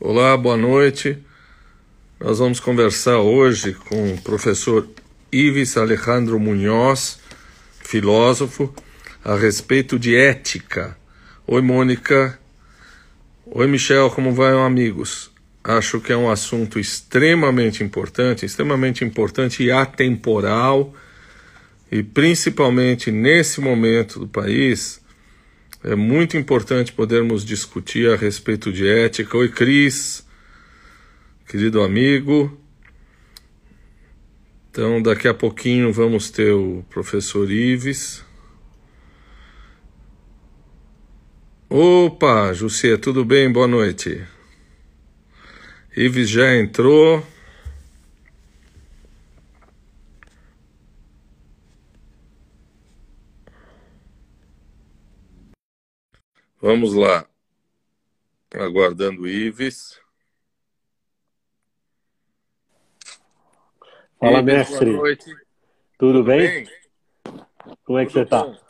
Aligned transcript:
Olá, 0.00 0.36
boa 0.36 0.56
noite. 0.56 1.18
Nós 2.20 2.38
vamos 2.38 2.60
conversar 2.60 3.18
hoje 3.18 3.74
com 3.74 4.14
o 4.14 4.22
professor 4.22 4.88
Ives 5.32 5.76
Alejandro 5.76 6.38
Munhoz, 6.38 7.18
filósofo, 7.80 8.72
a 9.24 9.34
respeito 9.34 9.98
de 9.98 10.14
ética. 10.14 10.96
Oi, 11.48 11.60
Mônica. 11.60 12.38
Oi, 13.44 13.66
Michel, 13.66 14.08
como 14.10 14.32
vai, 14.32 14.52
amigos? 14.52 15.32
Acho 15.64 16.00
que 16.00 16.12
é 16.12 16.16
um 16.16 16.30
assunto 16.30 16.78
extremamente 16.78 17.82
importante, 17.82 18.46
extremamente 18.46 19.04
importante 19.04 19.64
e 19.64 19.72
atemporal, 19.72 20.94
e 21.90 22.04
principalmente 22.04 23.10
nesse 23.10 23.60
momento 23.60 24.20
do 24.20 24.28
país, 24.28 25.00
é 25.82 25.94
muito 25.94 26.36
importante 26.36 26.92
podermos 26.92 27.44
discutir 27.44 28.10
a 28.10 28.16
respeito 28.16 28.72
de 28.72 28.86
ética. 28.86 29.36
Oi, 29.36 29.48
Cris, 29.48 30.26
querido 31.46 31.82
amigo. 31.82 32.58
Então, 34.70 35.00
daqui 35.00 35.28
a 35.28 35.34
pouquinho 35.34 35.92
vamos 35.92 36.30
ter 36.30 36.52
o 36.52 36.84
professor 36.90 37.50
Ives. 37.50 38.24
Opa, 41.70 42.52
Jussia, 42.52 42.96
tudo 42.98 43.24
bem? 43.24 43.50
Boa 43.52 43.68
noite. 43.68 44.24
Ives 45.96 46.28
já 46.28 46.56
entrou. 46.56 47.24
Vamos 56.60 56.92
lá. 56.92 57.24
Aguardando 58.52 59.22
o 59.22 59.28
Ives. 59.28 60.00
Fala, 64.18 64.40
Ives, 64.40 64.44
mestre. 64.44 64.90
Boa 64.90 65.02
noite. 65.02 65.24
Tudo, 65.24 65.44
Tudo 65.98 66.24
bem? 66.24 66.64
bem? 66.64 66.68
Como 67.84 67.98
é 67.98 68.06
que 68.06 68.12
Tudo 68.12 68.18
você 68.18 68.22
está? 68.22 68.60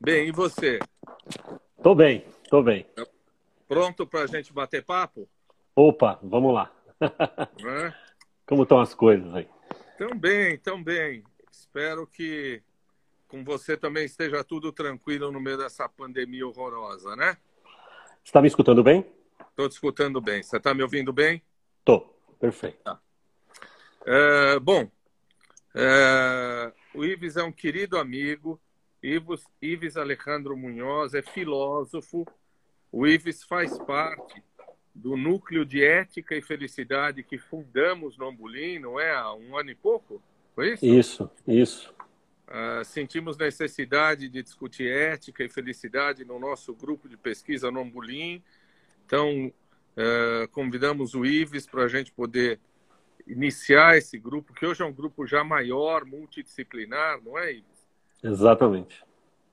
Bem, 0.00 0.28
e 0.28 0.32
você? 0.32 0.78
Tô 1.82 1.94
bem, 1.94 2.24
tô 2.48 2.62
bem. 2.62 2.86
Pronto 3.66 4.06
para 4.06 4.22
a 4.22 4.26
gente 4.26 4.52
bater 4.52 4.84
papo? 4.84 5.28
Opa, 5.74 6.20
vamos 6.22 6.54
lá. 6.54 6.72
É? 7.00 7.92
Como 8.46 8.62
estão 8.62 8.78
as 8.78 8.94
coisas 8.94 9.34
aí? 9.34 9.48
Tão 9.98 10.16
bem, 10.16 10.56
tão 10.58 10.80
bem. 10.80 11.24
Espero 11.50 12.06
que 12.06 12.62
com 13.28 13.44
você 13.44 13.76
também 13.76 14.04
esteja 14.04 14.44
tudo 14.44 14.72
tranquilo 14.72 15.30
no 15.32 15.40
meio 15.40 15.58
dessa 15.58 15.88
pandemia 15.88 16.46
horrorosa, 16.46 17.16
né? 17.16 17.36
Você 18.22 18.30
está 18.30 18.40
me 18.40 18.48
escutando 18.48 18.82
bem? 18.82 19.06
Estou 19.50 19.68
te 19.68 19.72
escutando 19.72 20.20
bem. 20.20 20.42
Você 20.42 20.56
está 20.56 20.74
me 20.74 20.82
ouvindo 20.82 21.12
bem? 21.12 21.42
Tô, 21.84 22.00
perfeito. 22.38 22.82
Tá. 22.82 23.00
É, 24.04 24.58
bom, 24.58 24.90
é, 25.74 26.72
o 26.94 27.04
Ives 27.04 27.36
é 27.36 27.42
um 27.42 27.52
querido 27.52 27.98
amigo. 27.98 28.60
Ives, 29.02 29.44
Ives 29.60 29.96
Alejandro 29.96 30.56
Munhoz 30.56 31.14
é 31.14 31.22
filósofo. 31.22 32.26
O 32.90 33.06
Ives 33.06 33.42
faz 33.44 33.76
parte 33.78 34.42
do 34.94 35.16
núcleo 35.16 35.64
de 35.64 35.84
ética 35.84 36.34
e 36.34 36.40
felicidade 36.40 37.22
que 37.22 37.36
fundamos 37.36 38.16
no 38.16 38.28
Ambulim, 38.28 38.78
não 38.78 38.98
é? 38.98 39.14
Há 39.14 39.34
um 39.34 39.56
ano 39.56 39.70
e 39.70 39.74
pouco? 39.74 40.22
Foi 40.54 40.72
isso? 40.72 40.86
Isso, 40.86 41.30
isso. 41.46 41.95
Uh, 42.48 42.84
sentimos 42.84 43.36
necessidade 43.36 44.28
de 44.28 44.40
discutir 44.40 44.88
ética 44.88 45.42
e 45.42 45.48
felicidade 45.48 46.24
no 46.24 46.38
nosso 46.38 46.72
grupo 46.74 47.08
de 47.08 47.16
pesquisa 47.16 47.70
no 47.72 47.80
Ambulim. 47.80 48.40
Então, 49.04 49.46
uh, 49.48 50.48
convidamos 50.52 51.14
o 51.14 51.26
Ives 51.26 51.66
para 51.66 51.82
a 51.82 51.88
gente 51.88 52.12
poder 52.12 52.60
iniciar 53.26 53.96
esse 53.96 54.16
grupo, 54.16 54.54
que 54.54 54.64
hoje 54.64 54.80
é 54.80 54.84
um 54.84 54.92
grupo 54.92 55.26
já 55.26 55.42
maior, 55.42 56.04
multidisciplinar, 56.04 57.20
não 57.20 57.36
é, 57.36 57.52
Ives? 57.52 57.86
Exatamente. 58.22 59.04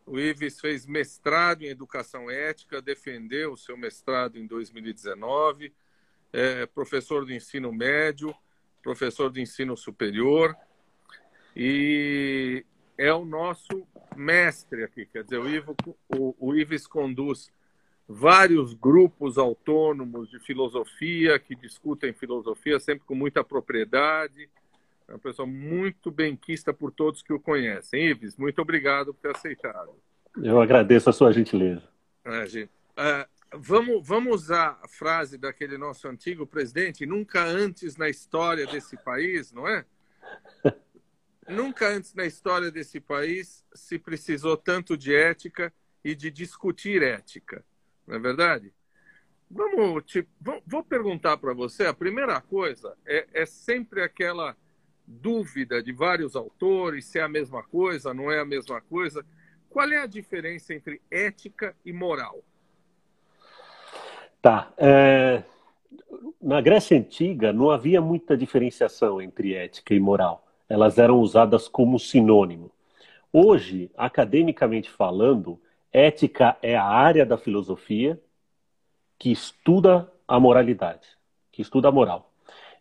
O 0.06 0.20
Ives 0.20 0.60
fez 0.60 0.86
mestrado 0.86 1.64
em 1.64 1.70
Educação 1.70 2.30
Ética, 2.30 2.82
defendeu 2.82 3.54
o 3.54 3.58
seu 3.58 3.76
mestrado 3.76 4.38
em 4.38 4.46
2019, 4.46 5.74
é 6.32 6.66
professor 6.68 7.26
do 7.26 7.34
ensino 7.34 7.72
médio, 7.72 8.36
professor 8.82 9.30
do 9.32 9.40
ensino 9.40 9.78
superior, 9.78 10.56
e 11.56 12.66
é 12.98 13.14
o 13.14 13.26
nosso 13.26 13.88
mestre 14.16 14.84
aqui. 14.84 15.06
Quer 15.06 15.24
dizer, 15.24 15.40
o, 15.40 15.50
Ivo, 15.50 15.76
o, 16.16 16.36
o 16.40 16.56
Ives 16.56 16.88
conduz 16.88 17.52
vários 18.08 18.74
grupos 18.74 19.38
autônomos 19.38 20.30
de 20.30 20.40
filosofia 20.40 21.40
que 21.40 21.56
discutem 21.56 22.14
filosofia 22.14 22.80
sempre 22.80 23.06
com 23.06 23.16
muita 23.16 23.44
propriedade. 23.44 24.50
É 25.08 25.14
uma 25.14 25.20
pessoa 25.20 25.48
muito 25.48 26.12
benquista 26.12 26.74
por 26.74 26.92
todos 26.92 27.22
que 27.22 27.34
o 27.34 27.40
conhecem. 27.40 28.10
Ives, 28.10 28.38
muito 28.38 28.62
obrigado 28.62 29.14
por 29.14 29.22
ter 29.22 29.36
aceitado. 29.36 29.92
Eu 30.42 30.60
agradeço 30.62 31.10
a 31.10 31.14
sua 31.14 31.32
gentileza. 31.32 31.84
É, 32.26 32.46
gente. 32.46 32.72
Uh, 32.98 33.58
vamos, 33.58 34.08
vamos 34.08 34.34
usar 34.44 34.80
a 34.82 34.88
frase 34.88 35.38
daquele 35.38 35.78
nosso 35.78 36.08
antigo 36.08 36.46
presidente, 36.46 37.06
nunca 37.06 37.44
antes 37.44 37.98
na 37.98 38.10
história 38.10 38.66
desse 38.66 38.98
país, 38.98 39.52
não 39.52 39.68
é? 39.68 39.86
Nunca 41.48 41.90
antes 41.90 42.14
na 42.14 42.26
história 42.26 42.72
desse 42.72 43.00
país 43.00 43.66
se 43.74 44.00
precisou 44.00 44.56
tanto 44.56 44.98
de 44.98 45.14
ética 45.16 45.74
e 46.04 46.16
de 46.16 46.30
discutir 46.30 47.02
ética, 47.02 47.64
não 48.08 48.16
é 48.16 48.20
verdade? 48.20 48.74
Vamos, 49.50 50.04
te, 50.06 50.28
vou 50.66 50.84
perguntar 50.84 51.38
para 51.38 51.54
você. 51.54 51.86
A 51.86 51.94
primeira 51.94 52.42
coisa 52.42 52.98
é, 53.06 53.28
é 53.34 53.46
sempre 53.46 54.02
aquela 54.02 54.56
dúvida 55.06 55.84
de 55.84 55.92
vários 55.92 56.36
autores 56.36 57.06
se 57.06 57.20
é 57.20 57.22
a 57.22 57.30
mesma 57.30 57.62
coisa, 57.62 58.14
não 58.14 58.32
é 58.32 58.40
a 58.40 58.46
mesma 58.46 58.82
coisa. 58.82 59.24
Qual 59.70 59.90
é 59.92 59.98
a 59.98 60.08
diferença 60.08 60.74
entre 60.74 61.02
ética 61.12 61.76
e 61.86 61.94
moral? 61.94 62.44
Tá. 64.42 64.74
É... 64.78 65.44
Na 66.42 66.60
Grécia 66.62 66.98
Antiga 66.98 67.54
não 67.54 67.70
havia 67.70 68.02
muita 68.02 68.36
diferenciação 68.36 69.22
entre 69.22 69.54
ética 69.54 69.94
e 69.94 70.00
moral 70.00 70.44
elas 70.74 70.98
eram 70.98 71.20
usadas 71.20 71.68
como 71.68 72.00
sinônimo. 72.00 72.72
Hoje, 73.32 73.92
academicamente 73.96 74.90
falando, 74.90 75.60
ética 75.92 76.58
é 76.64 76.76
a 76.76 76.84
área 76.84 77.24
da 77.26 77.38
filosofia 77.38 78.20
que 79.20 79.32
estuda 79.32 80.12
a 80.28 80.40
moralidade, 80.40 81.08
que 81.52 81.62
estuda 81.62 81.90
a 81.90 81.92
moral. 81.92 82.32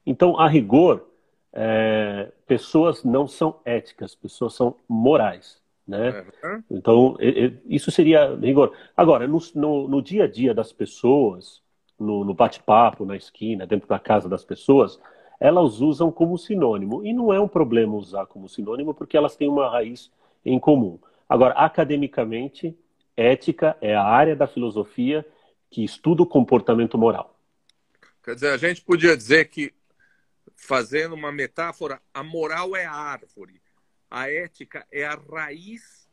Então, 0.06 0.40
a 0.40 0.48
rigor, 0.48 1.06
é, 1.52 2.32
pessoas 2.46 3.04
não 3.04 3.28
são 3.28 3.60
éticas, 3.62 4.14
pessoas 4.14 4.54
são 4.54 4.74
morais. 4.88 5.60
Né? 5.86 6.24
Uhum. 6.42 6.64
Então, 6.70 7.16
isso 7.66 7.90
seria 7.90 8.34
rigor. 8.36 8.74
Agora, 8.96 9.28
no, 9.28 9.38
no, 9.54 9.86
no, 9.86 10.00
dia 10.00 10.24
a 10.24 10.28
dia 10.28 10.54
das 10.54 10.72
pessoas, 10.72 11.60
no, 12.00 12.24
no 12.24 12.32
bate-papo, 12.32 13.04
na 13.04 13.16
esquina, 13.16 13.66
dentro 13.66 13.86
da 13.86 13.98
casa 13.98 14.30
das 14.30 14.44
pessoas, 14.44 14.98
elas 15.42 15.80
usam 15.80 16.12
como 16.12 16.38
sinônimo. 16.38 17.04
E 17.04 17.12
não 17.12 17.32
é 17.32 17.40
um 17.40 17.48
problema 17.48 17.96
usar 17.96 18.26
como 18.26 18.48
sinônimo, 18.48 18.94
porque 18.94 19.16
elas 19.16 19.34
têm 19.34 19.48
uma 19.48 19.68
raiz 19.68 20.08
em 20.44 20.56
comum. 20.56 21.00
Agora, 21.28 21.54
academicamente, 21.54 22.78
ética 23.16 23.76
é 23.80 23.92
a 23.92 24.04
área 24.04 24.36
da 24.36 24.46
filosofia 24.46 25.26
que 25.68 25.82
estuda 25.82 26.22
o 26.22 26.26
comportamento 26.26 26.96
moral. 26.96 27.36
Quer 28.22 28.36
dizer, 28.36 28.50
a 28.50 28.56
gente 28.56 28.82
podia 28.82 29.16
dizer 29.16 29.46
que, 29.46 29.74
fazendo 30.54 31.16
uma 31.16 31.32
metáfora, 31.32 32.00
a 32.14 32.22
moral 32.22 32.76
é 32.76 32.84
a 32.84 32.94
árvore, 32.94 33.60
a 34.08 34.30
ética 34.30 34.86
é 34.92 35.04
a 35.04 35.16
raiz 35.16 36.08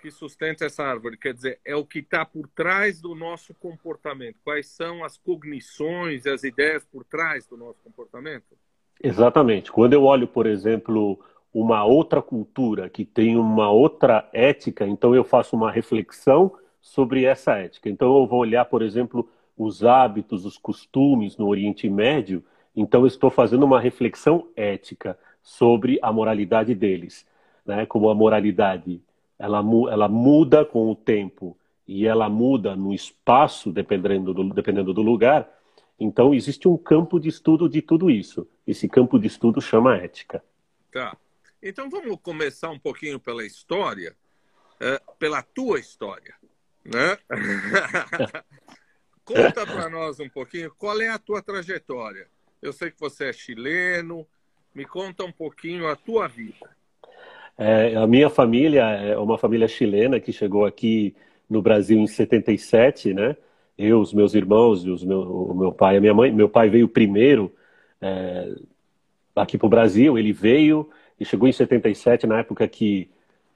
que 0.00 0.10
sustenta 0.10 0.64
essa 0.64 0.82
árvore. 0.82 1.18
Quer 1.18 1.34
dizer, 1.34 1.60
é 1.62 1.76
o 1.76 1.84
que 1.84 1.98
está 1.98 2.24
por 2.24 2.48
trás 2.48 3.02
do 3.02 3.14
nosso 3.14 3.52
comportamento. 3.52 4.38
Quais 4.42 4.66
são 4.66 5.04
as 5.04 5.18
cognições 5.18 6.24
e 6.24 6.30
as 6.30 6.42
ideias 6.42 6.84
por 6.84 7.04
trás 7.04 7.46
do 7.46 7.56
nosso 7.56 7.78
comportamento? 7.84 8.58
Exatamente. 9.00 9.70
Quando 9.70 9.92
eu 9.92 10.04
olho, 10.04 10.26
por 10.26 10.46
exemplo, 10.46 11.18
uma 11.52 11.84
outra 11.84 12.22
cultura 12.22 12.88
que 12.88 13.04
tem 13.04 13.36
uma 13.36 13.70
outra 13.70 14.28
ética, 14.32 14.86
então 14.86 15.14
eu 15.14 15.24
faço 15.24 15.56
uma 15.56 15.70
reflexão 15.70 16.52
sobre 16.80 17.24
essa 17.24 17.52
ética. 17.58 17.88
Então 17.88 18.16
eu 18.16 18.26
vou 18.26 18.40
olhar, 18.40 18.64
por 18.64 18.82
exemplo, 18.82 19.28
os 19.56 19.84
hábitos, 19.84 20.44
os 20.44 20.56
costumes 20.58 21.36
no 21.36 21.48
Oriente 21.48 21.88
Médio, 21.88 22.44
então 22.74 23.06
estou 23.06 23.30
fazendo 23.30 23.64
uma 23.64 23.80
reflexão 23.80 24.48
ética 24.56 25.18
sobre 25.42 25.98
a 26.02 26.12
moralidade 26.12 26.74
deles, 26.74 27.26
né? 27.66 27.84
Como 27.86 28.08
a 28.08 28.14
moralidade 28.14 29.00
ela, 29.38 29.62
ela 29.90 30.08
muda 30.08 30.64
com 30.64 30.90
o 30.90 30.94
tempo 30.96 31.56
e 31.86 32.06
ela 32.06 32.28
muda 32.28 32.74
no 32.76 32.92
espaço 32.94 33.70
dependendo 33.72 34.32
do, 34.32 34.54
dependendo 34.54 34.94
do 34.94 35.02
lugar. 35.02 35.48
Então, 36.02 36.34
existe 36.34 36.66
um 36.66 36.76
campo 36.76 37.20
de 37.20 37.28
estudo 37.28 37.68
de 37.68 37.80
tudo 37.80 38.10
isso. 38.10 38.48
Esse 38.66 38.88
campo 38.88 39.18
de 39.18 39.28
estudo 39.28 39.60
chama 39.60 39.96
ética. 39.96 40.42
Tá. 40.90 41.16
Então, 41.62 41.88
vamos 41.88 42.18
começar 42.20 42.70
um 42.70 42.78
pouquinho 42.78 43.20
pela 43.20 43.46
história, 43.46 44.16
é, 44.80 45.00
pela 45.18 45.42
tua 45.42 45.78
história. 45.78 46.34
Né? 46.84 47.16
Conta 49.24 49.64
para 49.64 49.88
nós 49.88 50.18
um 50.18 50.28
pouquinho 50.28 50.74
qual 50.76 51.00
é 51.00 51.08
a 51.08 51.18
tua 51.18 51.40
trajetória. 51.40 52.26
Eu 52.60 52.72
sei 52.72 52.90
que 52.90 52.98
você 52.98 53.26
é 53.26 53.32
chileno, 53.32 54.26
me 54.74 54.84
conta 54.84 55.24
um 55.24 55.32
pouquinho 55.32 55.86
a 55.86 55.94
tua 55.94 56.26
vida. 56.26 56.70
É, 57.56 57.94
a 57.94 58.06
minha 58.06 58.28
família 58.28 58.82
é 58.82 59.16
uma 59.16 59.38
família 59.38 59.68
chilena 59.68 60.18
que 60.18 60.32
chegou 60.32 60.64
aqui 60.64 61.14
no 61.48 61.62
Brasil 61.62 61.98
em 61.98 62.06
77, 62.06 63.14
né? 63.14 63.36
Eu, 63.76 64.00
os 64.00 64.12
meus 64.12 64.34
irmãos, 64.34 64.84
os 64.84 65.04
meu, 65.04 65.20
o 65.20 65.54
meu 65.54 65.72
pai 65.72 65.94
e 65.94 65.98
a 65.98 66.00
minha 66.00 66.14
mãe. 66.14 66.30
Meu 66.30 66.48
pai 66.48 66.68
veio 66.68 66.88
primeiro 66.88 67.52
é, 68.00 68.54
aqui 69.34 69.56
para 69.56 69.66
o 69.66 69.70
Brasil, 69.70 70.18
ele 70.18 70.32
veio 70.32 70.88
e 71.18 71.24
chegou 71.24 71.48
em 71.48 71.52
77, 71.52 72.26
na 72.26 72.40
época 72.40 72.66
que 72.68 73.08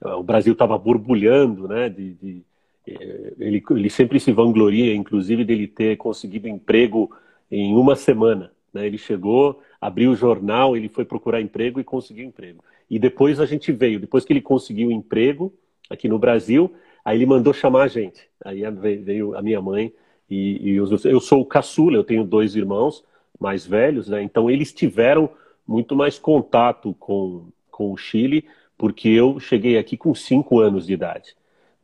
é, 0.03 0.07
o 0.09 0.23
Brasil 0.23 0.53
estava 0.53 0.77
borbulhando, 0.77 1.67
né? 1.67 1.89
De, 1.89 2.13
de, 2.13 2.41
é, 2.87 3.33
ele, 3.39 3.63
ele 3.71 3.89
sempre 3.89 4.19
se 4.19 4.31
vangloria, 4.31 4.95
inclusive, 4.95 5.43
dele 5.43 5.67
ter 5.67 5.97
conseguido 5.97 6.47
emprego 6.47 7.11
em 7.51 7.75
uma 7.75 7.95
semana. 7.95 8.51
Né? 8.73 8.87
Ele 8.87 8.97
chegou, 8.97 9.61
abriu 9.81 10.11
o 10.11 10.15
jornal, 10.15 10.75
ele 10.75 10.87
foi 10.87 11.05
procurar 11.05 11.41
emprego 11.41 11.79
e 11.79 11.83
conseguiu 11.83 12.25
emprego. 12.25 12.63
E 12.89 12.97
depois 12.97 13.39
a 13.39 13.45
gente 13.45 13.71
veio, 13.71 13.99
depois 13.99 14.23
que 14.23 14.31
ele 14.31 14.41
conseguiu 14.41 14.91
emprego 14.91 15.53
aqui 15.89 16.07
no 16.07 16.17
Brasil, 16.17 16.73
aí 17.03 17.17
ele 17.17 17.25
mandou 17.25 17.53
chamar 17.53 17.83
a 17.83 17.87
gente. 17.87 18.29
Aí 18.43 18.61
veio 18.71 19.35
a 19.35 19.41
minha 19.41 19.61
mãe 19.61 19.93
e, 20.29 20.71
e 20.71 20.81
os, 20.81 21.05
eu 21.05 21.19
sou 21.19 21.41
o 21.41 21.45
caçula, 21.45 21.97
eu 21.97 22.03
tenho 22.03 22.23
dois 22.23 22.55
irmãos 22.55 23.03
mais 23.39 23.65
velhos, 23.65 24.07
né? 24.07 24.21
Então 24.21 24.49
eles 24.49 24.73
tiveram 24.73 25.29
muito 25.67 25.95
mais 25.95 26.17
contato 26.17 26.93
com, 26.99 27.47
com 27.69 27.91
o 27.91 27.97
Chile, 27.97 28.45
porque 28.77 29.09
eu 29.09 29.39
cheguei 29.39 29.77
aqui 29.77 29.95
com 29.97 30.13
cinco 30.13 30.59
anos 30.59 30.87
de 30.87 30.93
idade. 30.93 31.35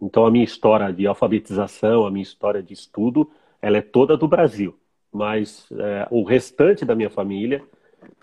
Então 0.02 0.26
a 0.26 0.32
minha 0.32 0.44
história 0.44 0.92
de 0.92 1.08
alfabetização, 1.08 2.06
a 2.06 2.12
minha 2.12 2.24
história 2.24 2.62
de 2.62 2.74
estudo, 2.74 3.30
ela 3.62 3.78
é 3.78 3.82
toda 3.82 4.18
do 4.18 4.28
Brasil. 4.28 4.76
Mas 5.12 5.68
é, 5.72 6.08
o 6.10 6.24
restante 6.24 6.84
da 6.84 6.96
minha 6.96 7.10
família, 7.10 7.64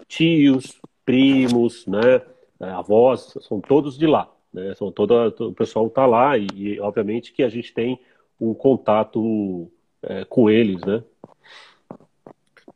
tios, 0.09 0.81
primos, 1.05 1.87
né, 1.87 2.21
é, 2.61 2.71
avós, 2.71 3.37
são 3.41 3.61
todos 3.61 3.97
de 3.97 4.07
lá. 4.07 4.31
Né? 4.53 4.75
São 4.75 4.91
toda, 4.91 5.29
o 5.29 5.53
pessoal 5.53 5.87
está 5.87 6.05
lá 6.05 6.37
e, 6.37 6.47
e, 6.55 6.81
obviamente, 6.81 7.33
que 7.33 7.43
a 7.43 7.49
gente 7.49 7.73
tem 7.73 7.99
um 8.41 8.53
contato 8.53 9.71
é, 10.03 10.25
com 10.25 10.51
eles, 10.51 10.81
né? 10.83 11.03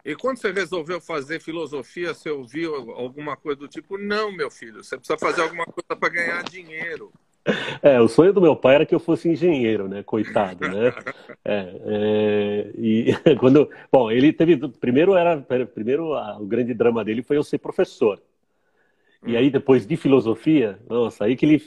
E 0.05 0.15
quando 0.15 0.39
você 0.39 0.53
resolveu 0.53 1.01
fazer 1.01 1.41
filosofia, 1.41 2.13
você 2.13 2.29
ouviu 2.29 2.75
alguma 2.93 3.37
coisa 3.37 3.61
do 3.61 3.69
tipo: 3.69 3.97
não, 3.97 4.31
meu 4.31 4.51
filho, 4.51 4.85
você 4.85 4.99
precisa 4.99 5.19
fazer 5.19 5.41
alguma 5.43 5.65
coisa 5.65 5.99
para 5.99 6.09
ganhar 6.11 6.43
dinheiro. 6.45 7.11
É, 7.83 8.01
o 8.01 8.09
sonho 8.09 8.33
do 8.33 8.41
meu 8.41 8.57
pai 8.57 8.77
era 8.77 8.87
que 8.87 8.95
eu 8.95 9.01
fosse 9.01 9.29
engenheiro, 9.29 9.87
né? 9.87 10.03
Coitado, 10.03 10.67
né? 10.69 10.93
É, 11.47 11.75
é, 11.85 12.71
e 12.79 13.13
quando, 13.39 13.69
bom, 13.93 14.11
ele 14.11 14.33
teve, 14.33 14.57
primeiro 14.81 15.15
era, 15.15 15.37
primeiro 15.67 16.15
o 16.41 16.47
grande 16.47 16.73
drama 16.73 17.05
dele 17.05 17.23
foi 17.23 17.37
eu 17.37 17.45
ser 17.45 17.59
professor. 17.59 18.19
E 19.27 19.37
aí 19.37 19.51
depois 19.51 19.87
de 19.87 19.95
filosofia, 19.95 20.79
nossa, 20.89 21.27
aí 21.27 21.37
que 21.37 21.45
ele 21.45 21.63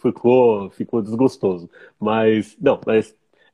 ficou, 0.00 0.70
ficou 0.70 1.02
desgostoso. 1.02 1.68
Mas 1.98 2.56
não, 2.60 2.80
mas 2.86 3.12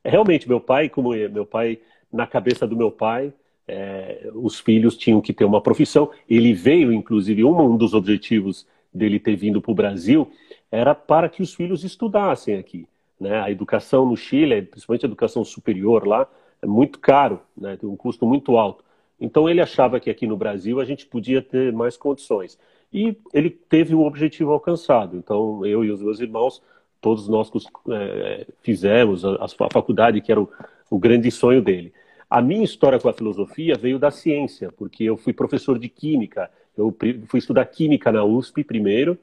realmente 0.09 0.47
meu 0.47 0.59
pai, 0.59 0.89
como 0.89 1.09
meu 1.09 1.45
pai 1.45 1.79
na 2.11 2.25
cabeça 2.25 2.65
do 2.65 2.75
meu 2.75 2.91
pai, 2.91 3.33
é, 3.67 4.29
os 4.33 4.59
filhos 4.59 4.95
tinham 4.95 5.21
que 5.21 5.33
ter 5.33 5.45
uma 5.45 5.61
profissão. 5.61 6.11
Ele 6.29 6.53
veio, 6.53 6.93
inclusive, 6.93 7.43
um 7.43 7.75
dos 7.75 7.93
objetivos 7.93 8.67
dele 8.93 9.19
ter 9.19 9.35
vindo 9.35 9.61
para 9.61 9.71
o 9.71 9.75
Brasil 9.75 10.31
era 10.71 10.95
para 10.95 11.29
que 11.29 11.41
os 11.41 11.53
filhos 11.53 11.83
estudassem 11.83 12.57
aqui. 12.57 12.87
Né? 13.19 13.39
A 13.39 13.51
educação 13.51 14.05
no 14.05 14.15
Chile, 14.15 14.61
principalmente 14.61 15.05
a 15.05 15.07
educação 15.07 15.43
superior 15.43 16.07
lá, 16.07 16.27
é 16.61 16.65
muito 16.65 16.99
caro, 16.99 17.39
né? 17.55 17.77
tem 17.77 17.87
um 17.87 17.95
custo 17.95 18.25
muito 18.25 18.57
alto. 18.57 18.83
Então 19.19 19.49
ele 19.49 19.61
achava 19.61 19.99
que 19.99 20.09
aqui 20.09 20.27
no 20.27 20.35
Brasil 20.35 20.79
a 20.79 20.85
gente 20.85 21.05
podia 21.05 21.41
ter 21.41 21.71
mais 21.71 21.95
condições. 21.95 22.57
E 22.91 23.15
ele 23.33 23.49
teve 23.49 23.95
o 23.95 24.05
objetivo 24.05 24.51
alcançado. 24.51 25.17
Então 25.17 25.65
eu 25.65 25.83
e 25.83 25.91
os 25.91 26.01
meus 26.01 26.19
irmãos, 26.19 26.61
todos 27.05 27.27
nós 27.27 27.51
é, 27.91 28.47
fizemos 28.63 29.23
a, 29.23 29.45
a, 29.45 29.69
faculdade, 29.69 30.21
que 30.21 30.31
era 30.31 30.41
o, 30.41 30.49
o 30.89 30.97
grande 30.97 31.29
sonho 31.29 31.61
dele. 31.61 31.93
A 32.27 32.41
minha 32.41 32.63
história 32.63 32.99
com 32.99 33.07
a 33.07 33.13
filosofia 33.13 33.75
veio 33.75 33.99
da 33.99 34.09
ciência, 34.09 34.71
porque 34.71 35.03
eu 35.03 35.15
fui 35.15 35.31
professor 35.31 35.77
de 35.77 35.87
química. 35.87 36.49
Eu 36.75 36.91
fui 37.27 37.37
estudar 37.37 37.63
química 37.65 38.11
na 38.11 38.23
USP 38.23 38.63
primeiro, 38.63 39.19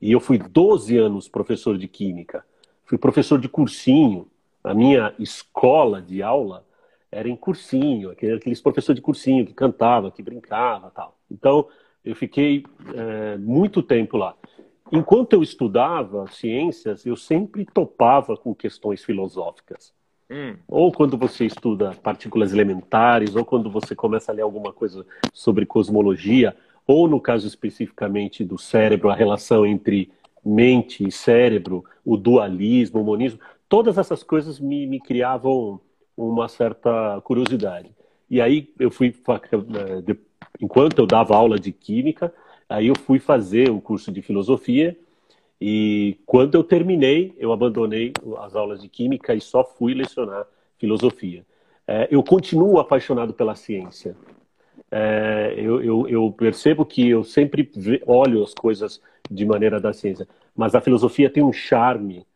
e 0.00 0.10
eu 0.10 0.18
fui 0.18 0.38
12 0.38 0.96
anos 0.96 1.28
professor 1.28 1.76
de 1.76 1.86
química. 1.86 2.42
Fui 2.86 2.96
professor 2.96 3.38
de 3.38 3.50
cursinho. 3.50 4.26
A 4.64 4.72
minha 4.72 5.12
escola 5.18 6.00
de 6.00 6.22
aula 6.22 6.64
era 7.12 7.28
em 7.28 7.36
cursinho, 7.36 8.12
aqueles 8.12 8.62
professores 8.62 8.96
de 8.96 9.02
cursinho 9.02 9.44
que 9.44 9.52
cantava, 9.52 10.10
que 10.10 10.22
brincava 10.22 10.90
tal. 10.90 11.18
Então, 11.30 11.68
eu 12.02 12.16
fiquei 12.16 12.64
é, 12.94 13.36
muito 13.36 13.82
tempo 13.82 14.16
lá. 14.16 14.34
Enquanto 14.92 15.34
eu 15.34 15.42
estudava 15.42 16.26
ciências, 16.28 17.06
eu 17.06 17.16
sempre 17.16 17.64
topava 17.64 18.36
com 18.36 18.54
questões 18.54 19.04
filosóficas. 19.04 19.92
Hum. 20.30 20.56
Ou 20.68 20.92
quando 20.92 21.16
você 21.16 21.44
estuda 21.44 21.92
partículas 22.02 22.52
elementares, 22.52 23.34
ou 23.34 23.44
quando 23.44 23.70
você 23.70 23.94
começa 23.94 24.30
a 24.30 24.34
ler 24.34 24.42
alguma 24.42 24.72
coisa 24.72 25.04
sobre 25.32 25.66
cosmologia, 25.66 26.56
ou 26.86 27.08
no 27.08 27.20
caso 27.20 27.46
especificamente 27.46 28.44
do 28.44 28.58
cérebro, 28.58 29.10
a 29.10 29.14
relação 29.14 29.66
entre 29.66 30.10
mente 30.44 31.06
e 31.06 31.12
cérebro, 31.12 31.84
o 32.04 32.16
dualismo, 32.16 33.00
o 33.00 33.04
monismo, 33.04 33.40
todas 33.68 33.98
essas 33.98 34.22
coisas 34.22 34.58
me, 34.58 34.86
me 34.86 35.00
criavam 35.00 35.80
uma 36.16 36.48
certa 36.48 37.20
curiosidade. 37.22 37.90
E 38.28 38.40
aí 38.40 38.72
eu 38.78 38.90
fui, 38.90 39.14
eh, 39.28 40.16
enquanto 40.60 40.98
eu 40.98 41.06
dava 41.06 41.36
aula 41.36 41.58
de 41.58 41.72
química, 41.72 42.32
aí 42.70 42.86
eu 42.86 42.94
fui 42.96 43.18
fazer 43.18 43.70
o 43.70 43.80
curso 43.80 44.10
de 44.10 44.22
filosofia 44.22 44.96
e 45.60 46.16
quando 46.24 46.54
eu 46.54 46.64
terminei, 46.64 47.34
eu 47.36 47.52
abandonei 47.52 48.14
as 48.38 48.56
aulas 48.56 48.80
de 48.80 48.88
química 48.88 49.34
e 49.34 49.40
só 49.40 49.62
fui 49.62 49.92
lecionar 49.92 50.46
filosofia. 50.78 51.44
É, 51.86 52.08
eu 52.10 52.22
continuo 52.22 52.78
apaixonado 52.78 53.34
pela 53.34 53.54
ciência 53.54 54.16
é, 54.90 55.54
eu, 55.56 55.82
eu, 55.82 56.08
eu, 56.08 56.32
percebo 56.32 56.84
que 56.84 57.08
eu 57.08 57.22
sempre 57.22 57.70
olho 58.06 58.42
as 58.42 58.52
coisas 58.52 59.00
de 59.30 59.46
maneira 59.46 59.80
da 59.80 59.92
ciência, 59.92 60.26
mas 60.56 60.74
a 60.74 60.80
filosofia 60.80 61.30
tem 61.30 61.42
um 61.42 61.52
charme, 61.52 62.26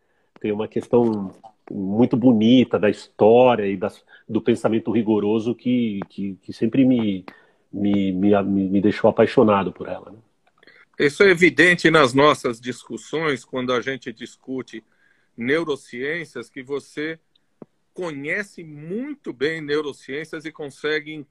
tem 0.40 0.52
uma 0.52 0.69
questão 0.69 1.32
muito 1.70 2.16
bonita 2.16 2.78
da 2.78 2.88
história 2.88 3.66
e 3.66 3.76
das, 3.76 4.04
do 4.28 4.40
pensamento 4.40 4.92
rigoroso 4.92 5.54
que, 5.54 6.00
que, 6.08 6.38
que 6.42 6.52
sempre 6.52 6.84
me, 6.84 7.24
me, 7.74 8.12
me, 8.12 8.43
me, 8.43 8.81
deixou 8.81 9.10
apaixonado 9.10 9.72
por 9.72 9.88
ela. 9.88 10.12
Né? 10.12 10.19
Isso 10.98 11.24
é 11.24 11.31
evidente 11.31 11.90
nas 11.90 12.14
nossas 12.14 12.60
discussões, 12.60 13.44
quando 13.44 13.72
a 13.72 13.81
gente 13.81 14.12
discute 14.12 14.84
neurociências, 15.36 16.48
que 16.48 16.62
você 16.62 17.19
conhece 17.93 18.62
muito 18.62 19.32
bem 19.32 19.60
neurociências 19.60 20.44
e 20.44 20.52
consegue 20.52 21.26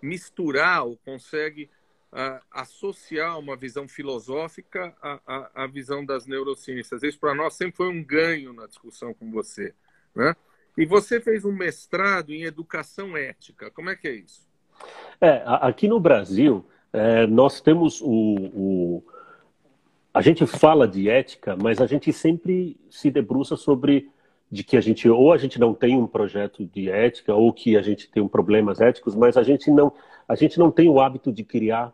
misturar 0.00 0.84
ou 0.84 0.96
consegue 0.98 1.70
uh, 2.12 2.42
associar 2.50 3.38
uma 3.38 3.56
visão 3.56 3.86
filosófica 3.86 4.94
à, 5.02 5.20
à, 5.26 5.64
à, 5.64 5.66
visão 5.66 6.04
das 6.04 6.26
neurociências. 6.26 7.02
Isso 7.02 7.18
para 7.18 7.34
nós 7.34 7.54
sempre 7.54 7.76
foi 7.76 7.88
um 7.88 8.02
ganho 8.02 8.52
na 8.54 8.66
discussão 8.66 9.12
com 9.12 9.30
você. 9.30 9.74
Né? 10.14 10.34
E 10.76 10.86
você 10.86 11.20
fez 11.20 11.44
um 11.44 11.52
mestrado 11.52 12.32
em 12.32 12.44
educação 12.44 13.16
ética. 13.16 13.70
Como 13.70 13.90
é 13.90 13.96
que 13.96 14.08
é 14.08 14.14
isso? 14.14 14.46
É, 15.20 15.42
aqui 15.44 15.88
no 15.88 16.00
Brasil, 16.00 16.64
é, 16.92 17.26
nós 17.26 17.60
temos 17.60 18.00
o, 18.00 18.06
o, 18.08 19.02
A 20.12 20.20
gente 20.20 20.46
fala 20.46 20.86
de 20.86 21.08
ética, 21.08 21.56
mas 21.56 21.80
a 21.80 21.86
gente 21.86 22.12
sempre 22.12 22.76
se 22.90 23.10
debruça 23.10 23.56
sobre 23.56 24.10
de 24.50 24.62
que 24.62 24.76
a 24.76 24.80
gente 24.80 25.08
ou 25.08 25.32
a 25.32 25.36
gente 25.36 25.58
não 25.58 25.74
tem 25.74 25.96
um 25.96 26.06
projeto 26.06 26.64
de 26.64 26.88
ética 26.88 27.34
ou 27.34 27.52
que 27.52 27.76
a 27.76 27.82
gente 27.82 28.08
tem 28.08 28.26
problemas 28.28 28.80
éticos, 28.80 29.14
mas 29.14 29.36
a 29.36 29.42
gente 29.42 29.70
não 29.70 29.92
a 30.28 30.34
gente 30.34 30.58
não 30.58 30.70
tem 30.70 30.88
o 30.88 31.00
hábito 31.00 31.32
de 31.32 31.44
criar 31.44 31.92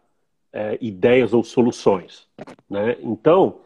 é, 0.53 0.79
ideias 0.81 1.33
ou 1.33 1.43
soluções, 1.43 2.29
né? 2.69 2.97
Então, 3.01 3.61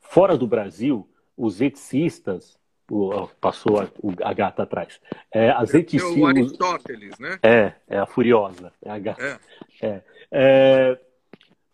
fora 0.00 0.36
do 0.36 0.46
Brasil, 0.46 1.08
os 1.36 1.60
eticistas 1.60 2.58
o, 2.90 3.28
passou 3.40 3.80
a, 3.80 3.88
a, 4.22 4.32
gata 4.34 4.64
atrás. 4.64 5.00
É, 5.32 5.50
as 5.50 5.72
eticistas, 5.72 6.16
o 6.16 6.26
Aristóteles, 6.26 7.18
né? 7.18 7.38
É, 7.42 7.72
é 7.88 7.98
a 7.98 8.06
furiosa, 8.06 8.72
é 8.82 8.90
a 8.90 8.98
gata. 8.98 9.40
É. 9.80 9.86
é. 9.86 10.02
É, 10.32 10.98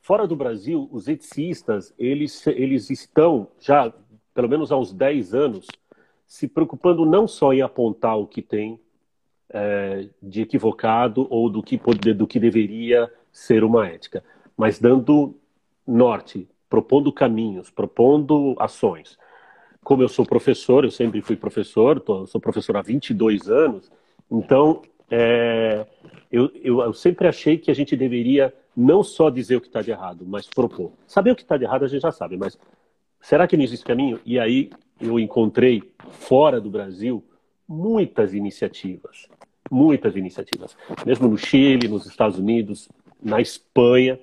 fora 0.01 0.27
do 0.27 0.37
Brasil, 0.37 0.89
os 0.93 1.09
eticistas, 1.09 1.93
eles, 1.99 2.47
eles 2.47 2.91
estão 2.91 3.49
já, 3.59 3.93
pelo 4.35 4.49
menos 4.49 4.71
há 4.71 4.77
uns 4.77 4.93
10 4.93 5.35
anos, 5.35 5.67
se 6.27 6.49
preocupando 6.49 7.05
não 7.07 7.27
só 7.27 7.53
em 7.53 7.63
apontar 7.63 8.19
o 8.19 8.27
que 8.27 8.43
tem 8.43 8.81
é, 9.51 10.09
de 10.23 10.43
equivocado 10.43 11.27
ou 11.31 11.49
do 11.49 11.63
que, 11.63 11.79
do 12.15 12.27
que 12.27 12.39
deveria 12.39 13.11
ser 13.31 13.63
uma 13.65 13.87
ética, 13.87 14.25
mas 14.57 14.79
dando 14.79 15.39
norte, 15.87 16.49
propondo 16.69 17.13
caminhos, 17.13 17.71
propondo 17.71 18.57
ações. 18.59 19.19
Como 19.87 20.03
eu 20.03 20.09
sou 20.09 20.27
professor, 20.27 20.85
eu 20.85 20.91
sempre 20.91 21.23
fui 21.23 21.37
professor, 21.37 22.01
tô, 22.01 22.27
sou 22.27 22.41
professor 22.41 22.77
há 22.77 22.83
22 22.83 23.49
anos, 23.49 23.89
então 24.29 24.83
é, 25.09 25.87
eu, 26.29 26.51
eu, 26.57 26.81
eu, 26.81 26.93
sempre 26.93 27.29
achei 27.29 27.57
que 27.57 27.71
a 27.71 27.75
gente 27.75 27.97
deveria 27.97 28.53
não 28.77 29.05
só 29.05 29.31
dizer 29.31 29.55
o 29.55 29.61
que 29.61 29.69
está 29.69 29.83
de 29.83 29.93
errado, 29.93 30.27
mas 30.27 30.49
propor. 30.49 30.91
Saber 31.07 31.31
o 31.31 31.37
que 31.37 31.43
está 31.43 31.57
de 31.57 31.63
errado 31.63 31.85
a 31.85 31.89
gente 31.89 32.03
já 32.03 32.11
sabe, 32.11 32.37
mas 32.37 32.59
será 33.21 33.47
que 33.47 33.57
não 33.57 33.63
existe 33.63 33.87
caminho? 33.87 34.19
E 34.27 34.41
aí 34.41 34.71
eu 35.01 35.21
encontrei 35.21 35.81
fora 36.11 36.61
do 36.61 36.69
Brasil 36.69 37.23
muitas 37.69 38.35
iniciativas, 38.35 39.29
muitas 39.71 40.17
iniciativas, 40.17 40.77
mesmo 41.07 41.29
no 41.29 41.39
Chile, 41.39 41.87
nos 41.87 42.07
Estados 42.07 42.41
Unidos, 42.41 42.89
na 43.23 43.41
Espanha, 43.41 44.19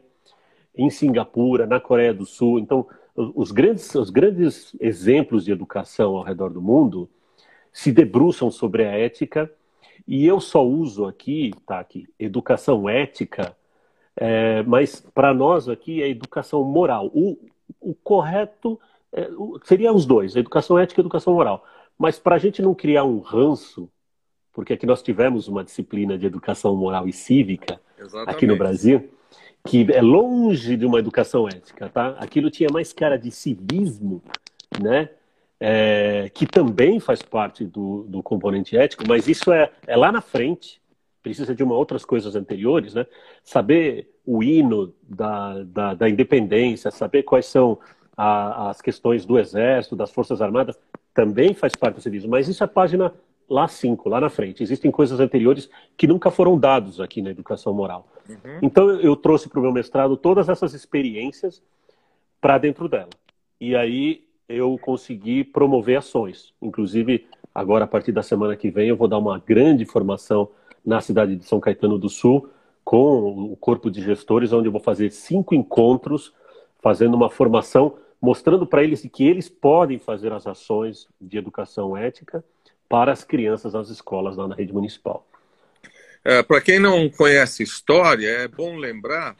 em 0.76 0.90
Singapura, 0.90 1.66
na 1.66 1.80
Coreia 1.80 2.14
do 2.14 2.26
Sul. 2.26 2.60
Então, 2.60 2.86
os 3.16 3.52
grandes, 3.52 3.94
os 3.96 4.10
grandes 4.10 4.76
exemplos 4.80 5.46
de 5.46 5.52
educação 5.52 6.16
ao 6.16 6.24
redor 6.24 6.50
do 6.50 6.62
mundo 6.62 7.10
se 7.72 7.92
debruçam 7.92 8.50
sobre 8.50 8.84
a 8.86 8.92
ética 8.92 9.52
e 10.08 10.26
eu 10.26 10.40
só 10.40 10.66
uso 10.66 11.06
aqui, 11.06 11.52
tá 11.66 11.80
aqui, 11.80 12.08
educação 12.20 12.90
ética, 12.90 13.56
é, 14.16 14.62
mas 14.64 15.00
para 15.14 15.34
nós 15.34 15.70
aqui 15.70 16.02
é 16.02 16.10
educação 16.10 16.64
moral. 16.64 17.08
O, 17.14 17.38
o 17.80 17.94
correto 17.96 18.80
é, 19.12 19.30
o, 19.38 19.60
seria 19.64 19.94
os 19.94 20.06
dois, 20.06 20.36
educação 20.36 20.78
ética 20.78 21.00
e 21.00 21.04
educação 21.04 21.34
moral. 21.34 21.64
Mas 21.98 22.20
para 22.20 22.36
a 22.36 22.40
gente 22.40 22.62
não 22.62 22.74
criar 22.74 23.04
um 23.06 23.20
ranço, 23.20 23.90
porque 24.52 24.74
aqui 24.74 24.86
nós 24.86 25.02
tivemos 25.02 25.48
uma 25.48 25.64
disciplina 25.64 26.18
de 26.18 26.26
educação 26.26 26.76
moral 26.76 27.08
e 27.08 27.14
cívica 27.14 27.80
Exatamente. 27.98 28.30
aqui 28.36 28.48
no 28.48 28.58
Brasil, 28.58 29.10
que 29.66 29.88
é 29.92 30.02
longe 30.02 30.76
de 30.76 30.86
uma 30.86 31.00
educação 31.00 31.48
ética, 31.48 31.90
tá? 31.90 32.10
Aquilo 32.20 32.50
tinha 32.50 32.70
mais 32.72 32.92
cara 32.92 33.18
de 33.18 33.32
civismo, 33.32 34.22
né? 34.82 35.10
É, 35.60 36.30
que 36.34 36.46
também 36.46 37.00
faz 37.00 37.22
parte 37.22 37.64
do, 37.64 38.04
do 38.04 38.22
componente 38.22 38.76
ético, 38.76 39.06
mas 39.08 39.28
isso 39.28 39.52
é, 39.52 39.72
é 39.88 39.96
lá 39.96 40.12
na 40.12 40.20
frente, 40.20 40.82
precisa 41.22 41.56
de 41.56 41.64
uma 41.64 41.76
outras 41.76 42.04
coisas 42.04 42.36
anteriores, 42.36 42.94
né? 42.94 43.06
Saber 43.44 44.10
o 44.26 44.44
hino 44.44 44.94
da, 45.02 45.64
da, 45.64 45.94
da 45.94 46.10
independência, 46.10 46.92
saber 46.92 47.24
quais 47.24 47.46
são 47.46 47.80
a, 48.18 48.70
as 48.70 48.82
questões 48.82 49.26
do 49.26 49.40
exército, 49.40 49.96
das 49.96 50.12
forças 50.12 50.42
armadas, 50.42 50.78
também 51.14 51.54
faz 51.54 51.76
parte 51.76 51.96
do 51.96 52.02
civismo, 52.02 52.32
mas 52.32 52.50
isso 52.50 52.64
é 52.64 52.68
página 52.68 53.14
lá 53.54 53.68
5, 53.68 54.10
lá 54.10 54.20
na 54.20 54.32
frente. 54.32 54.64
Existem 54.64 54.90
coisas 54.90 55.20
anteriores 55.20 55.70
que 55.96 56.08
nunca 56.08 56.32
foram 56.32 56.58
dados 56.58 57.00
aqui 57.00 57.22
na 57.22 57.30
educação 57.30 57.72
moral. 57.72 58.08
Uhum. 58.28 58.60
Então 58.64 58.90
eu 59.00 59.16
trouxe 59.16 59.48
para 59.48 59.60
o 59.60 59.62
meu 59.62 59.72
mestrado 59.72 60.18
todas 60.18 60.50
essas 60.50 60.74
experiências 60.74 61.62
para 62.42 62.58
dentro 62.58 62.90
dela. 62.90 63.12
E 63.62 63.76
aí 63.76 64.24
eu 64.50 64.76
consegui 64.82 65.44
promover 65.44 66.00
ações. 66.00 66.52
Inclusive, 66.60 67.28
agora 67.54 67.86
a 67.86 67.88
partir 67.88 68.12
da 68.12 68.24
semana 68.24 68.56
que 68.56 68.72
vem, 68.72 68.90
eu 68.90 68.98
vou 68.98 69.08
dar 69.08 69.20
uma 69.20 69.38
grande 69.38 69.86
formação 69.86 70.50
na 70.84 71.00
cidade 71.00 71.36
de 71.36 71.46
São 71.46 71.60
Caetano 71.60 72.00
do 72.00 72.10
Sul 72.10 72.50
com 72.84 73.52
o 73.52 73.56
corpo 73.56 73.92
de 73.92 74.02
gestores, 74.02 74.52
onde 74.52 74.68
eu 74.68 74.72
vou 74.72 74.82
fazer 74.82 75.12
cinco 75.12 75.54
encontros, 75.54 76.34
fazendo 76.82 77.14
uma 77.14 77.30
formação, 77.30 77.98
mostrando 78.20 78.66
para 78.66 78.84
eles 78.84 79.08
que 79.14 79.24
eles 79.24 79.48
podem 79.48 80.00
fazer 80.00 80.34
as 80.34 80.48
ações 80.48 81.08
de 81.22 81.38
educação 81.38 81.96
ética 81.96 82.44
para 82.94 83.12
as 83.12 83.24
crianças 83.24 83.74
nas 83.74 83.90
escolas 83.90 84.38
lá 84.38 84.48
na 84.48 84.54
rede 84.54 84.72
municipal. 84.72 85.28
É, 86.24 86.44
para 86.44 86.62
quem 86.62 86.78
não 86.78 87.10
conhece 87.10 87.64
história, 87.64 88.28
é 88.28 88.48
bom 88.48 88.78
lembrar 88.78 89.36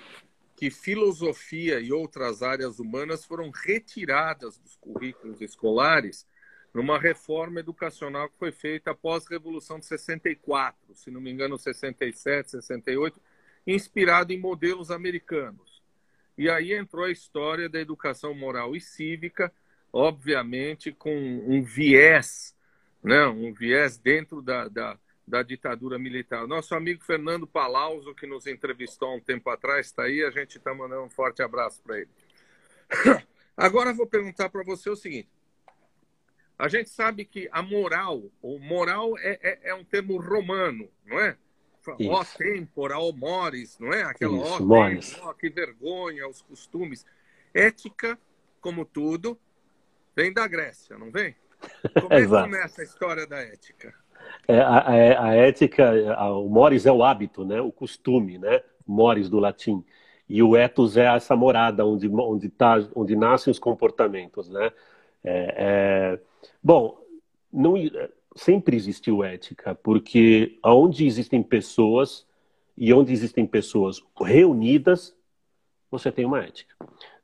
que 0.56 0.72
filosofia 0.72 1.80
e 1.80 1.94
outras 1.94 2.42
áreas 2.42 2.80
humanas 2.80 3.24
foram 3.24 3.52
retiradas 3.52 4.58
dos 4.58 4.76
currículos 4.78 5.40
escolares 5.40 6.26
numa 6.74 6.98
reforma 6.98 7.60
educacional 7.60 8.28
que 8.28 8.40
foi 8.40 8.52
feita 8.52 8.90
após 8.90 9.24
a 9.28 9.30
Revolução 9.30 9.78
de 9.78 9.86
64, 9.86 10.76
se 10.96 11.12
não 11.12 11.22
me 11.22 11.30
engano, 11.30 11.56
67, 11.56 12.50
68, 12.50 13.22
inspirado 13.68 14.34
em 14.34 14.40
modelos 14.40 14.90
americanos. 14.90 15.84
E 16.36 16.50
aí 16.50 16.74
entrou 16.74 17.06
a 17.06 17.12
história 17.12 17.70
da 17.70 17.80
educação 17.80 18.34
moral 18.34 18.76
e 18.76 18.82
cívica, 18.82 19.54
obviamente 19.94 20.92
com 20.92 21.16
um 21.16 21.62
viés 21.62 22.53
né, 23.04 23.26
um 23.28 23.54
viés 23.54 23.98
dentro 23.98 24.42
da, 24.42 24.68
da, 24.68 24.98
da 25.28 25.44
ditadura 25.44 26.00
militar. 26.00 26.48
Nosso 26.48 26.74
amigo 26.74 27.04
Fernando 27.04 27.46
Palauso, 27.46 28.16
que 28.16 28.26
nos 28.26 28.48
entrevistou 28.48 29.10
há 29.10 29.16
um 29.16 29.20
tempo 29.20 29.50
atrás, 29.50 29.88
está 29.88 30.04
aí, 30.04 30.24
a 30.24 30.32
gente 30.32 30.58
está 30.58 30.74
mandando 30.74 31.04
um 31.04 31.10
forte 31.10 31.42
abraço 31.42 31.82
para 31.82 32.00
ele. 32.00 32.10
Agora 33.58 33.94
vou 33.94 34.08
perguntar 34.08 34.50
para 34.50 34.64
você 34.64 34.90
o 34.90 34.96
seguinte: 34.96 35.30
a 36.58 36.68
gente 36.68 36.90
sabe 36.90 37.26
que 37.26 37.50
a 37.52 37.62
moral, 37.62 38.24
o 38.42 38.58
moral 38.58 39.18
é, 39.20 39.40
é, 39.42 39.60
é 39.70 39.76
um 39.76 39.84
termo 39.84 40.20
romano, 40.20 40.90
não 41.06 41.20
é? 41.20 41.38
Ó 42.10 42.24
tempora, 42.24 42.98
ó 42.98 43.12
mores, 43.12 43.78
não 43.78 43.92
é? 43.92 44.04
Aquela 44.04 44.38
ó, 44.38 44.58
ó 45.22 45.34
que 45.34 45.50
vergonha, 45.50 46.28
os 46.30 46.42
costumes. 46.42 47.06
Ética, 47.54 48.18
como 48.62 48.86
tudo, 48.86 49.38
vem 50.16 50.32
da 50.32 50.48
Grécia, 50.48 50.98
não 50.98 51.12
vem? 51.12 51.36
Como 52.00 52.14
é 52.14 52.22
que 52.22 52.28
começa 52.30 52.82
a 52.82 52.84
história 52.84 53.28
da 53.28 53.40
ética? 53.40 53.94
É, 54.48 54.60
a, 54.60 55.24
a, 55.24 55.36
ética, 55.36 56.14
a, 56.16 56.38
o 56.38 56.50
mores 56.50 56.86
é 56.86 56.92
o 56.92 57.04
hábito, 57.04 57.46
né? 57.46 57.62
o 57.62 57.72
costume, 57.72 58.38
né? 58.38 58.62
mores 58.86 59.30
do 59.30 59.40
latim. 59.40 59.84
E 60.28 60.42
o 60.42 60.56
ethos 60.56 60.98
é 60.98 61.06
essa 61.06 61.36
morada 61.36 61.86
onde, 61.86 62.08
onde, 62.08 62.50
tá, 62.50 62.76
onde 62.96 63.16
nascem 63.16 63.52
os 63.52 63.60
comportamentos. 63.60 64.50
Né? 64.50 64.72
É, 65.24 65.56
é... 65.58 66.20
Bom, 66.62 67.00
não, 67.52 67.76
sempre 68.36 68.76
existiu 68.76 69.24
ética, 69.24 69.76
porque 69.76 70.58
onde 70.64 71.06
existem 71.06 71.44
pessoas 71.44 72.26
e 72.78 72.94
onde 72.94 73.14
existem 73.14 73.46
pessoas 73.46 74.02
reunidas, 74.20 75.16
você 75.92 76.12
tem 76.12 76.26
uma 76.26 76.44
ética. 76.44 76.76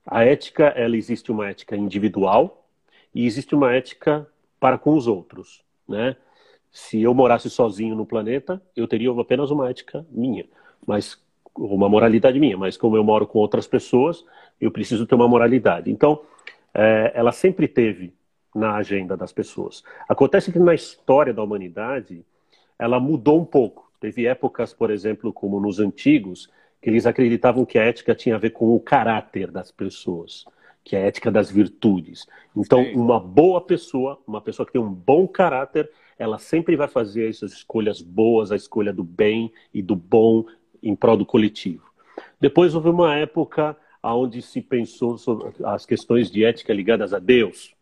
A 0.05 0.24
ética, 0.24 0.65
ela 0.67 0.96
existe 0.96 1.31
uma 1.31 1.50
ética 1.50 1.75
individual, 1.75 2.68
e 3.13 3.25
existe 3.25 3.56
uma 3.56 3.74
ética 3.74 4.28
para 4.60 4.78
com 4.78 4.96
os 4.96 5.08
outros, 5.08 5.63
né? 5.88 6.16
Se 6.72 7.01
eu 7.01 7.13
morasse 7.13 7.50
sozinho 7.50 7.96
no 7.96 8.06
planeta, 8.06 8.62
eu 8.75 8.88
teria 8.88 9.12
apenas 9.12 9.50
uma 9.50 9.70
ética 9.70 10.06
minha, 10.12 10.46
mas 10.86 11.20
uma 11.56 11.89
moralidade 11.89 12.39
minha. 12.39 12.58
Mas 12.58 12.78
como 12.78 12.96
eu 12.96 13.04
moro 13.04 13.25
com 13.25 13.39
outras 13.39 13.68
pessoas, 13.68 14.24
eu 14.62 14.70
preciso 14.70 15.08
ter 15.08 15.16
uma 15.16 15.28
moralidade. 15.28 15.92
Então, 15.92 16.22
é, 16.74 17.12
ela 17.16 17.32
sempre 17.32 17.68
teve 17.68 18.13
na 18.54 18.75
agenda 18.75 19.18
das 19.18 19.32
pessoas. 19.32 19.84
Acontece 20.08 20.51
que 20.51 20.60
na 20.60 20.75
história 20.75 21.34
da 21.34 21.44
humanidade, 21.44 22.24
ela 22.78 23.00
mudou 23.00 23.39
um 23.39 23.46
pouco. 23.46 23.92
Teve 24.00 24.28
épocas, 24.28 24.74
por 24.74 24.92
exemplo, 24.92 25.34
como 25.34 25.60
nos 25.60 25.80
antigos, 25.80 26.50
que 26.82 26.89
eles 26.89 27.06
acreditavam 27.06 27.66
que 27.66 27.78
a 27.80 27.84
ética 27.84 28.16
tinha 28.16 28.36
a 28.36 28.39
ver 28.39 28.51
com 28.51 28.75
o 28.75 28.80
caráter 28.80 29.51
das 29.51 29.72
pessoas 29.72 30.46
que 30.89 30.96
é 30.96 31.03
a 31.03 31.05
ética 31.05 31.29
das 31.29 31.51
virtudes. 31.51 32.25
Então, 32.58 32.84
Sim. 32.84 32.96
uma 32.96 33.19
boa 33.19 33.62
pessoa, 33.62 34.19
uma 34.25 34.41
pessoa 34.41 34.65
que 34.65 34.72
tem 34.72 34.81
um 34.81 34.91
bom 34.91 35.27
caráter, 35.27 35.88
ela 36.17 36.39
sempre 36.39 36.75
vai 36.75 36.88
fazer 36.88 37.29
essas 37.29 37.53
escolhas 37.53 38.01
boas, 38.01 38.51
a 38.51 38.55
escolha 38.55 38.91
do 38.91 39.03
bem 39.03 39.53
e 39.72 39.84
do 39.84 39.96
bom 39.96 40.46
em 40.81 40.96
prol 40.96 41.15
do 41.15 41.27
coletivo. 41.27 41.84
Depois 42.41 42.74
houve 42.74 42.89
uma 42.89 43.15
época 43.15 43.77
onde 44.01 44.41
se 44.41 44.62
pensou 44.62 45.15
sobre 45.19 45.53
as 45.63 45.86
questões 45.86 46.31
de 46.31 46.43
ética 46.43 46.74
ligadas 46.74 47.13
a 47.13 47.19
Deus, 47.19 47.75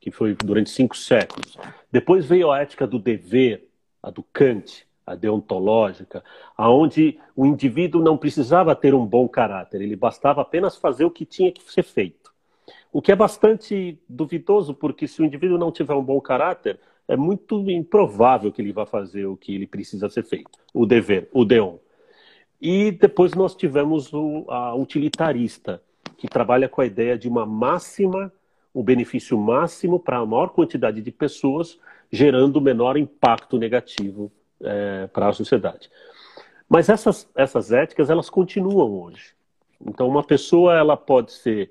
que 0.00 0.10
foi 0.10 0.34
durante 0.34 0.70
cinco 0.70 0.96
séculos. 0.96 1.58
Depois 1.92 2.24
veio 2.24 2.50
a 2.50 2.62
ética 2.62 2.86
do 2.86 2.98
dever, 2.98 3.68
a 4.02 4.10
do 4.10 4.22
Kant, 4.22 4.86
a 5.06 5.14
deontológica, 5.14 6.24
aonde 6.56 7.18
o 7.36 7.44
indivíduo 7.44 8.02
não 8.02 8.16
precisava 8.16 8.74
ter 8.74 8.94
um 8.94 9.04
bom 9.04 9.28
caráter, 9.28 9.82
ele 9.82 9.94
bastava 9.94 10.40
apenas 10.40 10.74
fazer 10.74 11.04
o 11.04 11.10
que 11.10 11.26
tinha 11.26 11.52
que 11.52 11.62
ser 11.70 11.82
feito. 11.82 12.25
O 12.96 13.02
que 13.02 13.12
é 13.12 13.14
bastante 13.14 14.00
duvidoso, 14.08 14.72
porque 14.72 15.06
se 15.06 15.20
o 15.20 15.24
indivíduo 15.26 15.58
não 15.58 15.70
tiver 15.70 15.92
um 15.92 16.02
bom 16.02 16.18
caráter, 16.18 16.80
é 17.06 17.14
muito 17.14 17.70
improvável 17.70 18.50
que 18.50 18.62
ele 18.62 18.72
vá 18.72 18.86
fazer 18.86 19.26
o 19.26 19.36
que 19.36 19.54
ele 19.54 19.66
precisa 19.66 20.08
ser 20.08 20.24
feito, 20.24 20.58
o 20.72 20.86
dever, 20.86 21.28
o 21.30 21.44
deon. 21.44 21.76
E 22.58 22.90
depois 22.92 23.34
nós 23.34 23.54
tivemos 23.54 24.14
o, 24.14 24.46
a 24.48 24.74
utilitarista, 24.74 25.82
que 26.16 26.26
trabalha 26.26 26.70
com 26.70 26.80
a 26.80 26.86
ideia 26.86 27.18
de 27.18 27.28
uma 27.28 27.44
máxima, 27.44 28.32
o 28.72 28.80
um 28.80 28.82
benefício 28.82 29.36
máximo 29.36 30.00
para 30.00 30.16
a 30.16 30.24
maior 30.24 30.48
quantidade 30.48 31.02
de 31.02 31.12
pessoas, 31.12 31.78
gerando 32.10 32.56
o 32.56 32.62
menor 32.62 32.96
impacto 32.96 33.58
negativo 33.58 34.32
é, 34.58 35.06
para 35.08 35.28
a 35.28 35.32
sociedade. 35.34 35.90
Mas 36.66 36.88
essas, 36.88 37.28
essas 37.34 37.72
éticas, 37.72 38.08
elas 38.08 38.30
continuam 38.30 38.90
hoje. 39.02 39.34
Então, 39.86 40.08
uma 40.08 40.24
pessoa 40.24 40.74
ela 40.74 40.96
pode 40.96 41.32
ser 41.32 41.70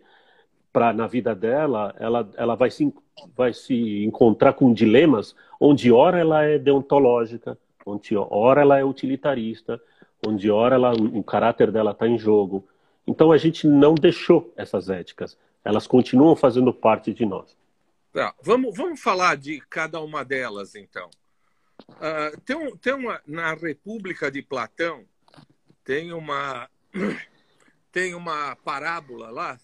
para 0.76 0.92
na 0.92 1.08
vida 1.08 1.34
dela, 1.34 1.96
ela, 1.98 2.30
ela 2.36 2.56
vai, 2.56 2.70
se, 2.70 2.94
vai 3.34 3.54
se 3.54 4.04
encontrar 4.04 4.52
com 4.52 4.74
dilemas 4.74 5.34
onde 5.58 5.90
ora 5.90 6.20
ela 6.20 6.44
é 6.44 6.60
deontológica, 6.60 7.58
onde 7.86 8.14
ora 8.18 8.60
ela 8.60 8.78
é 8.78 8.84
utilitarista, 8.84 9.82
onde 10.28 10.52
ora 10.52 10.76
ela, 10.76 10.92
o 10.92 11.24
caráter 11.24 11.72
dela 11.72 11.92
está 11.92 12.06
em 12.06 12.18
jogo. 12.18 12.68
Então 13.08 13.32
a 13.32 13.38
gente 13.38 13.66
não 13.66 13.96
deixou 13.96 14.54
essas 14.58 14.90
éticas, 14.90 15.38
elas 15.64 15.88
continuam 15.88 16.36
fazendo 16.36 16.74
parte 16.74 17.14
de 17.14 17.26
nós. 17.26 17.56
Tá, 18.12 18.36
vamos, 18.44 18.76
vamos 18.76 19.02
falar 19.02 19.38
de 19.38 19.62
cada 19.70 20.02
uma 20.02 20.26
delas 20.26 20.76
então. 20.76 21.10
Uh, 21.90 22.42
tem, 22.42 22.56
um, 22.58 22.76
tem 22.76 22.94
uma 22.94 23.22
na 23.26 23.54
República 23.54 24.30
de 24.30 24.42
Platão 24.42 25.06
tem 25.86 26.12
uma 26.12 26.70
tem 27.94 28.14
uma 28.14 28.58
parábola 28.58 29.30
lá 29.30 29.58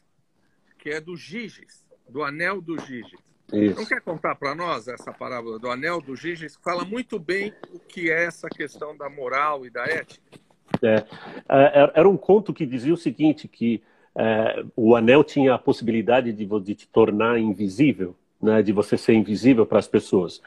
que 0.82 0.90
é 0.90 1.00
do 1.00 1.16
Giges, 1.16 1.86
do 2.10 2.24
anel 2.24 2.60
do 2.60 2.78
Giges. 2.80 3.20
Isso. 3.54 3.80
Não 3.80 3.86
quer 3.86 4.02
contar 4.02 4.36
para 4.36 4.56
nós 4.56 4.88
essa 4.88 5.14
parábola 5.14 5.60
do 5.60 5.70
anel 5.70 6.02
do 6.02 6.16
Giges? 6.16 6.58
Fala 6.64 6.84
muito 6.84 7.20
bem 7.20 7.54
o 7.72 7.80
que 7.80 8.10
é 8.10 8.26
essa 8.26 8.50
questão 8.50 8.98
da 8.98 9.08
moral 9.08 9.64
e 9.66 9.70
da 9.70 9.86
ética. 9.86 10.40
É, 10.82 11.06
é 11.48 11.92
era 11.94 12.10
um 12.10 12.18
conto 12.18 12.52
que 12.52 12.66
dizia 12.66 12.94
o 12.94 12.98
seguinte, 12.98 13.48
que 13.48 13.84
é, 14.16 14.66
o 14.76 14.96
anel 14.96 15.24
tinha 15.24 15.54
a 15.54 15.60
possibilidade 15.60 16.34
de, 16.34 16.46
de 16.46 16.76
te 16.76 16.88
tornar 16.88 17.38
invisível, 17.38 18.16
né, 18.42 18.64
de 18.64 18.72
você 18.72 18.98
ser 18.98 19.14
invisível 19.14 19.66
para 19.68 19.78
as 19.78 19.88
pessoas. 19.88 20.42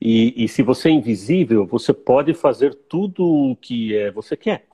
E, 0.00 0.44
e, 0.44 0.48
se 0.48 0.62
você 0.62 0.88
é 0.88 0.92
invisível, 0.92 1.64
você 1.64 1.92
pode 1.92 2.34
fazer 2.34 2.74
tudo 2.74 3.24
o 3.24 3.56
que 3.56 3.96
é, 3.96 4.10
você 4.10 4.36
quer. 4.36 4.66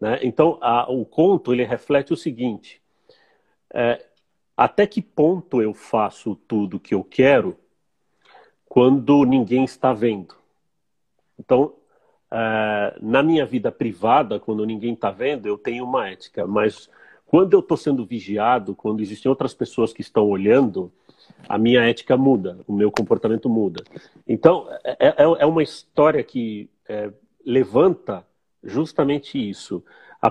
Né? 0.00 0.20
Então, 0.22 0.56
a, 0.62 0.90
o 0.90 1.04
conto 1.04 1.52
ele 1.52 1.64
reflete 1.64 2.12
o 2.12 2.16
seguinte: 2.16 2.80
é, 3.74 4.05
até 4.56 4.86
que 4.86 5.02
ponto 5.02 5.60
eu 5.60 5.74
faço 5.74 6.34
tudo 6.48 6.76
o 6.76 6.80
que 6.80 6.94
eu 6.94 7.04
quero 7.04 7.56
quando 8.68 9.24
ninguém 9.24 9.64
está 9.64 9.92
vendo? 9.92 10.34
Então, 11.38 11.74
é, 12.30 12.96
na 13.00 13.22
minha 13.22 13.44
vida 13.44 13.70
privada, 13.70 14.40
quando 14.40 14.64
ninguém 14.64 14.94
está 14.94 15.10
vendo, 15.10 15.46
eu 15.46 15.58
tenho 15.58 15.84
uma 15.84 16.08
ética, 16.08 16.46
mas 16.46 16.88
quando 17.26 17.52
eu 17.52 17.60
estou 17.60 17.76
sendo 17.76 18.06
vigiado, 18.06 18.74
quando 18.74 19.00
existem 19.00 19.28
outras 19.28 19.52
pessoas 19.52 19.92
que 19.92 20.00
estão 20.00 20.28
olhando, 20.28 20.92
a 21.48 21.58
minha 21.58 21.82
ética 21.82 22.16
muda, 22.16 22.58
o 22.66 22.72
meu 22.72 22.90
comportamento 22.90 23.48
muda. 23.48 23.82
Então, 24.26 24.68
é, 24.84 25.08
é, 25.08 25.14
é 25.18 25.46
uma 25.46 25.62
história 25.62 26.22
que 26.22 26.70
é, 26.88 27.10
levanta 27.44 28.24
justamente 28.62 29.38
isso. 29.38 29.84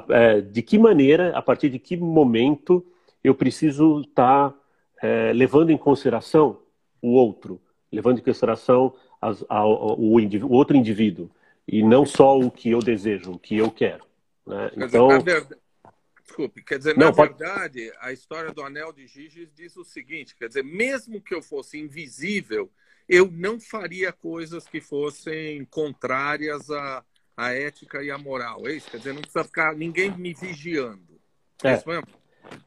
É, 0.10 0.42
de 0.42 0.62
que 0.62 0.78
maneira, 0.78 1.38
a 1.38 1.42
partir 1.42 1.70
de 1.70 1.80
que 1.80 1.96
momento 1.96 2.86
eu 3.26 3.34
preciso 3.34 4.02
estar 4.02 4.52
tá, 4.52 4.60
é, 5.02 5.34
levando 5.34 5.72
em 5.72 5.78
consideração 5.78 6.62
o 7.02 7.14
outro, 7.14 7.60
levando 7.92 8.20
em 8.20 8.24
consideração 8.24 8.96
as, 9.20 9.44
a, 9.50 9.66
o, 9.66 9.96
o, 10.00 10.52
outro 10.52 10.78
indivíduo, 10.78 11.30
e 11.68 11.82
não 11.82 12.06
só 12.06 12.38
o 12.38 12.52
que 12.52 12.70
eu 12.70 12.80
desejo, 12.80 13.32
o 13.32 13.40
que 13.40 13.58
eu 13.58 13.72
quero. 13.72 14.06
Né? 14.46 14.72
Então, 14.78 15.10
Desculpe, 16.24 16.64
quer 16.64 16.80
dizer, 16.80 16.98
Não, 16.98 17.08
na 17.08 17.14
pode... 17.14 17.36
verdade, 17.36 17.92
a 18.00 18.12
história 18.12 18.52
do 18.52 18.64
anel 18.64 18.92
de 18.92 19.06
Giges 19.08 19.52
diz 19.54 19.76
o 19.78 19.84
seguinte: 19.84 20.36
quer 20.36 20.48
dizer, 20.48 20.64
mesmo 20.64 21.22
que 21.22 21.36
eu 21.36 21.42
fosse 21.42 21.80
invisível, 21.80 22.70
eu 23.08 23.30
não 23.32 23.60
faria 23.60 24.12
coisas 24.12 24.68
que 24.68 24.82
fossem 24.82 25.64
contrárias 25.66 26.70
à, 26.72 27.04
à 27.38 27.54
ética 27.54 28.04
e 28.04 28.10
à 28.10 28.18
moral. 28.18 28.68
É 28.68 28.74
isso? 28.74 28.90
Quer 28.90 28.98
dizer, 28.98 29.14
não 29.14 29.22
precisa 29.22 29.44
ficar 29.44 29.76
ninguém 29.76 30.16
me 30.18 30.34
vigiando. 30.34 31.20
É, 31.64 31.70
é 31.70 31.76
isso 31.76 31.88
mesmo? 31.88 32.08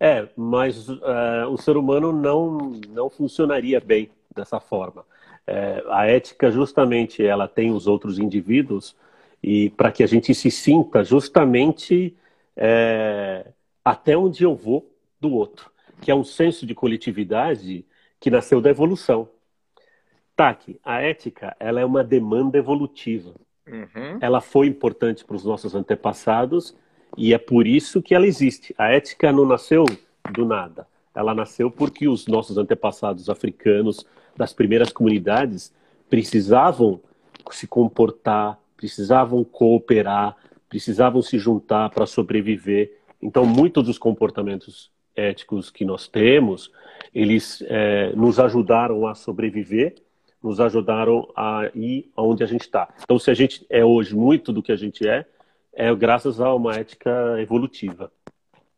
É, 0.00 0.28
mas 0.36 0.88
uh, 0.88 1.48
o 1.50 1.56
ser 1.56 1.76
humano 1.76 2.12
não, 2.12 2.80
não 2.88 3.10
funcionaria 3.10 3.80
bem 3.80 4.10
dessa 4.34 4.60
forma. 4.60 5.04
É, 5.46 5.82
a 5.88 6.06
ética, 6.06 6.50
justamente, 6.50 7.24
ela 7.24 7.48
tem 7.48 7.72
os 7.72 7.86
outros 7.86 8.18
indivíduos 8.18 8.94
e 9.42 9.70
para 9.70 9.90
que 9.90 10.02
a 10.02 10.06
gente 10.06 10.34
se 10.34 10.50
sinta 10.50 11.02
justamente 11.02 12.14
é, 12.56 13.46
até 13.84 14.16
onde 14.16 14.44
eu 14.44 14.54
vou 14.54 14.90
do 15.20 15.32
outro, 15.32 15.70
que 16.00 16.10
é 16.10 16.14
um 16.14 16.24
senso 16.24 16.66
de 16.66 16.74
coletividade 16.74 17.84
que 18.20 18.30
nasceu 18.30 18.60
da 18.60 18.70
evolução. 18.70 19.28
Taki, 20.36 20.78
a 20.84 21.00
ética 21.00 21.56
ela 21.58 21.80
é 21.80 21.84
uma 21.84 22.04
demanda 22.04 22.58
evolutiva. 22.58 23.34
Uhum. 23.66 24.18
Ela 24.20 24.40
foi 24.40 24.66
importante 24.66 25.24
para 25.24 25.36
os 25.36 25.44
nossos 25.44 25.74
antepassados 25.74 26.76
e 27.16 27.34
é 27.34 27.38
por 27.38 27.66
isso 27.66 28.02
que 28.02 28.14
ela 28.14 28.26
existe. 28.26 28.74
A 28.78 28.90
ética 28.90 29.32
não 29.32 29.46
nasceu 29.46 29.84
do 30.32 30.44
nada. 30.44 30.86
Ela 31.14 31.34
nasceu 31.34 31.70
porque 31.70 32.06
os 32.06 32.26
nossos 32.26 32.58
antepassados 32.58 33.28
africanos 33.28 34.06
das 34.36 34.52
primeiras 34.52 34.92
comunidades 34.92 35.72
precisavam 36.08 37.00
se 37.50 37.66
comportar, 37.66 38.58
precisavam 38.76 39.42
cooperar, 39.42 40.36
precisavam 40.68 41.22
se 41.22 41.38
juntar 41.38 41.90
para 41.90 42.06
sobreviver 42.06 42.98
então, 43.20 43.44
muitos 43.44 43.84
dos 43.84 43.98
comportamentos 43.98 44.90
éticos 45.14 45.70
que 45.70 45.84
nós 45.84 46.06
temos, 46.06 46.70
eles 47.14 47.62
é, 47.66 48.12
nos 48.14 48.38
ajudaram 48.38 49.06
a 49.06 49.14
sobreviver, 49.14 49.96
nos 50.42 50.60
ajudaram 50.60 51.28
a 51.36 51.68
ir 51.74 52.10
aonde 52.16 52.44
a 52.44 52.46
gente 52.46 52.60
está. 52.60 52.88
Então, 53.02 53.18
se 53.18 53.30
a 53.30 53.34
gente 53.34 53.66
é 53.68 53.84
hoje 53.84 54.14
muito 54.14 54.52
do 54.52 54.62
que 54.62 54.70
a 54.70 54.76
gente 54.76 55.06
é, 55.06 55.26
é 55.78 55.94
graças 55.94 56.40
a 56.40 56.52
uma 56.52 56.74
ética 56.74 57.40
evolutiva. 57.40 58.12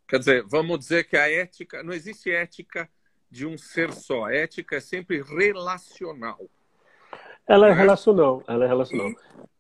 Quer 0.06 0.18
dizer, 0.18 0.44
vamos 0.46 0.78
dizer 0.80 1.04
que 1.04 1.16
a 1.16 1.30
ética, 1.30 1.82
não 1.82 1.94
existe 1.94 2.30
ética 2.30 2.86
de 3.30 3.46
um 3.46 3.56
ser 3.56 3.90
só. 3.90 4.26
A 4.26 4.34
ética 4.34 4.76
é 4.76 4.80
sempre 4.80 5.22
relacional. 5.22 6.38
Ela 7.48 7.68
é, 7.68 7.70
é? 7.70 7.74
relacional, 7.74 8.44
ela 8.46 8.66
é 8.66 8.68
relacional. 8.68 9.08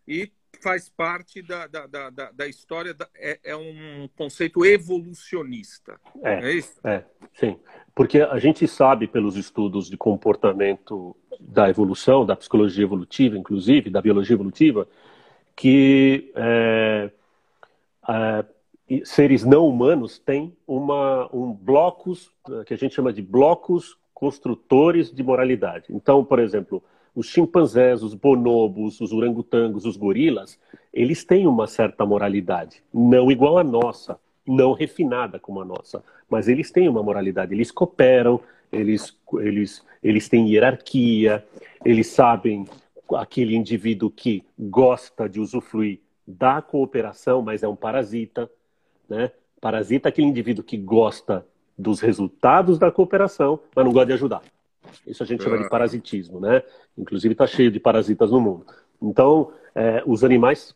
E, 0.06 0.24
e 0.24 0.32
faz 0.62 0.90
parte 0.90 1.40
da, 1.40 1.66
da, 1.66 1.86
da, 1.86 2.10
da 2.30 2.46
história, 2.46 2.92
da, 2.92 3.08
é, 3.16 3.40
é, 3.42 3.56
um 3.56 4.06
conceito 4.14 4.66
evolucionista. 4.66 5.98
É, 6.22 6.50
é 6.50 6.52
isso? 6.52 6.78
É, 6.84 7.04
sim. 7.32 7.58
Porque 7.94 8.20
a 8.20 8.38
gente 8.38 8.68
sabe 8.68 9.06
pelos 9.06 9.34
estudos 9.34 9.88
de 9.88 9.96
comportamento 9.96 11.16
da 11.40 11.70
evolução, 11.70 12.26
da 12.26 12.36
psicologia 12.36 12.84
evolutiva, 12.84 13.38
inclusive, 13.38 13.88
da 13.88 14.02
biologia 14.02 14.34
evolutiva, 14.34 14.86
que 15.56 16.30
é, 16.34 17.10
é, 18.10 18.44
seres 19.04 19.44
não 19.44 19.66
humanos 19.66 20.18
têm 20.18 20.52
uma, 20.66 21.28
um 21.32 21.52
blocos, 21.52 22.32
que 22.66 22.74
a 22.74 22.76
gente 22.76 22.94
chama 22.94 23.12
de 23.12 23.22
blocos 23.22 23.96
construtores 24.12 25.12
de 25.12 25.22
moralidade. 25.22 25.86
Então, 25.90 26.24
por 26.24 26.40
exemplo, 26.40 26.82
os 27.14 27.26
chimpanzés, 27.26 28.02
os 28.02 28.14
bonobos, 28.14 29.00
os 29.00 29.12
orangotangos, 29.12 29.84
os 29.86 29.96
gorilas, 29.96 30.58
eles 30.92 31.24
têm 31.24 31.46
uma 31.46 31.66
certa 31.66 32.04
moralidade, 32.04 32.82
não 32.92 33.30
igual 33.30 33.58
à 33.58 33.64
nossa, 33.64 34.18
não 34.46 34.72
refinada 34.72 35.38
como 35.38 35.60
a 35.60 35.64
nossa, 35.64 36.02
mas 36.28 36.48
eles 36.48 36.70
têm 36.70 36.88
uma 36.88 37.02
moralidade, 37.02 37.54
eles 37.54 37.70
cooperam, 37.70 38.40
eles, 38.72 39.16
eles, 39.38 39.84
eles 40.02 40.28
têm 40.28 40.50
hierarquia, 40.50 41.44
eles 41.84 42.08
sabem 42.08 42.66
aquele 43.14 43.56
indivíduo 43.56 44.10
que 44.10 44.44
gosta 44.58 45.28
de 45.28 45.40
usufruir 45.40 46.00
da 46.26 46.62
cooperação, 46.62 47.42
mas 47.42 47.62
é 47.62 47.68
um 47.68 47.76
parasita, 47.76 48.50
né? 49.08 49.30
Parasita 49.60 50.08
é 50.08 50.10
aquele 50.10 50.26
indivíduo 50.26 50.64
que 50.64 50.76
gosta 50.76 51.46
dos 51.76 52.00
resultados 52.00 52.78
da 52.78 52.90
cooperação, 52.90 53.60
mas 53.74 53.84
não 53.84 53.92
gosta 53.92 54.06
de 54.06 54.12
ajudar. 54.12 54.42
Isso 55.06 55.22
a 55.22 55.26
gente 55.26 55.42
chama 55.42 55.58
de 55.58 55.64
ah. 55.64 55.68
parasitismo, 55.68 56.40
né? 56.40 56.62
Inclusive 56.96 57.32
está 57.32 57.46
cheio 57.46 57.70
de 57.70 57.80
parasitas 57.80 58.30
no 58.30 58.40
mundo. 58.40 58.66
Então, 59.00 59.52
é, 59.74 60.02
os 60.06 60.24
animais 60.24 60.74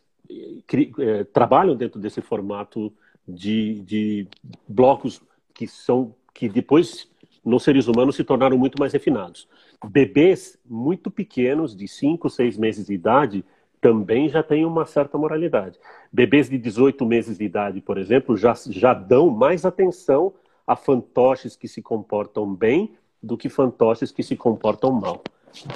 é, 0.99 1.23
trabalham 1.25 1.75
dentro 1.75 1.99
desse 1.99 2.21
formato 2.21 2.91
de, 3.27 3.81
de 3.81 4.27
blocos 4.67 5.21
que 5.53 5.67
são 5.67 6.13
que 6.33 6.49
depois 6.49 7.07
nos 7.43 7.63
seres 7.63 7.87
humanos 7.87 8.15
se 8.15 8.23
tornaram 8.23 8.57
muito 8.57 8.77
mais 8.79 8.91
refinados. 8.91 9.47
Bebês 9.85 10.57
muito 10.65 11.09
pequenos, 11.09 11.75
de 11.75 11.87
5, 11.87 12.29
6 12.29 12.57
meses 12.57 12.87
de 12.87 12.93
idade, 12.93 13.45
também 13.85 14.27
já 14.27 14.41
têm 14.41 14.65
uma 14.65 14.83
certa 14.83 15.15
moralidade. 15.15 15.77
Bebês 16.11 16.49
de 16.49 16.57
18 16.57 17.05
meses 17.05 17.37
de 17.37 17.43
idade, 17.43 17.79
por 17.81 17.99
exemplo, 17.99 18.35
já, 18.35 18.51
já 18.71 18.95
dão 18.95 19.29
mais 19.29 19.63
atenção 19.63 20.33
a 20.65 20.75
fantoches 20.75 21.55
que 21.55 21.67
se 21.67 21.83
comportam 21.83 22.51
bem 22.51 22.95
do 23.21 23.37
que 23.37 23.47
fantoches 23.47 24.11
que 24.11 24.23
se 24.23 24.35
comportam 24.35 24.91
mal. 24.91 25.21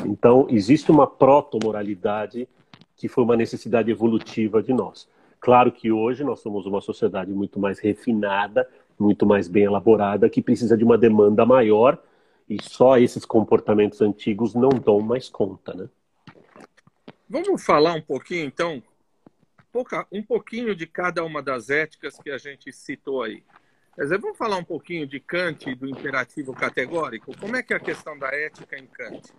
Então, 0.04 0.48
existe 0.50 0.90
uma 0.90 1.06
proto-moralidade 1.06 2.50
que 2.98 3.08
foi 3.08 3.24
uma 3.24 3.38
necessidade 3.38 3.92
evolutiva 3.92 4.64
de 4.64 4.74
nós. 4.74 5.08
Claro 5.40 5.72
que 5.72 5.92
hoje 5.92 6.24
nós 6.24 6.40
somos 6.40 6.66
uma 6.66 6.82
sociedade 6.82 7.32
muito 7.32 7.60
mais 7.60 7.78
refinada, 7.78 8.68
muito 9.00 9.24
mais 9.24 9.48
bem 9.48 9.66
elaborada, 9.66 10.28
que 10.28 10.42
precisa 10.42 10.76
de 10.76 10.84
uma 10.84 10.98
demanda 10.98 11.46
maior 11.46 11.96
e 12.50 12.58
só 12.60 12.98
esses 12.98 13.24
comportamentos 13.24 14.02
antigos 14.02 14.56
não 14.56 14.70
dão 14.70 15.00
mais 15.00 15.30
conta, 15.30 15.76
né? 15.76 15.88
Vamos 17.30 17.64
falar 17.64 17.94
um 17.94 18.02
pouquinho, 18.02 18.46
então, 18.46 18.82
um 20.12 20.24
pouquinho 20.24 20.76
de 20.76 20.88
cada 20.88 21.24
uma 21.24 21.44
das 21.44 21.70
éticas 21.70 22.18
que 22.18 22.32
a 22.32 22.40
gente 22.40 22.74
citou 22.74 23.22
aí. 23.22 23.44
Quer 23.96 24.04
dizer, 24.04 24.18
vamos 24.18 24.38
falar 24.38 24.58
um 24.58 24.64
pouquinho 24.64 25.06
de 25.06 25.20
Kant 25.20 25.70
e 25.70 25.76
do 25.76 25.88
imperativo 25.88 26.54
categórico? 26.54 27.38
Como 27.38 27.56
é 27.56 27.62
que 27.62 27.72
é 27.74 27.78
a 27.78 27.80
questão 27.80 28.18
da 28.18 28.30
ética 28.30 28.80
em 28.80 28.88
Kant? 28.88 29.32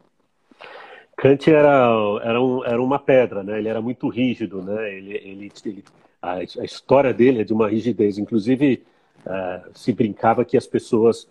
Kant 1.17 1.51
era, 1.51 1.89
era, 2.23 2.41
um, 2.41 2.65
era 2.65 2.81
uma 2.81 2.99
pedra, 2.99 3.43
né? 3.43 3.59
Ele 3.59 3.69
era 3.69 3.81
muito 3.81 4.09
rígido, 4.09 4.63
né? 4.63 4.95
Ele, 4.95 5.15
ele, 5.17 5.53
ele 5.65 5.85
a, 6.23 6.35
a, 6.35 6.65
história 6.65 7.13
dele 7.13 7.41
é 7.41 7.45
de 7.45 7.53
uma 7.53 7.69
rigidez. 7.69 8.19
Inclusive, 8.19 8.85
uh, 9.27 9.71
se 9.75 9.93
brincava 9.93 10.45
que 10.45 10.57
as 10.57 10.67
pessoas 10.67 11.27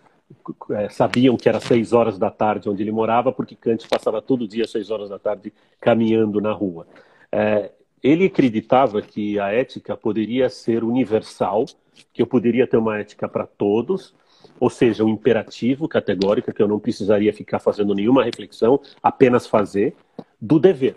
sabiam 0.89 1.37
que 1.37 1.49
era 1.49 1.59
seis 1.59 1.93
horas 1.93 2.17
da 2.17 2.29
tarde 2.29 2.69
onde 2.69 2.83
ele 2.83 2.91
morava, 2.91 3.31
porque 3.31 3.55
Kant 3.55 3.87
passava 3.87 4.21
todo 4.21 4.47
dia 4.47 4.67
seis 4.67 4.89
horas 4.89 5.09
da 5.09 5.19
tarde 5.19 5.53
caminhando 5.79 6.39
na 6.39 6.51
rua. 6.51 6.87
É, 7.31 7.71
ele 8.01 8.25
acreditava 8.25 9.01
que 9.01 9.39
a 9.39 9.49
ética 9.49 9.95
poderia 9.95 10.49
ser 10.49 10.83
universal, 10.83 11.65
que 12.13 12.21
eu 12.21 12.27
poderia 12.27 12.65
ter 12.65 12.77
uma 12.77 12.99
ética 12.99 13.27
para 13.27 13.45
todos, 13.45 14.13
ou 14.59 14.69
seja, 14.69 15.03
um 15.03 15.09
imperativo 15.09 15.87
categórico, 15.87 16.53
que 16.53 16.61
eu 16.61 16.67
não 16.67 16.79
precisaria 16.79 17.33
ficar 17.33 17.59
fazendo 17.59 17.93
nenhuma 17.93 18.23
reflexão, 18.23 18.79
apenas 19.01 19.47
fazer, 19.47 19.95
do 20.39 20.59
dever, 20.59 20.95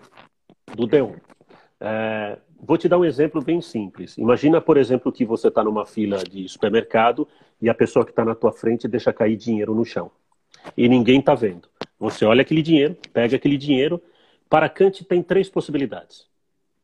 do 0.75 0.87
D1. 0.87 1.15
É, 1.79 2.37
vou 2.65 2.77
te 2.77 2.87
dar 2.87 2.97
um 2.97 3.05
exemplo 3.05 3.41
bem 3.41 3.61
simples. 3.61 4.17
Imagina, 4.17 4.61
por 4.61 4.77
exemplo, 4.77 5.11
que 5.11 5.25
você 5.25 5.49
está 5.49 5.63
numa 5.63 5.85
fila 5.85 6.23
de 6.23 6.47
supermercado 6.47 7.27
e 7.61 7.69
a 7.69 7.73
pessoa 7.73 8.05
que 8.05 8.11
está 8.11 8.23
na 8.23 8.33
tua 8.33 8.53
frente 8.53 8.87
deixa 8.87 9.11
cair 9.11 9.35
dinheiro 9.35 9.75
no 9.75 9.83
chão. 9.83 10.09
E 10.77 10.87
ninguém 10.87 11.19
está 11.19 11.35
vendo. 11.35 11.67
Você 11.99 12.23
olha 12.23 12.41
aquele 12.41 12.61
dinheiro, 12.61 12.95
pega 13.11 13.35
aquele 13.35 13.57
dinheiro. 13.57 14.01
Para 14.49 14.69
Kant 14.69 15.03
tem 15.03 15.21
três 15.21 15.49
possibilidades. 15.49 16.25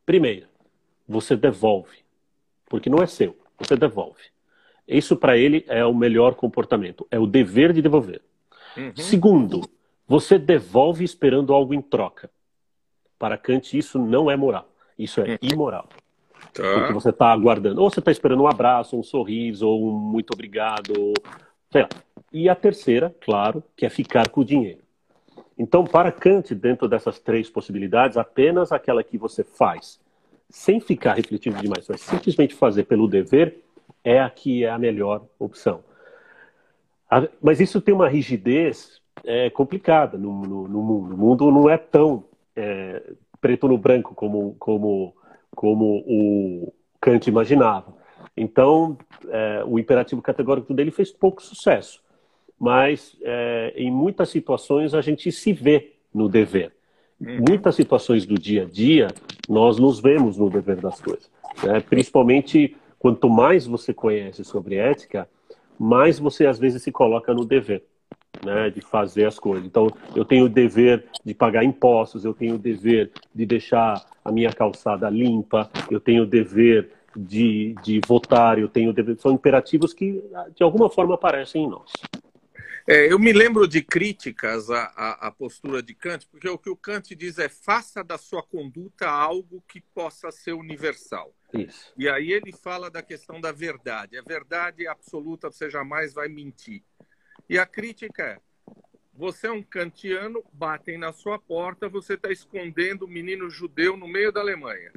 Primeira, 0.04 0.48
você 1.08 1.34
devolve, 1.34 1.98
porque 2.68 2.90
não 2.90 3.02
é 3.02 3.06
seu, 3.06 3.36
você 3.58 3.76
devolve. 3.76 4.22
Isso 4.86 5.16
para 5.16 5.38
ele 5.38 5.64
é 5.68 5.84
o 5.84 5.94
melhor 5.94 6.34
comportamento, 6.34 7.06
é 7.10 7.18
o 7.18 7.26
dever 7.26 7.72
de 7.72 7.80
devolver. 7.80 8.20
Uhum. 8.76 8.92
Segundo, 8.96 9.60
você 10.06 10.38
devolve 10.38 11.04
esperando 11.04 11.54
algo 11.54 11.72
em 11.72 11.80
troca. 11.80 12.30
Para 13.18 13.38
Kant, 13.38 13.76
isso 13.78 13.98
não 13.98 14.30
é 14.30 14.36
moral, 14.36 14.68
isso 15.02 15.20
é 15.20 15.30
uhum. 15.30 15.38
imoral. 15.42 15.88
Tá. 16.52 16.62
Porque 16.62 16.92
você 16.92 17.10
está 17.10 17.30
aguardando, 17.30 17.80
ou 17.80 17.90
você 17.90 18.00
está 18.00 18.10
esperando 18.10 18.42
um 18.42 18.48
abraço, 18.48 18.98
um 18.98 19.02
sorriso, 19.02 19.66
ou 19.66 19.88
um 19.88 19.92
muito 19.92 20.32
obrigado, 20.32 21.12
sei 21.70 21.82
lá. 21.82 21.88
E 22.32 22.48
a 22.48 22.54
terceira, 22.54 23.14
claro, 23.20 23.62
que 23.76 23.84
é 23.84 23.88
ficar 23.90 24.28
com 24.28 24.40
o 24.40 24.44
dinheiro. 24.44 24.80
Então, 25.58 25.84
para 25.84 26.10
Kant, 26.10 26.54
dentro 26.54 26.88
dessas 26.88 27.18
três 27.18 27.50
possibilidades, 27.50 28.16
apenas 28.16 28.72
aquela 28.72 29.02
que 29.04 29.18
você 29.18 29.44
faz, 29.44 30.00
sem 30.48 30.80
ficar 30.80 31.14
refletindo 31.14 31.60
demais, 31.60 31.86
mas 31.88 32.00
simplesmente 32.00 32.54
fazer 32.54 32.84
pelo 32.84 33.06
dever, 33.06 33.62
é 34.02 34.20
a 34.20 34.30
que 34.30 34.64
é 34.64 34.70
a 34.70 34.78
melhor 34.78 35.24
opção. 35.38 35.84
Mas 37.42 37.60
isso 37.60 37.80
tem 37.80 37.92
uma 37.92 38.08
rigidez 38.08 39.00
é, 39.24 39.50
complicada 39.50 40.16
no, 40.16 40.42
no, 40.42 40.68
no, 40.68 40.82
mundo. 40.82 41.14
O 41.14 41.18
mundo 41.18 41.50
não 41.50 41.68
é 41.68 41.76
tão 41.76 42.24
é, 42.54 43.02
preto 43.40 43.68
no 43.68 43.78
branco 43.78 44.14
como, 44.14 44.54
como, 44.58 45.14
como 45.54 46.04
o 46.06 46.72
Kant 47.00 47.28
imaginava. 47.28 47.94
Então, 48.36 48.96
é, 49.28 49.62
o 49.66 49.78
imperativo 49.78 50.22
categórico 50.22 50.72
dele 50.72 50.90
fez 50.90 51.10
pouco 51.10 51.42
sucesso 51.42 52.02
mas 52.60 53.16
é, 53.22 53.72
em 53.74 53.90
muitas 53.90 54.28
situações 54.28 54.92
a 54.92 55.00
gente 55.00 55.32
se 55.32 55.50
vê 55.50 55.94
no 56.12 56.28
dever. 56.28 56.72
Uhum. 57.18 57.38
Muitas 57.48 57.74
situações 57.74 58.26
do 58.26 58.34
dia 58.38 58.64
a 58.64 58.66
dia, 58.66 59.08
nós 59.48 59.78
nos 59.78 59.98
vemos 59.98 60.36
no 60.36 60.50
dever 60.50 60.76
das 60.76 61.00
coisas. 61.00 61.30
Né? 61.62 61.80
Principalmente 61.80 62.76
quanto 62.98 63.30
mais 63.30 63.66
você 63.66 63.94
conhece 63.94 64.44
sobre 64.44 64.76
ética, 64.76 65.26
mais 65.78 66.18
você 66.18 66.46
às 66.46 66.58
vezes 66.58 66.82
se 66.82 66.92
coloca 66.92 67.32
no 67.32 67.46
dever. 67.46 67.82
Né, 68.44 68.70
de 68.70 68.80
fazer 68.80 69.26
as 69.26 69.38
coisas. 69.38 69.66
Então, 69.66 69.86
eu 70.16 70.24
tenho 70.24 70.46
o 70.46 70.48
dever 70.48 71.04
de 71.22 71.34
pagar 71.34 71.62
impostos, 71.62 72.24
eu 72.24 72.32
tenho 72.32 72.54
o 72.54 72.58
dever 72.58 73.10
de 73.34 73.44
deixar 73.44 74.02
a 74.24 74.32
minha 74.32 74.50
calçada 74.50 75.10
limpa, 75.10 75.70
eu 75.90 76.00
tenho 76.00 76.22
o 76.22 76.26
dever 76.26 76.90
de, 77.14 77.74
de 77.82 78.00
votar, 78.06 78.58
eu 78.58 78.66
tenho 78.66 78.90
o 78.90 78.92
dever. 78.94 79.18
São 79.18 79.32
imperativos 79.32 79.92
que, 79.92 80.24
de 80.56 80.62
alguma 80.62 80.88
forma, 80.88 81.16
aparecem 81.16 81.64
em 81.64 81.68
nós. 81.68 81.92
É, 82.86 83.12
eu 83.12 83.18
me 83.18 83.32
lembro 83.32 83.68
de 83.68 83.82
críticas 83.82 84.70
à, 84.70 84.84
à, 84.96 85.28
à, 85.28 85.30
postura 85.30 85.82
de 85.82 85.94
Kant, 85.94 86.26
porque 86.26 86.48
o 86.48 86.58
que 86.58 86.70
o 86.70 86.76
Kant 86.76 87.14
diz 87.14 87.38
é 87.38 87.48
faça 87.48 88.02
da 88.02 88.18
sua 88.18 88.42
conduta 88.42 89.08
algo 89.08 89.62
que 89.68 89.80
possa 89.94 90.30
ser 90.30 90.54
universal. 90.54 91.34
Isso. 91.52 91.92
E 91.96 92.08
aí 92.08 92.32
ele 92.32 92.52
fala 92.52 92.90
da 92.90 93.02
questão 93.02 93.40
da 93.40 93.52
verdade. 93.52 94.16
A 94.16 94.22
verdade 94.22 94.86
absoluta, 94.86 95.50
você 95.50 95.68
jamais 95.68 96.14
vai 96.14 96.28
mentir. 96.28 96.82
E 97.50 97.58
a 97.58 97.66
crítica 97.66 98.22
é, 98.22 98.38
você 99.12 99.48
é 99.48 99.50
um 99.50 99.60
kantiano, 99.60 100.40
batem 100.52 100.96
na 100.96 101.12
sua 101.12 101.36
porta, 101.36 101.88
você 101.88 102.14
está 102.14 102.30
escondendo 102.30 103.02
o 103.02 103.06
um 103.06 103.10
menino 103.10 103.50
judeu 103.50 103.96
no 103.96 104.06
meio 104.06 104.30
da 104.30 104.40
Alemanha. 104.40 104.92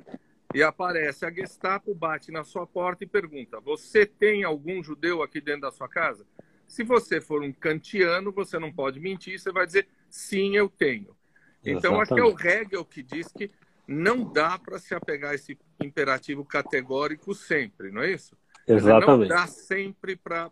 E 0.54 0.62
aparece 0.62 1.26
a 1.26 1.32
Gestapo, 1.32 1.96
bate 1.96 2.32
na 2.32 2.44
sua 2.44 2.68
porta 2.68 3.04
e 3.04 3.08
pergunta: 3.08 3.60
Você 3.62 4.06
tem 4.06 4.44
algum 4.44 4.84
judeu 4.84 5.24
aqui 5.24 5.42
dentro 5.42 5.62
da 5.62 5.72
sua 5.72 5.90
casa? 5.90 6.28
Se 6.68 6.84
você 6.84 7.20
for 7.20 7.42
um 7.42 7.52
kantiano, 7.52 8.32
você 8.32 8.60
não 8.60 8.72
pode 8.72 9.00
mentir, 9.00 9.40
você 9.40 9.52
vai 9.52 9.66
dizer 9.66 9.88
sim, 10.08 10.56
eu 10.56 10.70
tenho. 10.70 11.18
Então, 11.66 12.00
acho 12.00 12.14
que 12.14 12.22
é 12.22 12.24
o 12.24 12.40
Hegel 12.40 12.86
que 12.86 13.02
diz 13.02 13.32
que 13.32 13.50
não 13.88 14.32
dá 14.32 14.60
para 14.60 14.78
se 14.78 14.94
apegar 14.94 15.32
a 15.32 15.36
esse 15.36 15.58
imperativo 15.82 16.46
categórico 16.46 17.34
sempre, 17.34 17.90
não 17.90 18.04
é 18.04 18.12
isso? 18.12 18.38
Exatamente. 18.68 19.28
Não 19.30 19.38
dá 19.38 19.48
sempre 19.48 20.16
para 20.16 20.52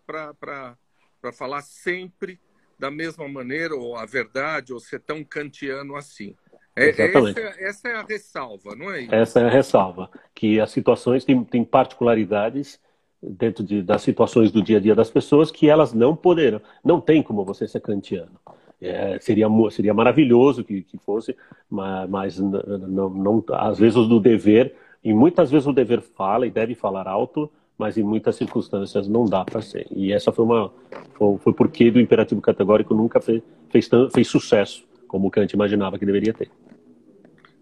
falar 1.31 1.61
sempre 1.61 2.39
da 2.79 2.89
mesma 2.89 3.27
maneira, 3.27 3.75
ou 3.75 3.95
a 3.95 4.05
verdade, 4.05 4.73
ou 4.73 4.79
ser 4.79 4.99
tão 5.01 5.23
kantiano 5.23 5.95
assim. 5.95 6.35
É, 6.75 6.89
Exatamente. 6.89 7.39
Essa, 7.39 7.63
essa, 7.63 7.87
é 7.89 7.95
a 7.95 8.03
ressalva, 8.03 8.75
não 8.75 8.91
é 8.91 9.01
isso? 9.01 9.15
Essa 9.15 9.39
é 9.41 9.45
a 9.45 9.49
ressalva, 9.49 10.09
que 10.33 10.59
as 10.59 10.71
situações 10.71 11.23
têm, 11.23 11.43
têm 11.43 11.63
particularidades 11.63 12.79
dentro 13.21 13.63
de, 13.63 13.83
das 13.83 14.01
situações 14.01 14.51
do 14.51 14.63
dia 14.63 14.77
a 14.77 14.81
dia 14.81 14.95
das 14.95 15.11
pessoas 15.11 15.51
que 15.51 15.69
elas 15.69 15.93
não 15.93 16.15
poderão, 16.15 16.61
não 16.83 16.99
tem 16.99 17.21
como 17.21 17.45
você 17.45 17.67
ser 17.67 17.81
kantiano. 17.81 18.39
É, 18.81 19.19
seria, 19.19 19.47
seria 19.69 19.93
maravilhoso 19.93 20.63
que, 20.63 20.81
que 20.81 20.97
fosse, 20.97 21.37
mas, 21.69 22.09
mas 22.09 22.39
não, 22.39 23.09
não, 23.11 23.45
às 23.49 23.77
vezes 23.77 23.95
o 23.95 24.07
do 24.07 24.19
dever, 24.19 24.75
e 25.03 25.13
muitas 25.13 25.51
vezes 25.51 25.67
o 25.67 25.73
dever 25.73 26.01
fala 26.01 26.47
e 26.47 26.51
deve 26.51 26.73
falar 26.73 27.07
alto, 27.07 27.51
mas 27.77 27.97
em 27.97 28.03
muitas 28.03 28.35
circunstâncias 28.35 29.07
não 29.07 29.25
dá 29.25 29.43
para 29.43 29.61
ser. 29.61 29.87
E 29.91 30.11
essa 30.11 30.31
foi 30.31 30.45
uma 30.45 30.73
foi, 31.13 31.37
foi 31.39 31.53
porque 31.53 31.91
do 31.91 31.99
imperativo 31.99 32.41
categórico 32.41 32.93
nunca 32.93 33.19
fez, 33.19 33.41
fez, 33.69 33.89
fez 34.13 34.27
sucesso, 34.27 34.87
como 35.07 35.27
o 35.27 35.31
Kant 35.31 35.53
imaginava 35.53 35.97
que 35.97 36.05
deveria 36.05 36.33
ter. 36.33 36.49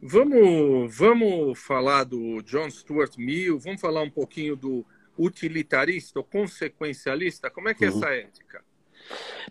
Vamos, 0.01 0.95
vamos 0.95 1.59
falar 1.59 2.05
do 2.05 2.41
John 2.43 2.69
Stuart 2.69 3.17
Mill, 3.17 3.59
vamos 3.59 3.81
falar 3.81 4.01
um 4.01 4.09
pouquinho 4.09 4.55
do 4.55 4.85
utilitarista 5.17 6.19
ou 6.19 6.23
consequencialista? 6.23 7.49
Como 7.49 7.67
é 7.67 7.73
que 7.73 7.83
é 7.83 7.89
uhum. 7.89 7.97
essa 7.97 8.09
ética? 8.09 8.61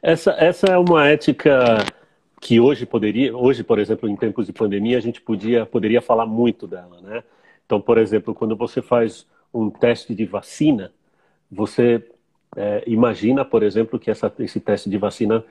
Essa, 0.02 0.30
essa 0.32 0.66
é 0.68 0.78
uma 0.78 1.06
ética 1.06 1.84
que 2.40 2.60
hoje 2.60 2.86
poderia, 2.86 3.36
hoje, 3.36 3.62
por 3.62 3.78
exemplo, 3.78 4.08
em 4.08 4.16
tempos 4.16 4.46
de 4.46 4.52
pandemia, 4.52 4.96
a 4.96 5.00
gente 5.00 5.20
podia, 5.20 5.66
poderia 5.66 6.00
falar 6.00 6.24
muito 6.24 6.66
dela, 6.66 7.00
né? 7.02 7.22
Então, 7.66 7.80
por 7.80 7.98
exemplo, 7.98 8.34
quando 8.34 8.56
você 8.56 8.80
faz 8.80 9.26
um 9.52 9.70
teste 9.70 10.14
de 10.14 10.24
vacina, 10.24 10.92
você 11.50 12.04
é, 12.56 12.82
imagina, 12.86 13.44
por 13.44 13.62
exemplo, 13.62 13.98
que 13.98 14.10
essa, 14.10 14.32
esse 14.38 14.60
teste 14.60 14.88
de 14.88 14.98
vacina 14.98 15.44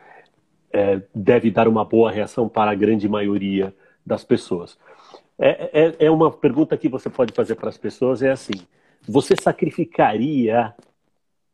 é, 0.72 1.02
deve 1.14 1.50
dar 1.52 1.68
uma 1.68 1.86
boa 1.86 2.12
reação 2.12 2.48
para 2.50 2.72
a 2.72 2.76
grande 2.76 3.08
maioria 3.08 3.74
das 4.06 4.24
pessoas. 4.24 4.78
É, 5.40 5.70
é, 5.86 6.06
é 6.06 6.12
uma 6.12 6.32
pergunta 6.32 6.78
que 6.78 6.90
você 6.90 7.10
pode 7.10 7.34
fazer 7.34 7.56
para 7.56 7.70
as 7.70 7.78
pessoas, 7.78 8.22
é 8.22 8.32
assim, 8.32 8.54
você 9.08 9.36
sacrificaria 9.40 10.74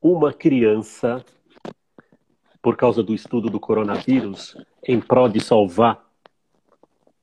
uma 0.01 0.33
criança 0.33 1.23
por 2.61 2.77
causa 2.77 3.03
do 3.03 3.13
estudo 3.13 3.49
do 3.49 3.59
coronavírus 3.59 4.57
em 4.87 4.99
prol 4.99 5.27
de 5.27 5.41
salvar 5.41 6.03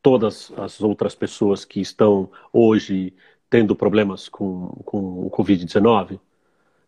todas 0.02 0.52
as 0.56 0.80
outras 0.80 1.14
pessoas 1.14 1.64
que 1.64 1.80
estão 1.80 2.30
hoje 2.52 3.14
tendo 3.50 3.74
problemas 3.74 4.28
com, 4.28 4.68
com 4.84 5.26
o 5.26 5.30
Covid-19? 5.30 6.18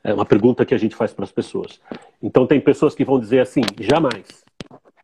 É 0.05 0.15
uma 0.15 0.25
pergunta 0.25 0.65
que 0.65 0.75
a 0.75 0.79
gente 0.79 0.97
faz 0.97 1.13
para 1.13 1.25
as 1.25 1.33
pessoas. 1.33 1.81
Então, 2.23 2.47
tem 2.47 2.61
pessoas 2.61 2.95
que 2.95 3.05
vão 3.05 3.21
dizer 3.21 3.41
assim: 3.41 3.63
jamais, 3.79 4.45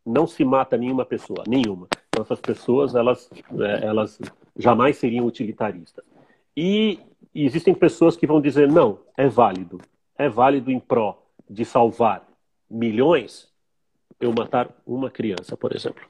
não 0.07 0.27
se 0.27 0.45
mata 0.45 0.77
nenhuma 0.77 1.05
pessoa, 1.05 1.45
nenhuma. 1.47 1.89
Então, 2.09 2.23
essas 2.23 2.41
pessoas, 2.41 2.95
elas, 2.95 3.29
é, 3.61 3.87
elas 3.87 4.19
jamais 4.57 4.97
seriam 4.97 5.27
utilitaristas. 5.27 6.05
E 6.57 7.01
existem 7.35 7.75
pessoas 7.75 8.17
que 8.17 8.27
vão 8.27 8.41
dizer: 8.41 8.71
não, 8.71 9.01
é 9.17 9.29
válido. 9.29 9.81
É 10.17 10.29
válido 10.29 10.71
em 10.71 10.81
pró 10.81 11.23
de 11.49 11.65
salvar 11.65 12.27
milhões 12.69 13.49
eu 14.21 14.33
matar 14.33 14.69
uma 14.85 15.11
criança, 15.11 15.57
por 15.57 15.75
exemplo. 15.75 16.05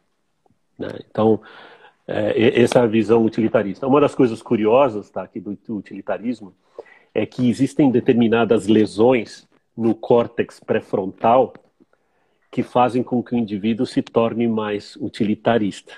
Né? 0.79 0.89
Então, 1.11 1.41
é, 2.09 2.63
essa 2.63 2.87
visão 2.87 3.23
utilitarista. 3.23 3.87
Uma 3.87 4.01
das 4.01 4.15
coisas 4.15 4.41
curiosas 4.41 5.11
tá, 5.11 5.23
aqui 5.23 5.39
do 5.39 5.59
utilitarismo 5.69 6.55
é 7.15 7.27
que 7.27 7.49
existem 7.49 7.91
determinadas 7.91 8.67
lesões 8.67 9.47
no 9.77 9.95
córtex 9.95 10.59
pré-frontal 10.59 11.53
que 12.51 12.63
fazem 12.63 13.03
com 13.03 13.23
que 13.23 13.35
o 13.35 13.39
indivíduo 13.39 13.85
se 13.85 14.01
torne 14.01 14.49
mais 14.49 14.97
utilitarista. 14.97 15.93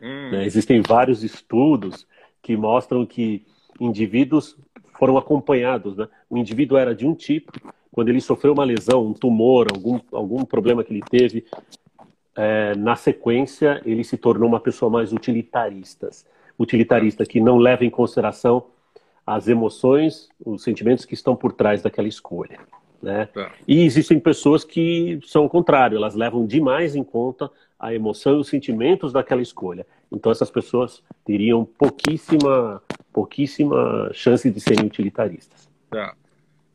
Hum. 0.00 0.30
Né? 0.32 0.44
Existem 0.44 0.82
vários 0.82 1.22
estudos 1.22 2.06
que 2.42 2.56
mostram 2.56 3.06
que 3.06 3.46
indivíduos 3.80 4.56
foram 4.98 5.16
acompanhados. 5.16 5.96
Né? 5.96 6.08
O 6.28 6.36
indivíduo 6.36 6.76
era 6.76 6.92
de 6.92 7.06
um 7.06 7.14
tipo, 7.14 7.52
quando 7.92 8.08
ele 8.08 8.20
sofreu 8.20 8.52
uma 8.52 8.64
lesão, 8.64 9.06
um 9.06 9.12
tumor, 9.12 9.68
algum, 9.72 10.00
algum 10.10 10.44
problema 10.44 10.82
que 10.82 10.92
ele 10.92 11.02
teve, 11.08 11.46
é, 12.36 12.74
na 12.76 12.96
sequência 12.96 13.80
ele 13.84 14.04
se 14.04 14.16
tornou 14.16 14.48
uma 14.48 14.60
pessoa 14.60 14.90
mais 14.90 15.12
utilitarista. 15.12 16.10
utilitarista 16.58 17.24
que 17.24 17.40
não 17.40 17.58
leva 17.58 17.84
em 17.84 17.90
consideração 17.90 18.66
as 19.26 19.48
emoções, 19.48 20.28
os 20.44 20.62
sentimentos 20.62 21.04
que 21.04 21.14
estão 21.14 21.36
por 21.36 21.52
trás 21.52 21.82
daquela 21.82 22.08
escolha. 22.08 22.58
Né? 23.00 23.28
É. 23.36 23.50
E 23.66 23.84
existem 23.84 24.18
pessoas 24.18 24.64
que 24.64 25.18
são 25.24 25.44
o 25.44 25.48
contrário, 25.48 25.96
elas 25.96 26.14
levam 26.14 26.46
demais 26.46 26.94
em 26.94 27.02
conta 27.02 27.50
a 27.78 27.92
emoção 27.92 28.36
e 28.36 28.40
os 28.40 28.48
sentimentos 28.48 29.12
daquela 29.12 29.42
escolha. 29.42 29.86
Então 30.10 30.30
essas 30.30 30.50
pessoas 30.50 31.02
teriam 31.24 31.64
pouquíssima, 31.64 32.82
pouquíssima 33.12 34.10
chance 34.12 34.48
de 34.48 34.60
serem 34.60 34.86
utilitaristas. 34.86 35.68
Tá. 35.90 36.14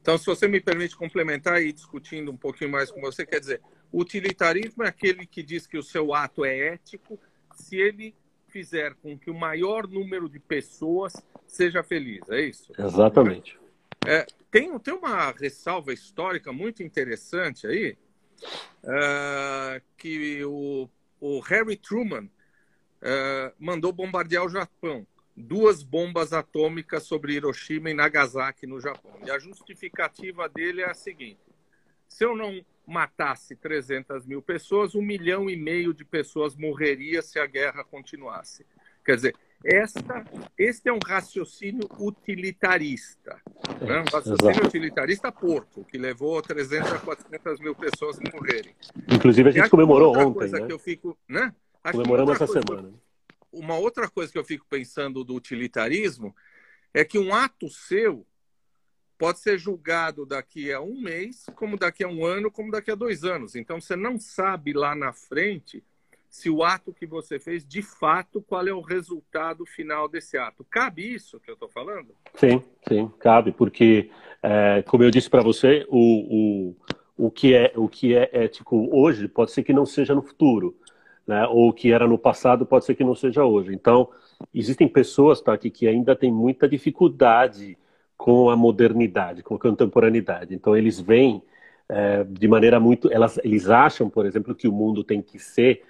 Então, 0.02 0.18
se 0.18 0.26
você 0.26 0.48
me 0.48 0.62
permite 0.62 0.96
complementar 0.96 1.62
e 1.62 1.74
discutindo 1.74 2.32
um 2.32 2.38
pouquinho 2.38 2.72
mais 2.72 2.90
com 2.90 3.02
você, 3.02 3.26
quer 3.26 3.42
dizer, 3.42 3.60
o 3.92 4.02
utilitarismo 4.02 4.84
é 4.84 4.88
aquele 4.88 5.26
que 5.26 5.42
diz 5.42 5.66
que 5.66 5.78
o 5.78 5.84
seu 5.84 6.14
ato 6.14 6.46
é 6.46 6.74
ético 6.74 7.20
se 7.56 7.78
ele 7.78 8.16
fizer 8.48 8.96
com 8.96 9.18
que 9.18 9.30
o 9.30 9.34
maior 9.34 9.88
número 9.88 10.30
de 10.30 10.40
pessoas 10.40 11.14
seja 11.46 11.84
feliz, 11.84 12.22
é 12.30 12.42
isso? 12.42 12.72
Exatamente. 12.78 13.60
É, 14.06 14.26
tem, 14.50 14.78
tem 14.80 14.94
uma 14.94 15.32
ressalva 15.32 15.94
histórica 15.94 16.52
muito 16.54 16.82
interessante 16.82 17.68
aí, 17.68 17.98
uh, 18.84 19.82
que 19.98 20.44
o, 20.46 20.90
o 21.20 21.40
Harry 21.42 21.76
Truman 21.76 22.26
uh, 22.26 23.54
mandou 23.60 23.92
bombardear 23.92 24.46
o 24.46 24.50
Japão 24.50 25.06
duas 25.38 25.84
bombas 25.84 26.34
atômicas 26.34 27.04
sobre 27.04 27.34
Hiroshima 27.34 27.92
e 27.92 27.94
Nagasaki, 27.94 28.66
no 28.66 28.82
Japão. 28.82 29.20
E 29.24 29.30
a 29.30 29.38
justificativa 29.38 30.50
dele 30.50 30.82
é 30.82 30.90
a 30.90 30.96
seguinte: 30.96 31.40
se 32.10 32.26
eu 32.26 32.36
não 32.36 32.66
matasse 32.88 33.56
300 33.56 34.26
mil 34.26 34.42
pessoas, 34.42 34.96
um 34.96 35.02
milhão 35.02 35.50
e 35.50 35.56
meio 35.56 35.94
de 35.94 36.06
pessoas 36.06 36.56
morreria 36.56 37.22
se 37.22 37.38
a 37.38 37.46
guerra 37.46 37.84
continuasse. 37.84 38.66
Quer 39.06 39.16
dizer, 39.16 39.36
esta, 39.64 40.26
este 40.58 40.90
é 40.90 40.94
um 40.94 41.00
raciocínio 41.06 41.88
utilitarista. 42.00 43.40
Né? 43.82 44.00
Um 44.00 44.06
raciocínio 44.06 44.52
Exato. 44.52 44.68
utilitarista 44.68 45.32
porco, 45.32 45.84
que 45.84 45.98
levou 45.98 46.42
300 46.42 46.94
a 46.94 47.00
400 47.00 47.60
mil 47.60 47.76
pessoas 47.76 48.18
a 48.20 48.36
morrerem. 48.36 48.74
Inclusive, 49.12 49.50
a 49.50 49.52
gente 49.52 49.70
comemorou 49.70 50.18
ontem. 50.18 50.50
Né? 50.50 50.66
que 50.66 50.74
eu 50.74 50.80
fico, 50.80 51.18
né? 51.28 51.54
Comemoramos 51.92 52.36
essa 52.36 52.48
coisa, 52.48 52.68
semana 52.68 52.94
uma 53.52 53.78
outra 53.78 54.10
coisa 54.10 54.32
que 54.32 54.38
eu 54.38 54.44
fico 54.44 54.66
pensando 54.70 55.24
do 55.24 55.36
utilitarismo 55.36 56.36
é 56.94 57.04
que 57.04 57.20
um 57.20 57.34
ato 57.34 57.70
seu 57.70 58.26
pode 59.18 59.40
ser 59.40 59.58
julgado 59.58 60.26
daqui 60.26 60.72
a 60.72 60.82
um 60.82 61.00
mês, 61.00 61.46
como 61.56 61.78
daqui 61.78 62.04
a 62.04 62.08
um 62.08 62.26
ano, 62.26 62.52
como 62.52 62.72
daqui 62.72 62.92
a 62.92 62.96
dois 62.96 63.24
anos. 63.24 63.56
Então 63.56 63.80
você 63.82 63.96
não 63.96 64.20
sabe 64.20 64.74
lá 64.74 64.96
na 64.96 65.12
frente 65.14 65.84
se 66.30 66.50
o 66.50 66.64
ato 66.64 66.94
que 66.94 67.06
você 67.06 67.40
fez, 67.40 67.66
de 67.66 67.82
fato, 67.82 68.42
qual 68.42 68.68
é 68.68 68.74
o 68.74 68.82
resultado 68.82 69.66
final 69.66 70.08
desse 70.08 70.38
ato. 70.38 70.66
Cabe 70.70 71.14
isso 71.14 71.40
que 71.40 71.50
eu 71.50 71.54
estou 71.54 71.70
falando? 71.70 72.10
Sim, 72.36 72.62
sim, 72.88 73.12
cabe, 73.18 73.52
porque, 73.52 74.12
é, 74.44 74.84
como 74.84 75.04
eu 75.04 75.10
disse 75.10 75.30
para 75.30 75.42
você, 75.42 75.86
o, 75.90 76.76
o, 77.18 77.26
o, 77.26 77.32
que 77.32 77.56
é, 77.56 77.72
o 77.76 77.88
que 77.88 78.14
é 78.14 78.30
ético 78.34 78.88
hoje 78.92 79.28
pode 79.28 79.52
ser 79.52 79.64
que 79.64 79.74
não 79.74 79.86
seja 79.86 80.14
no 80.14 80.22
futuro 80.22 80.76
né? 81.28 81.46
ou 81.48 81.74
que 81.74 81.92
era 81.92 82.08
no 82.08 82.18
passado 82.18 82.66
pode 82.66 82.86
ser 82.86 82.96
que 82.96 83.04
não 83.04 83.14
seja 83.14 83.44
hoje. 83.44 83.74
Então, 83.74 84.10
existem 84.54 84.88
pessoas 84.88 85.42
tá, 85.42 85.54
aqui 85.54 85.70
que 85.70 85.88
ainda 85.88 86.16
têm 86.16 86.32
muita 86.32 86.70
dificuldade 86.70 87.78
com 88.18 88.50
a 88.50 88.56
modernidade, 88.56 89.44
com 89.44 89.56
a 89.56 89.60
contemporaneidade. 89.60 90.54
Então, 90.54 90.76
eles 90.76 91.00
veem 91.00 91.42
é, 91.88 92.24
de 92.24 92.48
maneira 92.48 92.80
muito. 92.80 93.12
Elas, 93.12 93.38
eles 93.44 93.70
acham, 93.70 94.10
por 94.10 94.26
exemplo, 94.26 94.56
que 94.56 94.68
o 94.68 94.72
mundo 94.72 95.04
tem 95.04 95.22
que 95.22 95.40
ser 95.40 95.84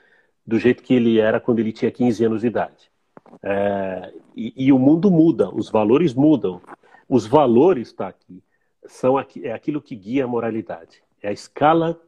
do 0.45 0.59
jeito 0.59 0.83
que 0.83 0.93
ele 0.93 1.19
era 1.19 1.39
quando 1.39 1.59
ele 1.59 1.73
tinha 1.73 1.91
15 1.91 2.25
anos 2.25 2.41
de 2.41 2.47
idade. 2.47 2.91
É, 3.43 4.13
e, 4.35 4.53
e, 4.55 4.71
o 4.71 4.79
mundo 4.79 5.11
muda, 5.11 5.49
os 5.49 5.69
valores 5.69 6.13
mudam. 6.13 6.61
Os 7.09 7.25
valores, 7.25 7.93
tá 7.93 8.07
aqui, 8.07 8.43
são 8.85 9.17
aqui, 9.17 9.45
é 9.45 9.53
aquilo 9.53 9.81
que 9.81 9.95
guia 9.95 10.25
a 10.25 10.27
moralidade. 10.27 11.01
É 11.21 11.29
a 11.29 11.31
escala 11.31 11.99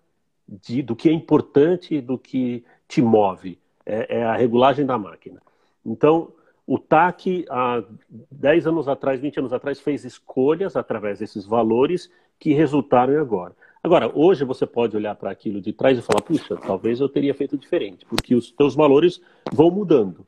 de, 0.47 0.81
do 0.81 0.95
que 0.95 1.09
é 1.09 1.11
importante, 1.11 2.01
do 2.01 2.17
que 2.17 2.63
te 2.87 3.01
move, 3.01 3.59
é, 3.85 4.19
é 4.19 4.23
a 4.23 4.35
regulagem 4.35 4.85
da 4.85 4.97
máquina. 4.97 5.41
Então, 5.85 6.31
o 6.71 6.77
TAC, 6.77 7.47
há 7.49 7.83
10 8.29 8.67
anos 8.67 8.87
atrás, 8.87 9.19
20 9.19 9.39
anos 9.39 9.51
atrás, 9.51 9.79
fez 9.79 10.05
escolhas 10.05 10.75
através 10.75 11.17
desses 11.17 11.43
valores 11.43 12.11
que 12.37 12.53
resultaram 12.53 13.11
em 13.11 13.17
agora. 13.17 13.55
Agora, 13.83 14.11
hoje 14.13 14.45
você 14.45 14.67
pode 14.67 14.95
olhar 14.95 15.15
para 15.15 15.31
aquilo 15.31 15.59
de 15.61 15.73
trás 15.73 15.97
e 15.97 16.01
falar, 16.03 16.21
puxa, 16.21 16.55
talvez 16.57 16.99
eu 16.99 17.09
teria 17.09 17.33
feito 17.33 17.57
diferente, 17.57 18.05
porque 18.05 18.35
os 18.35 18.51
teus 18.51 18.75
valores 18.75 19.19
vão 19.51 19.71
mudando. 19.71 20.23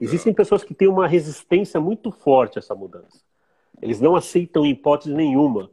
Existem 0.00 0.34
pessoas 0.34 0.64
que 0.64 0.74
têm 0.74 0.88
uma 0.88 1.06
resistência 1.06 1.80
muito 1.80 2.10
forte 2.10 2.58
a 2.58 2.60
essa 2.60 2.74
mudança. 2.74 3.20
Eles 3.80 4.00
não 4.00 4.16
aceitam 4.16 4.66
hipótese 4.66 5.14
nenhuma 5.14 5.70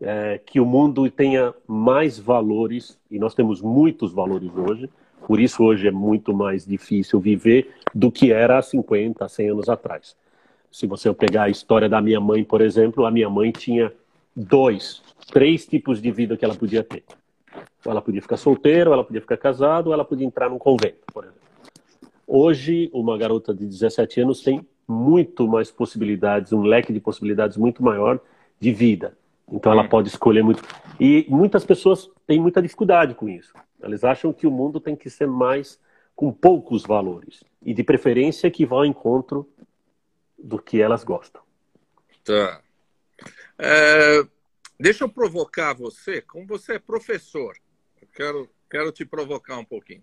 é, 0.00 0.38
que 0.44 0.58
o 0.58 0.66
mundo 0.66 1.08
tenha 1.12 1.54
mais 1.64 2.18
valores, 2.18 2.98
e 3.08 3.20
nós 3.20 3.36
temos 3.36 3.62
muitos 3.62 4.12
valores 4.12 4.50
hoje, 4.52 4.90
por 5.28 5.38
isso 5.38 5.62
hoje 5.62 5.86
é 5.86 5.90
muito 5.90 6.32
mais 6.32 6.64
difícil 6.64 7.20
viver 7.20 7.70
do 7.94 8.10
que 8.10 8.32
era 8.32 8.56
há 8.56 8.62
50, 8.62 9.28
100 9.28 9.50
anos 9.50 9.68
atrás. 9.68 10.16
Se 10.72 10.86
você 10.86 11.12
pegar 11.12 11.42
a 11.42 11.48
história 11.50 11.86
da 11.86 12.00
minha 12.00 12.18
mãe, 12.18 12.42
por 12.42 12.62
exemplo, 12.62 13.04
a 13.04 13.10
minha 13.10 13.28
mãe 13.28 13.52
tinha 13.52 13.92
dois, 14.34 15.02
três 15.30 15.66
tipos 15.66 16.00
de 16.00 16.10
vida 16.10 16.34
que 16.34 16.46
ela 16.46 16.54
podia 16.54 16.82
ter. 16.82 17.04
Ela 17.84 18.00
podia 18.00 18.22
ficar 18.22 18.38
solteira, 18.38 18.90
ela 18.90 19.04
podia 19.04 19.20
ficar 19.20 19.36
casada, 19.36 19.92
ela 19.92 20.02
podia 20.02 20.26
entrar 20.26 20.48
num 20.48 20.58
convento, 20.58 21.04
por 21.12 21.24
exemplo. 21.24 21.42
Hoje, 22.26 22.88
uma 22.94 23.18
garota 23.18 23.52
de 23.52 23.66
17 23.66 24.22
anos 24.22 24.40
tem 24.40 24.66
muito 24.88 25.46
mais 25.46 25.70
possibilidades, 25.70 26.54
um 26.54 26.62
leque 26.62 26.90
de 26.90 27.00
possibilidades 27.00 27.58
muito 27.58 27.82
maior 27.82 28.18
de 28.58 28.72
vida. 28.72 29.14
Então 29.52 29.72
ela 29.72 29.86
pode 29.86 30.08
escolher 30.08 30.42
muito. 30.42 30.62
E 30.98 31.26
muitas 31.28 31.66
pessoas 31.66 32.10
têm 32.26 32.40
muita 32.40 32.62
dificuldade 32.62 33.14
com 33.14 33.28
isso. 33.28 33.52
Eles 33.82 34.04
acham 34.04 34.32
que 34.32 34.46
o 34.46 34.50
mundo 34.50 34.80
tem 34.80 34.96
que 34.96 35.08
ser 35.08 35.26
mais 35.26 35.80
com 36.14 36.32
poucos 36.32 36.82
valores 36.82 37.44
e 37.62 37.72
de 37.72 37.84
preferência 37.84 38.50
que 38.50 38.66
vá 38.66 38.76
ao 38.76 38.84
encontro 38.84 39.48
do 40.36 40.58
que 40.58 40.80
elas 40.80 41.04
gostam. 41.04 41.42
Tá. 42.24 42.60
É, 43.58 44.26
deixa 44.78 45.04
eu 45.04 45.08
provocar 45.08 45.74
você, 45.74 46.20
como 46.20 46.46
você 46.46 46.74
é 46.74 46.78
professor, 46.78 47.56
eu 48.00 48.08
quero, 48.12 48.50
quero 48.68 48.92
te 48.92 49.04
provocar 49.04 49.58
um 49.58 49.64
pouquinho. 49.64 50.02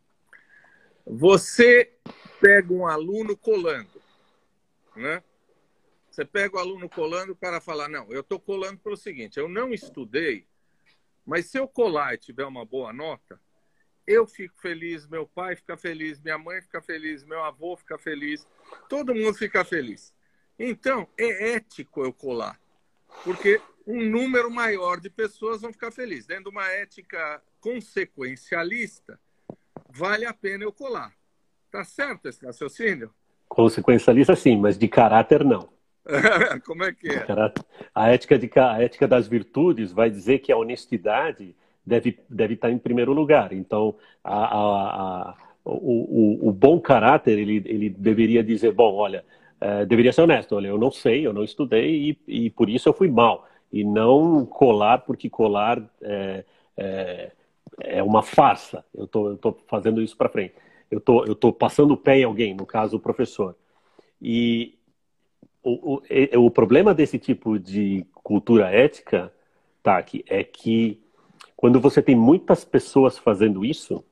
Você 1.05 1.93
pega 2.41 2.73
um 2.73 2.87
aluno 2.87 3.37
colando, 3.37 4.01
né? 4.95 5.21
Você 6.09 6.23
pega 6.23 6.55
o 6.55 6.59
aluno 6.59 6.89
colando, 6.89 7.33
o 7.33 7.35
cara 7.35 7.59
fala: 7.59 7.87
Não, 7.89 8.11
eu 8.11 8.21
estou 8.21 8.39
colando 8.39 8.79
pelo 8.79 8.95
seguinte, 8.95 9.37
eu 9.37 9.49
não 9.49 9.73
estudei, 9.73 10.47
mas 11.25 11.47
se 11.47 11.59
eu 11.59 11.67
colar 11.67 12.13
e 12.13 12.17
tiver 12.17 12.45
uma 12.45 12.65
boa 12.65 12.93
nota, 12.93 13.39
eu 14.07 14.27
fico 14.27 14.55
feliz, 14.59 15.07
meu 15.07 15.25
pai 15.25 15.55
fica 15.55 15.75
feliz, 15.75 16.21
minha 16.21 16.37
mãe 16.37 16.61
fica 16.61 16.81
feliz, 16.81 17.23
meu 17.23 17.43
avô 17.43 17.75
fica 17.75 17.97
feliz, 17.97 18.47
todo 18.87 19.15
mundo 19.15 19.33
fica 19.33 19.63
feliz. 19.65 20.13
Então, 20.57 21.07
é 21.17 21.55
ético 21.55 22.03
eu 22.03 22.13
colar, 22.13 22.59
porque 23.23 23.59
um 23.85 24.09
número 24.09 24.49
maior 24.49 24.99
de 24.99 25.09
pessoas 25.09 25.61
vão 25.61 25.71
ficar 25.71 25.91
felizes. 25.91 26.25
Dentro 26.25 26.45
de 26.45 26.49
uma 26.49 26.67
ética 26.67 27.41
consequencialista, 27.59 29.19
vale 29.89 30.25
a 30.25 30.33
pena 30.33 30.63
eu 30.63 30.71
colar. 30.71 31.13
Tá 31.71 31.83
certo 31.83 32.27
esse 32.27 32.45
raciocínio? 32.45 33.13
Consequencialista, 33.47 34.35
sim, 34.35 34.57
mas 34.57 34.77
de 34.77 34.87
caráter, 34.87 35.43
não. 35.43 35.69
Como 36.65 36.83
é 36.83 36.93
que 36.93 37.09
é? 37.09 37.25
A 37.93 38.09
ética, 38.09 38.37
de, 38.37 38.49
a 38.59 38.81
ética 38.81 39.07
das 39.07 39.27
virtudes 39.27 39.91
vai 39.91 40.09
dizer 40.09 40.39
que 40.39 40.51
a 40.51 40.57
honestidade 40.57 41.55
deve, 41.85 42.19
deve 42.29 42.55
estar 42.55 42.71
em 42.71 42.77
primeiro 42.77 43.13
lugar. 43.13 43.53
Então, 43.53 43.95
a, 44.23 44.35
a, 44.35 45.29
a, 45.29 45.35
o, 45.63 45.71
o, 45.71 46.49
o, 46.49 46.51
bom 46.51 46.79
caráter, 46.79 47.37
ele, 47.37 47.61
ele 47.65 47.89
deveria 47.89 48.43
dizer, 48.43 48.71
bom, 48.71 48.95
olha, 48.95 49.23
é, 49.59 49.85
deveria 49.85 50.11
ser 50.11 50.21
honesto, 50.21 50.55
olha, 50.55 50.67
eu 50.67 50.77
não 50.77 50.91
sei, 50.91 51.25
eu 51.25 51.33
não 51.33 51.43
estudei 51.43 52.17
e, 52.27 52.45
e 52.45 52.49
por 52.49 52.69
isso 52.69 52.89
eu 52.89 52.93
fui 52.93 53.09
mal. 53.09 53.47
E 53.71 53.83
não 53.83 54.45
colar, 54.45 54.99
porque 54.99 55.29
colar 55.29 55.81
é, 56.01 56.45
é, 56.77 57.31
é 57.79 58.03
uma 58.03 58.23
farsa. 58.23 58.85
Eu 58.93 59.05
estou 59.05 59.57
fazendo 59.67 60.01
isso 60.01 60.15
para 60.15 60.29
frente. 60.29 60.53
Eu 60.89 61.01
tô, 61.01 61.35
tô 61.35 61.51
passando 61.51 61.91
o 61.91 61.97
pé 61.97 62.19
em 62.19 62.23
alguém, 62.23 62.53
no 62.53 62.65
caso 62.65 62.97
o 62.97 62.99
professor. 62.99 63.55
E, 64.21 64.77
o, 65.63 65.95
o, 65.95 66.45
o 66.45 66.51
problema 66.51 66.93
desse 66.93 67.17
tipo 67.17 67.57
de 67.59 68.05
cultura 68.13 68.69
ética, 68.69 69.33
Taki, 69.81 70.23
é 70.27 70.43
que 70.43 71.01
quando 71.65 71.79
você 71.79 71.99
tem 71.99 72.15
muitas 72.15 72.63
pessoas 72.63 73.17
fazendo 73.17 73.65
isso, 73.65 74.03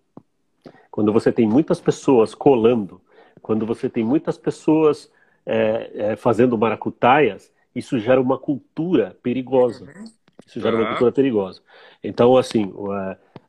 quando 0.89 1.13
você 1.13 1.31
tem 1.31 1.47
muitas 1.47 1.79
pessoas 1.79 2.33
colando, 2.33 2.99
quando 3.43 3.63
você 3.63 3.87
tem 3.87 4.03
muitas 4.03 4.39
pessoas 4.39 5.11
é, 5.45 5.91
é, 5.93 6.15
fazendo 6.15 6.57
maracutaias, 6.57 7.53
isso 7.75 7.99
gera 7.99 8.19
uma 8.19 8.39
cultura 8.39 9.15
perigosa. 9.21 9.87
Isso 10.47 10.59
gera 10.59 10.75
uma 10.75 10.87
cultura 10.87 11.11
perigosa. 11.11 11.61
Então, 12.03 12.35
assim, 12.37 12.73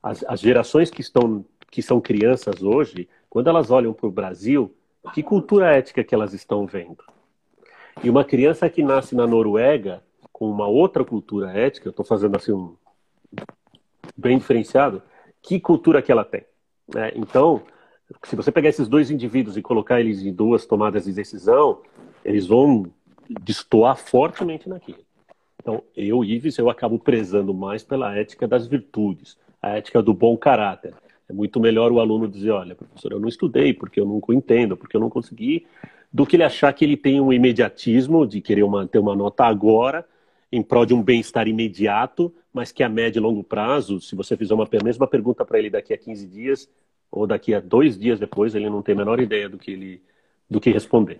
as, 0.03 0.23
as 0.25 0.39
gerações 0.39 0.91
que 0.91 1.01
estão 1.01 1.43
que 1.71 1.81
são 1.81 1.99
crianças 1.99 2.63
hoje, 2.63 3.09
quando 3.31 3.49
elas 3.49 3.71
olham 3.71 3.95
para 3.95 4.07
o 4.07 4.13
Brasil, 4.13 4.71
Que 5.15 5.23
cultura 5.23 5.75
ética 5.75 6.05
que 6.05 6.15
elas 6.15 6.35
estão 6.35 6.67
vendo? 6.67 7.03
E 8.03 8.11
uma 8.11 8.23
criança 8.23 8.69
que 8.69 8.83
nasce 8.83 9.15
na 9.15 9.27
Noruega 9.27 10.03
com 10.31 10.51
uma 10.51 10.67
outra 10.67 11.07
cultura 11.07 11.53
ética, 11.53 11.89
eu 11.89 11.91
estou 11.91 12.05
fazendo 12.05 12.37
assim 12.37 12.53
um 12.53 12.77
bem 14.17 14.39
diferenciado, 14.39 15.03
que 15.43 15.61
cultura 15.61 16.03
que 16.03 16.11
ela 16.11 16.25
tem? 16.25 16.45
É, 16.97 17.13
então, 17.17 17.63
se 18.25 18.37
você 18.37 18.53
pegar 18.53 18.69
esses 18.69 18.89
dois 18.89 19.11
indivíduos 19.11 19.57
e 19.57 19.63
colocar 19.63 20.01
eles 20.01 20.23
em 20.23 20.33
duas 20.33 20.67
tomadas 20.67 21.05
de 21.05 21.13
decisão, 21.13 21.81
eles 22.25 22.47
vão 22.47 22.87
destoar 23.43 23.97
fortemente 23.97 24.69
naquilo. 24.69 24.99
Então, 25.61 25.83
eu, 25.97 26.23
Ives, 26.23 26.59
eu 26.59 26.69
acabo 26.69 26.99
prezando 26.99 27.55
mais 27.55 27.83
pela 27.83 28.15
ética 28.15 28.47
das 28.47 28.67
virtudes, 28.67 29.39
a 29.63 29.71
ética 29.71 30.03
do 30.03 30.13
bom 30.13 30.37
caráter. 30.37 30.95
É 31.29 31.33
muito 31.33 31.59
melhor 31.59 31.91
o 31.91 32.01
aluno 32.01 32.29
dizer, 32.29 32.51
olha, 32.51 32.75
professor, 32.75 33.13
eu 33.13 33.21
não 33.21 33.29
estudei 33.29 33.73
porque 33.73 33.99
eu 33.99 34.05
não 34.05 34.21
entendo, 34.31 34.77
porque 34.77 34.95
eu 34.95 35.01
não 35.01 35.09
consegui, 35.09 35.67
do 36.13 36.27
que 36.27 36.37
ele 36.37 36.45
achar 36.45 36.73
que 36.73 36.85
ele 36.85 36.97
tem 36.97 37.19
um 37.21 37.33
imediatismo 37.33 38.27
de 38.27 38.41
querer 38.43 38.65
manter 38.67 38.99
uma 38.99 39.17
nota 39.17 39.45
agora 39.45 40.07
em 40.55 40.63
prol 40.63 40.87
de 40.87 40.95
um 40.95 41.03
bem-estar 41.03 41.49
imediato, 41.49 42.33
mas 42.53 42.71
que 42.71 42.85
a 42.85 42.89
médio 42.89 43.19
e 43.19 43.23
longo 43.23 43.43
prazo, 43.43 44.01
se 44.01 44.15
você 44.15 44.37
fizer 44.37 44.55
uma 44.55 44.69
mesma 44.85 45.05
pergunta 45.05 45.45
para 45.45 45.59
ele 45.59 45.69
daqui 45.69 45.93
a 45.93 45.99
15 45.99 46.29
dias 46.29 46.71
ou 47.11 47.27
daqui 47.27 47.53
a 47.53 47.59
dois 47.59 47.99
dias 47.99 48.21
depois, 48.21 48.55
ele 48.55 48.71
não 48.71 48.81
tem 48.81 48.95
a 48.95 48.99
menor 48.99 49.19
ideia 49.19 49.49
do 49.49 49.59
que 49.59 49.73
ele 49.73 50.03
do 50.49 50.61
que 50.61 50.71
responder. 50.71 51.19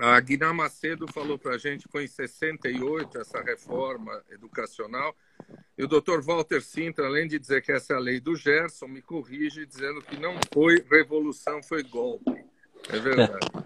A 0.00 0.18
Guiná 0.18 0.52
Macedo 0.52 1.06
falou 1.12 1.38
para 1.38 1.54
a 1.54 1.58
gente 1.58 1.84
que 1.86 1.92
foi 1.92 2.04
em 2.04 2.08
68 2.08 3.20
essa 3.20 3.40
reforma 3.40 4.20
educacional. 4.32 5.14
E 5.78 5.84
o 5.84 5.86
doutor 5.86 6.24
Walter 6.24 6.60
Sintra, 6.60 7.06
além 7.06 7.28
de 7.28 7.38
dizer 7.38 7.62
que 7.62 7.70
essa 7.70 7.92
é 7.92 7.96
a 7.96 8.00
lei 8.00 8.18
do 8.18 8.34
Gerson, 8.34 8.88
me 8.88 9.00
corrige 9.00 9.64
dizendo 9.64 10.02
que 10.02 10.18
não 10.18 10.34
foi 10.52 10.84
revolução, 10.90 11.62
foi 11.62 11.84
golpe. 11.84 12.44
É 12.88 12.98
verdade. 12.98 13.46
É. 13.56 13.62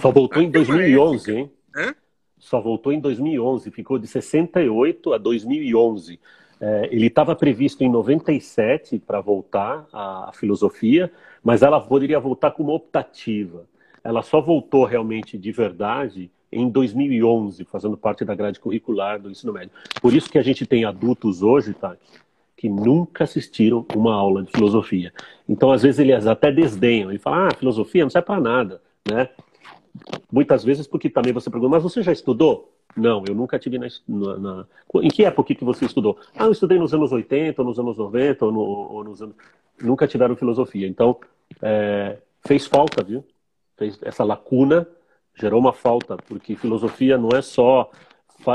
Só 0.00 0.10
voltou 0.10 0.40
em 0.40 0.50
2011, 0.50 1.32
hein? 1.32 1.52
Hã? 1.76 1.94
Só 2.38 2.60
voltou 2.60 2.92
em 2.92 3.00
2011, 3.00 3.70
ficou 3.70 3.98
de 3.98 4.06
68 4.06 5.12
a 5.12 5.18
2011. 5.18 6.20
É, 6.60 6.88
ele 6.90 7.06
estava 7.06 7.34
previsto 7.34 7.82
em 7.82 7.90
97 7.90 8.98
para 8.98 9.20
voltar 9.20 9.86
à 9.92 10.30
filosofia, 10.34 11.12
mas 11.42 11.62
ela 11.62 11.80
poderia 11.80 12.20
voltar 12.20 12.52
como 12.52 12.74
optativa 12.74 13.66
ela 14.04 14.22
só 14.22 14.40
voltou 14.40 14.84
realmente 14.84 15.38
de 15.38 15.50
verdade 15.50 16.30
em 16.52 16.68
2011, 16.68 17.64
fazendo 17.64 17.96
parte 17.96 18.24
da 18.24 18.34
grade 18.34 18.60
curricular 18.60 19.18
do 19.18 19.30
ensino 19.30 19.52
médio. 19.52 19.70
Por 20.00 20.12
isso 20.12 20.30
que 20.30 20.38
a 20.38 20.42
gente 20.42 20.66
tem 20.66 20.84
adultos 20.84 21.42
hoje, 21.42 21.72
tá, 21.72 21.96
que 22.54 22.68
nunca 22.68 23.24
assistiram 23.24 23.84
uma 23.96 24.14
aula 24.14 24.42
de 24.42 24.52
filosofia. 24.52 25.12
Então, 25.48 25.72
às 25.72 25.82
vezes, 25.82 25.98
eles 25.98 26.26
até 26.26 26.52
desdenham 26.52 27.10
e 27.10 27.18
falam, 27.18 27.48
ah, 27.48 27.54
filosofia 27.58 28.04
não 28.04 28.10
serve 28.10 28.26
para 28.26 28.40
nada, 28.40 28.82
né? 29.10 29.30
Muitas 30.30 30.64
vezes 30.64 30.86
porque 30.86 31.08
também 31.08 31.32
você 31.32 31.50
pergunta, 31.50 31.70
mas 31.70 31.82
você 31.82 32.02
já 32.02 32.12
estudou? 32.12 32.72
Não, 32.96 33.24
eu 33.28 33.34
nunca 33.34 33.58
tive 33.58 33.78
na, 33.78 33.86
na, 34.08 34.36
na, 34.38 34.66
Em 35.02 35.08
que 35.08 35.24
época 35.24 35.54
que 35.54 35.64
você 35.64 35.84
estudou? 35.84 36.18
Ah, 36.36 36.44
eu 36.44 36.52
estudei 36.52 36.78
nos 36.78 36.92
anos 36.92 37.12
80, 37.12 37.62
ou 37.62 37.68
nos 37.68 37.78
anos 37.78 37.96
90, 37.96 38.44
ou, 38.44 38.52
no, 38.52 38.60
ou 38.60 39.04
nos 39.04 39.22
anos... 39.22 39.34
Nunca 39.80 40.06
tiveram 40.06 40.36
filosofia. 40.36 40.86
Então, 40.86 41.18
é, 41.62 42.18
fez 42.44 42.66
falta, 42.66 43.02
viu? 43.02 43.24
fez 43.76 43.98
essa 44.02 44.24
lacuna 44.24 44.86
gerou 45.34 45.58
uma 45.58 45.72
falta, 45.72 46.16
porque 46.16 46.54
filosofia 46.54 47.18
não 47.18 47.30
é 47.30 47.42
só 47.42 47.90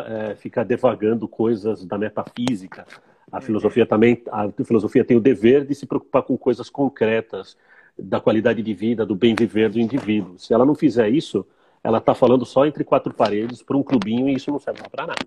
é, 0.05 0.35
ficar 0.35 0.63
devagando 0.63 1.27
coisas 1.27 1.85
da 1.85 1.97
metafísica. 1.97 2.85
A 3.31 3.37
uhum. 3.37 3.41
filosofia 3.41 3.85
também, 3.85 4.23
a 4.31 4.49
filosofia 4.63 5.03
tem 5.03 5.17
o 5.17 5.21
dever 5.21 5.65
de 5.65 5.75
se 5.75 5.85
preocupar 5.85 6.23
com 6.23 6.37
coisas 6.37 6.69
concretas 6.69 7.57
da 8.01 8.19
qualidade 8.19 8.61
de 8.61 8.73
vida, 8.73 9.05
do 9.05 9.15
bem 9.15 9.35
viver 9.35 9.69
do 9.69 9.79
indivíduo. 9.79 10.37
Se 10.37 10.53
ela 10.53 10.65
não 10.65 10.75
fizer 10.75 11.09
isso, 11.09 11.45
ela 11.83 11.97
está 11.97 12.13
falando 12.13 12.45
só 12.45 12.65
entre 12.65 12.83
quatro 12.83 13.13
paredes 13.13 13.61
para 13.61 13.77
um 13.77 13.83
clubinho 13.83 14.29
e 14.29 14.33
isso 14.33 14.51
não 14.51 14.59
serve 14.59 14.81
para 14.89 15.07
nada. 15.07 15.19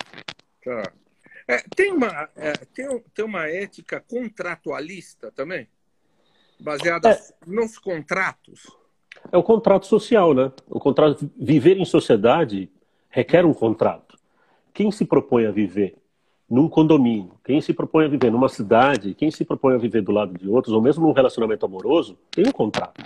Tá. 0.64 0.92
É, 1.48 1.62
tem, 1.74 1.92
uma, 1.92 2.28
é, 2.36 2.52
tem, 2.52 3.02
tem 3.14 3.24
uma 3.24 3.48
ética 3.48 4.00
contratualista 4.00 5.30
também, 5.32 5.68
baseada 6.58 7.10
é. 7.10 7.20
nos 7.46 7.78
contratos. 7.78 8.66
É 9.30 9.36
o 9.36 9.42
contrato 9.42 9.86
social, 9.86 10.34
né? 10.34 10.52
O 10.68 10.80
contrato 10.80 11.30
viver 11.36 11.76
em 11.76 11.84
sociedade 11.84 12.70
requer 13.08 13.44
um 13.44 13.52
contrato. 13.52 14.18
Quem 14.72 14.90
se 14.90 15.04
propõe 15.04 15.46
a 15.46 15.50
viver 15.50 16.01
num 16.52 16.68
condomínio, 16.68 17.30
quem 17.42 17.62
se 17.62 17.72
propõe 17.72 18.04
a 18.04 18.08
viver 18.08 18.30
numa 18.30 18.46
cidade, 18.46 19.14
quem 19.14 19.30
se 19.30 19.42
propõe 19.42 19.74
a 19.74 19.78
viver 19.78 20.02
do 20.02 20.12
lado 20.12 20.38
de 20.38 20.46
outros, 20.50 20.74
ou 20.74 20.82
mesmo 20.82 21.06
num 21.06 21.14
relacionamento 21.14 21.64
amoroso, 21.64 22.18
tem 22.30 22.46
um 22.46 22.52
contrato, 22.52 23.02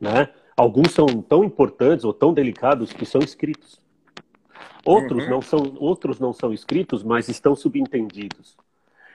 né? 0.00 0.30
Alguns 0.56 0.90
são 0.90 1.06
tão 1.22 1.44
importantes 1.44 2.04
ou 2.04 2.12
tão 2.12 2.34
delicados 2.34 2.92
que 2.92 3.06
são 3.06 3.20
escritos. 3.20 3.80
Outros 4.84 5.22
uhum. 5.22 5.30
não 5.30 5.40
são, 5.40 5.76
outros 5.78 6.18
não 6.18 6.32
são 6.32 6.52
escritos, 6.52 7.04
mas 7.04 7.28
estão 7.28 7.54
subentendidos. 7.54 8.56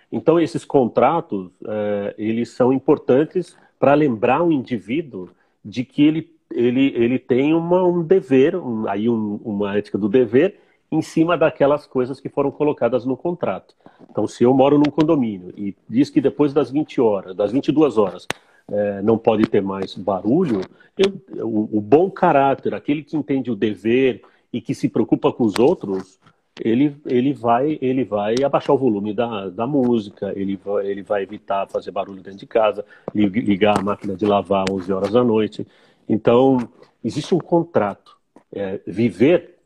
Então 0.10 0.40
esses 0.40 0.64
contratos, 0.64 1.52
é, 1.68 2.16
eles 2.18 2.52
são 2.52 2.72
importantes 2.72 3.58
para 3.78 3.94
lembrar 3.94 4.44
o 4.44 4.50
indivíduo 4.50 5.30
de 5.64 5.84
que 5.84 6.04
ele, 6.04 6.34
ele, 6.54 6.94
ele 6.96 7.20
tem 7.20 7.54
uma, 7.54 7.84
um 7.84 8.02
dever, 8.02 8.56
um, 8.56 8.88
aí 8.88 9.10
um, 9.10 9.42
uma 9.44 9.78
ética 9.78 9.98
do 9.98 10.08
dever, 10.08 10.58
em 10.92 11.02
cima 11.02 11.38
daquelas 11.38 11.86
coisas 11.86 12.20
que 12.20 12.30
foram 12.30 12.50
colocadas 12.50 13.06
no 13.06 13.18
contrato. 13.18 13.76
Então, 14.10 14.26
se 14.28 14.44
eu 14.44 14.54
moro 14.54 14.78
num 14.78 14.92
condomínio 14.92 15.54
e 15.58 15.76
diz 15.88 16.10
que 16.10 16.22
depois 16.22 16.54
das 16.54 16.72
20 16.72 17.02
horas, 17.02 17.36
das 17.36 17.52
22 17.52 17.98
horas, 17.98 18.28
é, 18.70 19.02
não 19.02 19.18
pode 19.18 19.44
ter 19.44 19.62
mais 19.62 19.96
barulho, 19.96 20.62
eu, 20.98 21.46
o, 21.46 21.78
o, 21.78 21.82
bom 21.82 22.10
caráter, 22.10 22.74
aquele 22.74 23.04
que 23.04 23.16
entende 23.16 23.52
o 23.52 23.56
dever 23.56 24.22
e 24.52 24.62
que 24.62 24.74
se 24.74 24.90
preocupa 24.90 25.32
com 25.32 25.44
os 25.44 25.60
outros, 25.60 26.20
ele, 26.60 26.96
ele, 27.06 27.34
vai, 27.34 27.78
ele 27.82 28.04
vai 28.04 28.36
abaixar 28.44 28.76
o 28.76 28.80
volume 28.80 29.14
da, 29.14 29.50
da 29.50 29.68
música, 29.68 30.34
ele 30.36 30.56
vai, 30.56 30.88
ele 30.88 31.04
vai 31.04 31.24
evitar 31.24 31.68
fazer 31.68 31.92
barulho 31.92 32.22
dentro 32.22 32.40
de 32.40 32.48
casa, 32.48 32.84
ligar 33.14 33.78
a 33.78 33.82
máquina 33.82 34.16
de 34.16 34.26
lavar 34.26 34.66
11 34.70 34.92
horas 34.92 35.12
da 35.12 35.24
noite. 35.24 35.68
Então, 36.08 36.58
existe 37.04 37.36
um 37.36 37.40
contrato. 37.40 38.18
É, 38.52 38.80
viver 38.88 39.57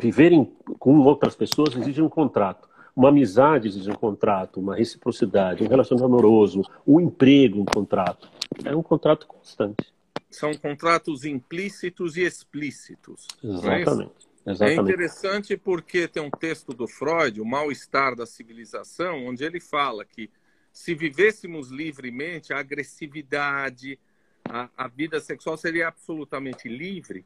viver 0.00 0.32
em, 0.32 0.44
com 0.78 0.98
outras 1.00 1.34
pessoas 1.34 1.74
exige 1.76 2.02
um 2.02 2.08
contrato. 2.08 2.68
Uma 2.94 3.10
amizade 3.10 3.68
exige 3.68 3.90
um 3.90 3.94
contrato, 3.94 4.58
uma 4.58 4.74
reciprocidade, 4.74 5.62
um 5.62 5.68
relacionamento 5.68 6.14
amoroso, 6.14 6.62
um 6.86 6.98
emprego, 7.00 7.60
um 7.60 7.64
contrato. 7.64 8.30
É 8.64 8.74
um 8.74 8.82
contrato 8.82 9.26
constante. 9.26 9.92
São 10.30 10.54
contratos 10.54 11.24
implícitos 11.24 12.16
e 12.16 12.22
explícitos. 12.22 13.26
É 13.42 13.46
Exatamente. 13.46 14.26
É 14.46 14.52
Exatamente. 14.52 14.78
É 14.78 14.82
interessante 14.82 15.56
porque 15.56 16.06
tem 16.06 16.22
um 16.22 16.30
texto 16.30 16.72
do 16.72 16.86
Freud, 16.86 17.40
O 17.40 17.44
Mal-Estar 17.44 18.14
da 18.14 18.24
Civilização, 18.24 19.26
onde 19.26 19.44
ele 19.44 19.60
fala 19.60 20.04
que 20.04 20.30
se 20.72 20.94
vivêssemos 20.94 21.70
livremente, 21.70 22.52
a 22.52 22.58
agressividade, 22.58 23.98
a, 24.44 24.68
a 24.76 24.88
vida 24.88 25.20
sexual 25.20 25.56
seria 25.56 25.88
absolutamente 25.88 26.68
livre, 26.68 27.24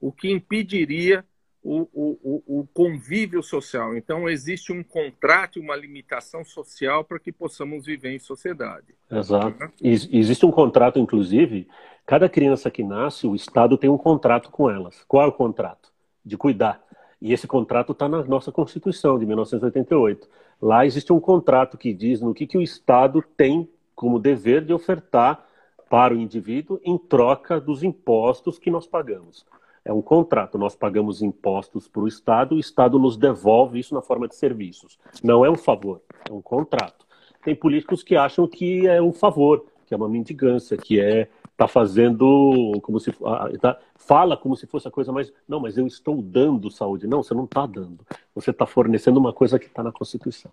o 0.00 0.10
que 0.10 0.30
impediria 0.30 1.24
o, 1.62 1.88
o, 1.92 2.42
o, 2.60 2.68
convívio 2.74 3.42
social. 3.42 3.96
Então, 3.96 4.28
existe 4.28 4.72
um 4.72 4.82
contrato 4.82 5.58
e 5.58 5.62
uma 5.62 5.76
limitação 5.76 6.44
social 6.44 7.04
para 7.04 7.18
que 7.18 7.30
possamos 7.30 7.86
viver 7.86 8.10
em 8.10 8.18
sociedade. 8.18 8.94
Exato. 9.10 9.58
Né? 9.58 9.70
Existe 9.80 10.44
um 10.44 10.50
contrato, 10.50 10.98
inclusive, 10.98 11.68
cada 12.04 12.28
criança 12.28 12.70
que 12.70 12.82
nasce, 12.82 13.26
o 13.26 13.34
Estado 13.34 13.78
tem 13.78 13.88
um 13.88 13.98
contrato 13.98 14.50
com 14.50 14.68
elas. 14.68 15.04
Qual 15.06 15.24
é 15.24 15.26
o 15.26 15.32
contrato? 15.32 15.92
de 16.24 16.36
cuidar. 16.36 16.82
E 17.20 17.32
esse 17.32 17.46
contrato 17.46 17.92
está 17.92 18.08
na 18.08 18.22
nossa 18.24 18.50
Constituição 18.50 19.18
de 19.18 19.26
1988. 19.26 20.28
Lá 20.60 20.86
existe 20.86 21.12
um 21.12 21.20
contrato 21.20 21.76
que 21.76 21.92
diz 21.92 22.20
no 22.20 22.34
que, 22.34 22.46
que 22.46 22.58
o 22.58 22.62
Estado 22.62 23.22
tem 23.36 23.68
como 23.94 24.18
dever 24.18 24.64
de 24.64 24.72
ofertar 24.72 25.44
para 25.88 26.14
o 26.14 26.18
indivíduo 26.18 26.80
em 26.84 26.96
troca 26.96 27.60
dos 27.60 27.82
impostos 27.82 28.58
que 28.58 28.70
nós 28.70 28.86
pagamos. 28.86 29.44
É 29.84 29.92
um 29.92 30.02
contrato, 30.02 30.56
nós 30.58 30.76
pagamos 30.76 31.22
impostos 31.22 31.88
para 31.88 32.02
o 32.02 32.08
Estado, 32.08 32.54
o 32.54 32.60
Estado 32.60 32.98
nos 32.98 33.16
devolve 33.16 33.80
isso 33.80 33.94
na 33.94 34.02
forma 34.02 34.28
de 34.28 34.36
serviços. 34.36 34.98
Não 35.22 35.44
é 35.44 35.50
um 35.50 35.56
favor, 35.56 36.00
é 36.28 36.32
um 36.32 36.40
contrato. 36.40 37.04
Tem 37.44 37.54
políticos 37.54 38.02
que 38.02 38.14
acham 38.14 38.46
que 38.46 38.86
é 38.86 39.02
um 39.02 39.12
favor, 39.12 39.66
que 39.86 39.92
é 39.92 39.96
uma 39.96 40.08
mendigância, 40.08 40.76
que 40.76 41.00
é 41.00 41.28
está 41.62 41.68
fazendo 41.68 42.72
como 42.82 42.98
se 42.98 43.12
tá, 43.60 43.78
fala 43.94 44.36
como 44.36 44.56
se 44.56 44.66
fosse 44.66 44.88
a 44.88 44.90
coisa 44.90 45.12
mais 45.12 45.32
não, 45.46 45.60
mas 45.60 45.76
eu 45.76 45.86
estou 45.86 46.20
dando 46.20 46.70
saúde. 46.70 47.06
Não, 47.06 47.22
você 47.22 47.34
não 47.34 47.44
está 47.44 47.66
dando. 47.66 48.04
Você 48.34 48.50
está 48.50 48.66
fornecendo 48.66 49.20
uma 49.20 49.32
coisa 49.32 49.58
que 49.58 49.66
está 49.66 49.82
na 49.82 49.92
Constituição. 49.92 50.50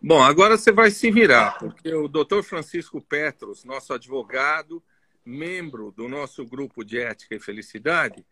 Bom, 0.00 0.22
agora 0.22 0.56
você 0.56 0.70
vai 0.70 0.90
se 0.90 1.10
virar, 1.10 1.58
porque 1.58 1.92
o 1.92 2.06
doutor 2.06 2.44
Francisco 2.44 3.00
Petros, 3.00 3.64
nosso 3.64 3.92
advogado, 3.92 4.80
membro 5.28 5.92
do 5.92 6.08
nosso 6.08 6.44
grupo 6.46 6.82
de 6.82 6.98
ética 6.98 7.34
e 7.34 7.40
felicidade, 7.40 8.24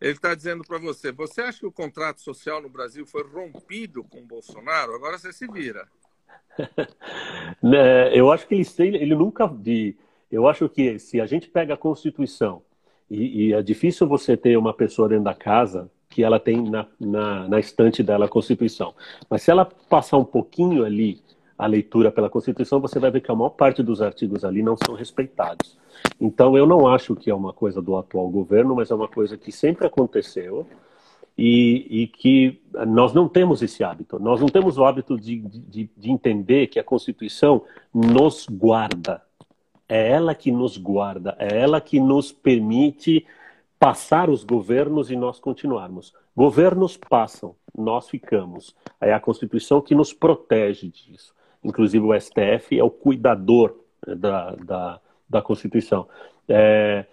ele 0.00 0.12
está 0.12 0.34
dizendo 0.34 0.64
para 0.64 0.78
você: 0.78 1.12
você 1.12 1.42
acha 1.42 1.60
que 1.60 1.66
o 1.66 1.72
contrato 1.72 2.20
social 2.20 2.62
no 2.62 2.68
Brasil 2.68 3.06
foi 3.06 3.22
rompido 3.24 4.02
com 4.04 4.26
Bolsonaro? 4.26 4.94
Agora 4.94 5.18
você 5.18 5.32
se 5.32 5.46
vira. 5.46 5.86
Né, 7.62 8.16
eu 8.16 8.30
acho 8.30 8.46
que 8.46 8.54
ele, 8.54 8.98
ele 8.98 9.14
nunca. 9.14 9.46
De, 9.46 9.96
eu 10.30 10.46
acho 10.46 10.68
que 10.68 10.98
se 10.98 11.20
a 11.20 11.26
gente 11.26 11.48
pega 11.48 11.74
a 11.74 11.76
Constituição 11.76 12.62
E, 13.10 13.48
e, 13.48 13.52
é 13.52 13.62
difícil 13.62 14.06
você 14.06 14.36
ter 14.36 14.56
uma 14.56 14.74
pessoa 14.74 15.08
dentro 15.08 15.24
da 15.24 15.34
casa 15.34 15.90
que 16.08 16.22
ela 16.22 16.38
tem 16.38 16.62
na, 16.62 16.86
na, 16.98 17.48
na 17.48 17.60
estante 17.60 18.02
dela 18.02 18.26
a 18.26 18.28
Constituição. 18.28 18.94
Mas 19.30 19.42
se 19.42 19.50
ela 19.50 19.64
passar 19.64 20.18
um 20.18 20.24
pouquinho 20.24 20.84
ali 20.84 21.22
a 21.58 21.66
leitura 21.66 22.12
pela 22.12 22.30
Constituição, 22.30 22.80
você 22.80 23.00
vai 23.00 23.10
ver 23.10 23.20
que 23.20 23.30
a 23.30 23.34
maior 23.34 23.50
parte 23.50 23.82
dos 23.82 24.00
artigos 24.00 24.44
ali 24.44 24.62
não 24.62 24.76
são 24.76 24.94
respeitados. 24.94 25.76
Então, 26.20 26.56
eu 26.56 26.64
não 26.64 26.86
acho 26.86 27.16
que 27.16 27.30
é 27.30 27.34
uma 27.34 27.52
coisa 27.52 27.82
do 27.82 27.96
atual 27.96 28.28
governo, 28.28 28.76
mas 28.76 28.92
é 28.92 28.94
uma 28.94 29.08
coisa 29.08 29.36
que 29.36 29.50
sempre 29.50 29.84
aconteceu 29.84 30.64
e, 31.36 32.02
e 32.02 32.06
que 32.06 32.60
nós 32.86 33.12
não 33.12 33.28
temos 33.28 33.60
esse 33.60 33.82
hábito. 33.82 34.20
Nós 34.20 34.40
não 34.40 34.48
temos 34.48 34.78
o 34.78 34.84
hábito 34.84 35.18
de, 35.18 35.40
de, 35.40 35.90
de 35.96 36.10
entender 36.10 36.68
que 36.68 36.78
a 36.78 36.84
Constituição 36.84 37.64
nos 37.92 38.46
guarda. 38.48 39.20
É 39.88 40.10
ela 40.10 40.34
que 40.34 40.52
nos 40.52 40.76
guarda, 40.76 41.34
é 41.38 41.58
ela 41.58 41.80
que 41.80 41.98
nos 41.98 42.30
permite 42.30 43.26
passar 43.78 44.28
os 44.28 44.44
governos 44.44 45.10
e 45.10 45.16
nós 45.16 45.40
continuarmos. 45.40 46.12
Governos 46.36 46.96
passam, 46.96 47.54
nós 47.76 48.08
ficamos. 48.08 48.76
É 49.00 49.12
a 49.12 49.20
Constituição 49.20 49.80
que 49.80 49.94
nos 49.94 50.12
protege 50.12 50.88
disso. 50.88 51.32
Inclusive 51.62 52.04
o 52.04 52.18
STF 52.18 52.78
é 52.78 52.84
o 52.84 52.90
cuidador 52.90 53.76
né, 54.06 54.14
da, 54.14 54.54
da, 54.56 55.00
da 55.28 55.42
Constituição. 55.42 56.08
É, 56.48 57.04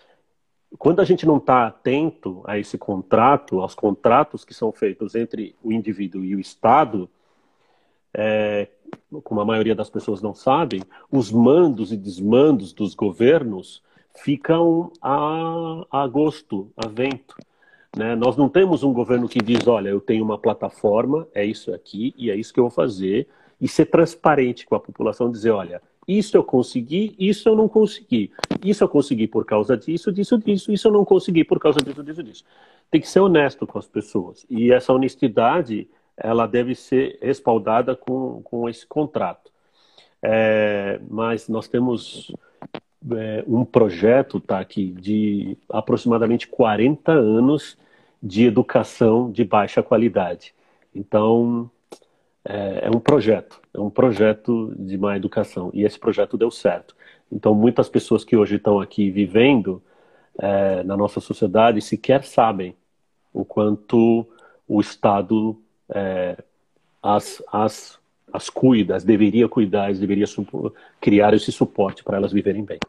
quando 0.77 0.99
a 0.99 1.05
gente 1.05 1.25
não 1.25 1.37
está 1.37 1.67
atento 1.67 2.41
a 2.45 2.57
esse 2.57 2.77
contrato, 2.77 3.61
aos 3.61 3.75
contratos 3.75 4.43
que 4.43 4.53
são 4.53 4.71
feitos 4.71 5.15
entre 5.15 5.55
o 5.63 5.71
indivíduo 5.71 6.23
e 6.23 6.35
o 6.35 6.39
Estado, 6.39 7.09
é, 8.13 8.67
como 9.23 9.41
a 9.41 9.45
maioria 9.45 9.75
das 9.75 9.89
pessoas 9.89 10.21
não 10.21 10.33
sabem, 10.33 10.81
os 11.11 11.31
mandos 11.31 11.91
e 11.91 11.97
desmandos 11.97 12.73
dos 12.73 12.93
governos 12.93 13.83
ficam 14.15 14.91
a, 15.01 15.85
a 15.91 16.07
gosto, 16.07 16.71
a 16.77 16.87
vento. 16.87 17.35
Né? 17.95 18.15
Nós 18.15 18.37
não 18.37 18.49
temos 18.49 18.83
um 18.83 18.93
governo 18.93 19.27
que 19.27 19.39
diz, 19.39 19.67
olha, 19.67 19.89
eu 19.89 20.01
tenho 20.01 20.23
uma 20.23 20.37
plataforma, 20.37 21.27
é 21.33 21.45
isso 21.45 21.73
aqui 21.73 22.13
e 22.17 22.29
é 22.29 22.35
isso 22.35 22.53
que 22.53 22.59
eu 22.59 22.65
vou 22.65 22.71
fazer, 22.71 23.27
e 23.59 23.67
ser 23.67 23.85
transparente 23.85 24.65
com 24.65 24.75
a 24.75 24.79
população, 24.79 25.31
dizer, 25.31 25.51
olha, 25.51 25.81
isso 26.07 26.37
eu 26.37 26.43
consegui, 26.43 27.15
isso 27.17 27.49
eu 27.49 27.55
não 27.55 27.67
consegui. 27.67 28.31
Isso 28.63 28.83
eu 28.83 28.89
consegui 28.89 29.27
por 29.27 29.45
causa 29.45 29.75
disso, 29.75 30.11
disso, 30.11 30.37
disso, 30.37 30.71
isso 30.71 30.87
eu 30.87 30.91
não 30.91 31.03
consegui 31.03 31.43
por 31.43 31.59
causa 31.59 31.79
disso, 31.79 32.03
disso, 32.03 32.23
disso. 32.23 32.43
Tem 32.91 33.01
que 33.01 33.09
ser 33.09 33.19
honesto 33.19 33.65
com 33.65 33.79
as 33.79 33.87
pessoas. 33.87 34.45
E 34.49 34.71
essa 34.71 34.93
honestidade, 34.93 35.89
ela 36.15 36.45
deve 36.45 36.75
ser 36.75 37.17
respaldada 37.21 37.95
com, 37.95 38.41
com 38.43 38.69
esse 38.69 38.85
contrato. 38.85 39.51
É, 40.21 40.99
mas 41.09 41.49
nós 41.49 41.67
temos 41.67 42.31
é, 43.13 43.43
um 43.47 43.65
projeto, 43.65 44.39
tá 44.39 44.59
aqui, 44.59 44.91
de 44.91 45.57
aproximadamente 45.69 46.47
40 46.47 47.11
anos 47.11 47.77
de 48.21 48.45
educação 48.45 49.31
de 49.31 49.43
baixa 49.43 49.83
qualidade. 49.83 50.53
Então, 50.93 51.69
é, 52.45 52.85
é, 52.85 52.89
um 52.89 52.99
projeto, 52.99 53.59
é 53.73 53.79
um 53.79 53.89
projeto 53.89 54.73
de 54.77 54.97
má 54.97 55.17
educação. 55.17 55.71
E 55.73 55.83
esse 55.83 55.99
projeto 55.99 56.37
deu 56.37 56.51
certo. 56.51 56.95
Então, 57.31 57.55
muitas 57.55 57.89
pessoas 57.89 58.23
que 58.23 58.37
hoje 58.37 58.55
estão 58.55 58.79
aqui 58.79 59.09
vivendo 59.09 59.81
é, 60.37 60.83
na 60.83 60.95
nossa 60.95 61.19
sociedade 61.19 61.81
sequer 61.81 62.23
sabem 62.23 62.75
o 63.33 63.43
quanto 63.43 64.27
o 64.67 64.79
Estado 64.79 65.59
é, 65.89 66.37
as, 67.01 67.41
as, 67.51 67.99
as 68.31 68.49
cuida, 68.49 68.95
as 68.95 69.03
deveria 69.03 69.47
cuidar, 69.47 69.89
as 69.89 69.99
deveria 69.99 70.25
criar 71.01 71.33
esse 71.33 71.51
suporte 71.51 72.03
para 72.03 72.17
elas 72.17 72.31
viverem 72.31 72.63
bem. 72.63 72.79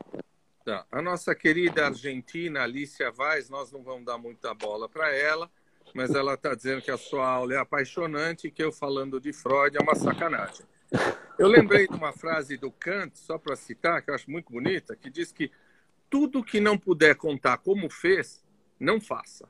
Tá. 0.64 0.84
A 0.90 1.00
nossa 1.00 1.34
querida 1.34 1.86
argentina, 1.86 2.62
Alicia 2.62 3.11
Vaz, 3.11 3.48
nós 3.48 3.70
não 3.70 3.82
vamos 3.82 4.04
dar 4.04 4.18
muita 4.18 4.52
bola 4.52 4.88
para 4.88 5.14
ela, 5.14 5.48
mas 5.95 6.14
ela 6.14 6.34
está 6.34 6.55
dizendo 6.55 6.82
que 6.82 6.91
a 6.91 6.99
sua 6.99 7.28
aula 7.28 7.55
é 7.55 7.59
apaixonante 7.59 8.47
e 8.47 8.51
que 8.51 8.62
eu 8.62 8.72
falando 8.72 9.20
de 9.20 9.32
Freud 9.32 9.76
é 9.76 9.80
uma 9.80 9.95
sacanagem. 9.95 10.66
Eu 11.39 11.49
lembrei 11.49 11.87
de 11.87 11.95
uma 11.95 12.12
frase 12.12 12.57
do 12.57 12.70
Kant, 12.70 13.18
só 13.18 13.39
para 13.39 13.57
citar, 13.57 14.03
que 14.03 14.11
eu 14.11 14.14
acho 14.14 14.30
muito 14.30 14.53
bonita, 14.53 14.97
que 14.97 15.11
diz 15.11 15.32
que 15.32 15.51
tudo 16.09 16.45
que 16.45 16.61
não 16.61 16.78
puder 16.78 17.16
contar 17.16 17.59
como 17.59 17.91
fez, 17.91 18.45
não 18.78 19.01
faça. 19.01 19.49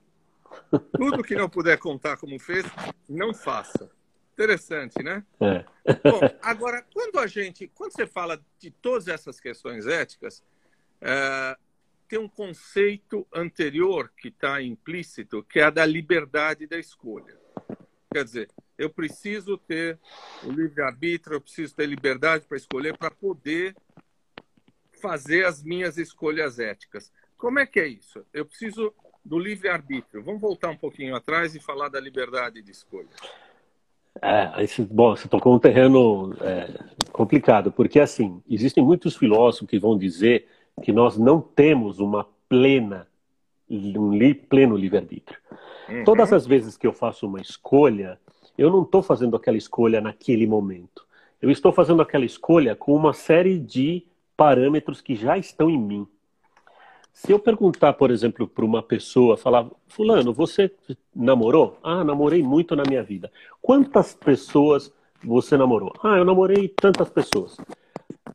Tudo 0.96 1.22
que 1.22 1.34
não 1.34 1.48
puder 1.48 1.78
contar 1.78 2.16
como 2.16 2.38
fez, 2.38 2.64
não 3.08 3.34
faça. 3.34 3.90
Interessante, 4.32 5.02
né? 5.02 5.24
É. 5.40 5.64
Bom, 6.04 6.20
agora, 6.42 6.84
quando 6.92 7.18
a 7.18 7.26
gente, 7.26 7.68
quando 7.74 7.92
você 7.92 8.06
fala 8.06 8.40
de 8.58 8.70
todas 8.70 9.08
essas 9.08 9.40
questões 9.40 9.86
éticas, 9.86 10.42
é, 11.00 11.56
tem 12.08 12.18
um 12.18 12.28
conceito 12.28 13.26
anterior 13.34 14.10
que 14.16 14.28
está 14.28 14.62
implícito, 14.62 15.42
que 15.44 15.58
é 15.58 15.64
a 15.64 15.70
da 15.70 15.84
liberdade 15.84 16.66
da 16.66 16.78
escolha. 16.78 17.36
Quer 18.12 18.24
dizer, 18.24 18.48
eu 18.78 18.88
preciso 18.88 19.58
ter 19.58 19.98
o 20.44 20.50
livre-arbítrio, 20.50 21.36
eu 21.36 21.40
preciso 21.40 21.74
ter 21.74 21.86
liberdade 21.86 22.46
para 22.46 22.56
escolher, 22.56 22.96
para 22.96 23.10
poder 23.10 23.74
fazer 25.00 25.44
as 25.44 25.62
minhas 25.62 25.98
escolhas 25.98 26.58
éticas. 26.58 27.12
Como 27.36 27.58
é 27.58 27.66
que 27.66 27.80
é 27.80 27.86
isso? 27.86 28.24
Eu 28.32 28.46
preciso 28.46 28.94
do 29.24 29.38
livre-arbítrio. 29.38 30.22
Vamos 30.22 30.40
voltar 30.40 30.70
um 30.70 30.76
pouquinho 30.76 31.14
atrás 31.14 31.54
e 31.54 31.60
falar 31.60 31.88
da 31.88 32.00
liberdade 32.00 32.62
de 32.62 32.70
escolha. 32.70 33.08
É, 34.22 34.62
esse, 34.62 34.82
bom, 34.82 35.14
você 35.14 35.28
tocou 35.28 35.54
um 35.54 35.58
terreno 35.58 36.34
é, 36.40 36.72
complicado, 37.12 37.70
porque 37.70 38.00
assim, 38.00 38.42
existem 38.48 38.82
muitos 38.82 39.16
filósofos 39.16 39.68
que 39.68 39.78
vão 39.78 39.98
dizer 39.98 40.48
que 40.82 40.92
nós 40.92 41.16
não 41.16 41.40
temos 41.40 41.98
uma 41.98 42.26
plena, 42.48 43.06
um 43.68 44.12
li, 44.12 44.34
pleno 44.34 44.76
livre-arbítrio. 44.76 45.38
Uhum. 45.88 46.04
Todas 46.04 46.32
as 46.32 46.46
vezes 46.46 46.76
que 46.76 46.86
eu 46.86 46.92
faço 46.92 47.26
uma 47.26 47.40
escolha, 47.40 48.18
eu 48.56 48.70
não 48.70 48.82
estou 48.82 49.02
fazendo 49.02 49.36
aquela 49.36 49.56
escolha 49.56 50.00
naquele 50.00 50.46
momento. 50.46 51.06
Eu 51.40 51.50
estou 51.50 51.72
fazendo 51.72 52.02
aquela 52.02 52.24
escolha 52.24 52.74
com 52.74 52.94
uma 52.94 53.12
série 53.12 53.58
de 53.58 54.04
parâmetros 54.36 55.00
que 55.00 55.14
já 55.14 55.36
estão 55.36 55.70
em 55.70 55.78
mim. 55.78 56.06
Se 57.12 57.32
eu 57.32 57.38
perguntar, 57.38 57.94
por 57.94 58.10
exemplo, 58.10 58.46
para 58.46 58.64
uma 58.64 58.82
pessoa, 58.82 59.38
falar, 59.38 59.66
fulano, 59.88 60.34
você 60.34 60.70
namorou? 61.14 61.78
Ah, 61.82 62.04
namorei 62.04 62.42
muito 62.42 62.76
na 62.76 62.82
minha 62.86 63.02
vida. 63.02 63.32
Quantas 63.62 64.14
pessoas 64.14 64.92
você 65.24 65.56
namorou? 65.56 65.94
Ah, 66.02 66.18
eu 66.18 66.24
namorei 66.26 66.68
tantas 66.68 67.08
pessoas. 67.08 67.56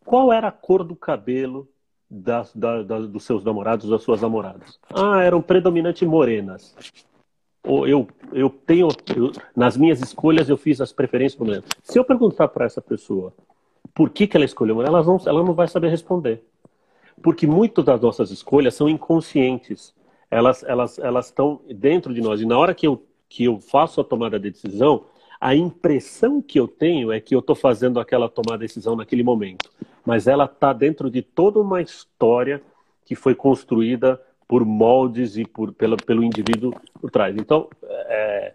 Qual 0.04 0.34
era 0.34 0.48
a 0.48 0.52
cor 0.52 0.84
do 0.84 0.96
cabelo 0.96 1.68
das, 2.12 2.54
da, 2.54 2.84
da, 2.84 3.00
dos 3.00 3.24
seus 3.24 3.42
namorados, 3.42 3.90
das 3.90 4.04
suas 4.04 4.22
namoradas? 4.22 4.78
Ah, 4.94 5.24
eram 5.24 5.42
predominantemente 5.42 6.06
morenas. 6.06 6.76
Ou 7.64 7.88
eu, 7.88 8.08
eu 8.34 8.50
tenho, 8.50 8.90
eu, 9.16 9.32
nas 9.56 9.78
minhas 9.78 10.02
escolhas 10.02 10.50
eu 10.50 10.58
fiz 10.58 10.82
as 10.82 10.92
preferências 10.92 11.40
morenas. 11.40 11.64
Se 11.82 11.98
eu 11.98 12.04
perguntar 12.04 12.50
para 12.50 12.66
essa 12.66 12.82
pessoa 12.82 13.34
por 13.94 14.10
que, 14.10 14.28
que 14.28 14.36
ela 14.36 14.46
escolheu 14.46 14.82
ela 14.82 15.02
não, 15.04 15.18
ela 15.26 15.44
não 15.44 15.54
vai 15.54 15.68
saber 15.68 15.90
responder. 15.90 16.44
Porque 17.22 17.48
muito 17.48 17.82
das 17.82 18.02
nossas 18.02 18.30
escolhas 18.30 18.76
são 18.76 18.90
inconscientes. 18.90 19.94
Elas, 20.30 20.64
elas, 20.64 21.00
elas 21.00 21.28
estão 21.28 21.62
dentro 21.76 22.14
de 22.14 22.20
nós. 22.20 22.42
E 22.42 22.46
na 22.46 22.58
hora 22.58 22.74
que 22.74 22.88
eu, 22.88 23.06
que 23.30 23.46
eu 23.46 23.60
faço 23.60 24.02
a 24.02 24.04
tomada 24.04 24.40
de 24.40 24.50
decisão, 24.50 25.06
a 25.40 25.56
impressão 25.56 26.42
que 26.42 26.60
eu 26.60 26.68
tenho 26.68 27.12
é 27.12 27.20
que 27.20 27.36
eu 27.36 27.40
estou 27.40 27.56
fazendo 27.56 28.00
aquela 28.00 28.28
tomada 28.28 28.60
de 28.60 28.68
decisão 28.68 28.96
naquele 28.96 29.24
momento 29.24 29.70
mas 30.06 30.28
ela 30.28 30.46
está 30.46 30.74
dentro 30.74 31.10
de 31.10 31.22
toda 31.22 31.60
uma 31.60 31.82
história 31.82 32.62
que 33.06 33.16
foi 33.16 33.36
construída 33.36 34.22
por 34.48 34.66
moldes 34.66 35.38
e 35.38 35.46
por, 35.46 35.74
pela, 35.74 35.96
pelo 35.98 36.24
indivíduo 36.24 36.74
por 37.00 37.10
trás. 37.10 37.36
Então, 37.38 37.70
é, 37.84 38.54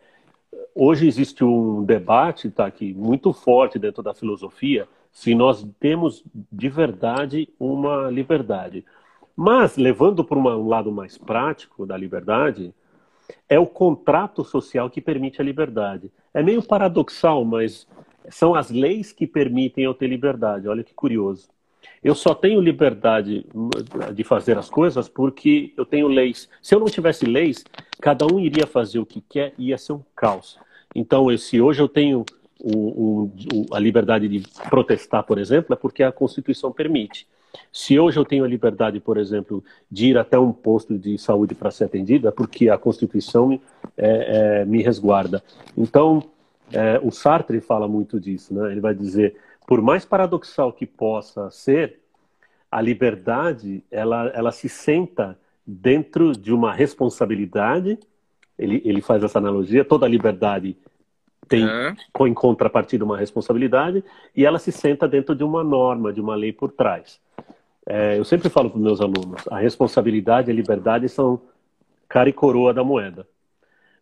hoje 0.75 1.07
existe 1.07 1.43
um 1.43 1.85
debate 1.85 2.51
tá, 2.51 2.67
aqui, 2.67 2.93
muito 2.93 3.33
forte 3.33 3.79
dentro 3.79 4.03
da 4.03 4.15
filosofia 4.15 4.87
se 5.11 5.35
nós 5.35 5.67
temos 5.81 6.23
de 6.53 6.69
verdade 6.69 7.49
uma 7.59 8.11
liberdade. 8.11 8.85
Mas, 9.35 9.79
levando 9.79 10.23
para 10.23 10.39
um 10.39 10.69
lado 10.69 10.93
mais 10.93 11.17
prático 11.17 11.87
da 11.87 11.97
liberdade, 11.97 12.75
é 13.49 13.59
o 13.59 13.67
contrato 13.67 14.45
social 14.45 14.91
que 14.91 15.01
permite 15.01 15.41
a 15.41 15.45
liberdade. 15.45 16.13
É 16.35 16.43
meio 16.43 16.63
paradoxal, 16.63 17.45
mas 17.45 17.89
são 18.31 18.55
as 18.55 18.71
leis 18.71 19.13
que 19.13 19.27
permitem 19.27 19.85
eu 19.85 19.95
ter 19.95 20.09
liberdade. 20.09 20.69
Olha 20.69 20.85
que 20.85 20.95
curioso. 20.95 21.49
Eu 22.03 22.15
só 22.15 22.35
tenho 22.35 22.61
liberdade 22.61 23.47
de 24.15 24.25
fazer 24.25 24.59
as 24.59 24.69
coisas 24.69 25.09
porque 25.09 25.73
eu 25.77 25.85
tenho 25.85 26.09
leis. 26.09 26.49
Se 26.63 26.75
eu 26.75 26.81
não 26.81 26.87
tivesse 26.87 27.25
leis, 27.25 27.65
cada 28.01 28.27
um 28.27 28.39
iria 28.39 28.67
fazer 28.67 28.99
o 28.99 29.07
que 29.07 29.21
quer 29.21 29.55
e 29.59 29.69
ia 29.69 29.79
ser 29.79 29.93
um 29.93 30.03
caos. 30.15 30.59
Então, 30.95 31.37
se 31.37 31.61
hoje 31.61 31.81
eu 31.81 31.89
tenho 31.89 32.25
o, 32.61 33.25
o, 33.25 33.67
a 33.73 33.79
liberdade 33.79 34.29
de 34.29 34.43
protestar, 34.71 35.25
por 35.25 35.39
exemplo, 35.39 35.75
é 35.75 35.77
porque 35.77 36.03
a 36.03 36.13
Constituição 36.13 36.73
permite. 36.73 37.27
Se 37.73 37.99
hoje 37.99 38.19
eu 38.19 38.25
tenho 38.25 38.45
a 38.45 38.49
liberdade, 38.49 39.01
por 39.01 39.17
exemplo, 39.17 39.65
de 39.91 40.09
ir 40.09 40.19
até 40.19 40.39
um 40.39 40.53
posto 40.53 40.99
de 40.99 41.19
saúde 41.19 41.55
para 41.55 41.71
ser 41.71 41.85
atendido, 41.85 42.29
é 42.29 42.31
porque 42.31 42.69
a 42.69 42.79
Constituição 42.79 43.61
é, 43.97 44.61
é, 44.61 44.65
me 44.65 44.83
resguarda. 44.83 45.43
Então, 45.77 46.23
é, 46.73 47.01
o 47.03 47.11
Sartre 47.11 47.61
fala 47.61 47.87
muito 47.87 48.19
disso, 48.19 48.55
né? 48.55 48.73
Ele 48.73 48.81
vai 48.81 48.95
dizer, 48.95 49.37
por 49.67 49.81
mais 49.81 50.05
paradoxal 50.05 50.73
que 50.73 50.87
possa 50.87 51.51
ser, 51.51 52.01
a 52.71 52.81
liberdade 52.81 53.85
ela, 53.91 54.29
ela 54.35 54.53
se 54.53 54.69
senta 54.69 55.39
dentro 55.67 56.33
de 56.33 56.53
uma 56.53 56.73
responsabilidade. 56.73 57.99
Ele, 58.59 58.83
ele 58.85 59.01
faz 59.01 59.23
essa 59.23 59.39
analogia: 59.39 59.85
toda 59.85 60.09
liberdade 60.09 60.77
tem 61.49 61.65
é. 61.65 61.95
em 62.27 62.35
contrapartida 62.35 63.05
uma 63.05 63.17
responsabilidade 63.17 64.03
e 64.35 64.45
ela 64.45 64.59
se 64.59 64.73
senta 64.73 65.07
dentro 65.07 65.35
de 65.35 65.45
uma 65.45 65.63
norma, 65.63 66.13
de 66.13 66.21
uma 66.21 66.35
lei 66.35 66.53
por 66.53 66.73
trás. 66.73 67.21
É, 67.87 68.19
eu 68.19 68.25
sempre 68.25 68.49
falo 68.49 68.71
para 68.71 68.81
meus 68.81 69.01
alunos: 69.01 69.47
a 69.51 69.59
responsabilidade 69.59 70.51
e 70.51 70.53
a 70.53 70.57
liberdade 70.57 71.09
são 71.09 71.41
cara 72.09 72.29
e 72.29 72.33
coroa 72.33 72.75
da 72.75 72.83
moeda. 72.83 73.27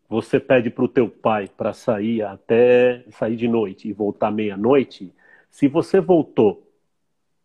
Você 0.09 0.39
pede 0.39 0.71
para 0.71 0.85
o 0.85 0.89
teu 0.89 1.09
pai 1.09 1.49
para 1.49 1.73
sair 1.73 2.23
até 2.23 3.05
sair 3.11 3.37
de 3.37 3.49
noite 3.49 3.89
e 3.89 3.93
voltar 3.93 4.31
meia-noite. 4.31 5.13
Se 5.51 5.67
você 5.67 6.01
voltou 6.01 6.63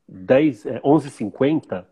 10, 0.08 0.66
11h50, 0.84 1.74
é, 1.74 1.86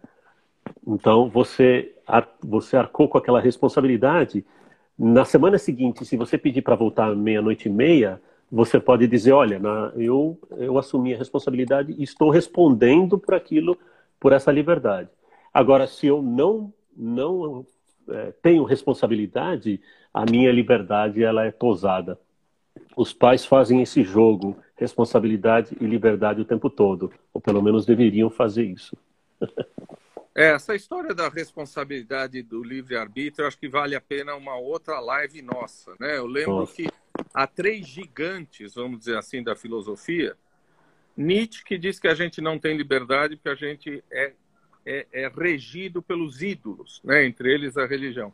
então 0.85 1.29
você, 1.29 1.95
você 2.43 2.75
arcou 2.75 3.07
com 3.07 3.17
aquela 3.17 3.39
responsabilidade. 3.39 4.45
Na 4.97 5.23
semana 5.23 5.57
seguinte, 5.57 6.05
se 6.05 6.17
você 6.17 6.37
pedir 6.37 6.61
para 6.61 6.75
voltar 6.75 7.15
meia-noite 7.15 7.69
e 7.69 7.71
meia, 7.71 8.21
você 8.51 8.79
pode 8.79 9.07
dizer, 9.07 9.33
olha, 9.33 9.59
na, 9.59 9.91
eu, 9.95 10.39
eu 10.57 10.77
assumi 10.77 11.13
a 11.13 11.17
responsabilidade 11.17 11.93
e 11.97 12.03
estou 12.03 12.29
respondendo 12.29 13.17
por 13.17 13.35
aquilo, 13.35 13.77
por 14.19 14.33
essa 14.33 14.51
liberdade. 14.51 15.09
Agora, 15.53 15.85
se 15.87 16.07
eu 16.07 16.21
não, 16.21 16.73
não 16.95 17.65
é, 18.09 18.31
tenho 18.41 18.63
responsabilidade, 18.63 19.81
a 20.13 20.25
minha 20.25 20.51
liberdade 20.51 21.23
ela 21.23 21.45
é 21.45 21.51
tosada. 21.51 22.19
Os 22.95 23.13
pais 23.13 23.45
fazem 23.45 23.81
esse 23.81 24.03
jogo, 24.03 24.57
responsabilidade 24.75 25.75
e 25.79 25.85
liberdade 25.85 26.41
o 26.41 26.45
tempo 26.45 26.69
todo, 26.69 27.11
ou 27.33 27.41
pelo 27.41 27.61
menos 27.61 27.85
deveriam 27.85 28.29
fazer 28.29 28.63
isso. 28.63 28.95
É, 30.35 30.51
essa 30.51 30.75
história 30.75 31.15
da 31.15 31.29
responsabilidade 31.29 32.43
do 32.43 32.63
livre-arbítrio, 32.63 33.47
acho 33.47 33.57
que 33.57 33.67
vale 33.67 33.95
a 33.95 34.01
pena 34.01 34.35
uma 34.35 34.55
outra 34.55 34.99
live 34.99 35.41
nossa. 35.41 35.95
Né? 35.99 36.15
Eu 36.15 36.27
lembro 36.27 36.57
nossa. 36.57 36.75
que 36.75 36.87
há 37.33 37.47
três 37.47 37.87
gigantes, 37.87 38.75
vamos 38.75 38.99
dizer 38.99 39.17
assim, 39.17 39.41
da 39.41 39.55
filosofia. 39.55 40.37
Nietzsche, 41.17 41.63
que 41.63 41.75
diz 41.75 41.99
que 41.99 42.07
a 42.07 42.13
gente 42.13 42.39
não 42.39 42.59
tem 42.59 42.77
liberdade 42.77 43.35
porque 43.35 43.49
a 43.49 43.55
gente 43.55 44.03
é, 44.11 44.33
é, 44.87 45.05
é 45.11 45.27
regido 45.27 46.01
pelos 46.01 46.41
ídolos, 46.41 47.01
né? 47.03 47.25
entre 47.25 47.53
eles 47.53 47.75
a 47.75 47.85
religião. 47.85 48.33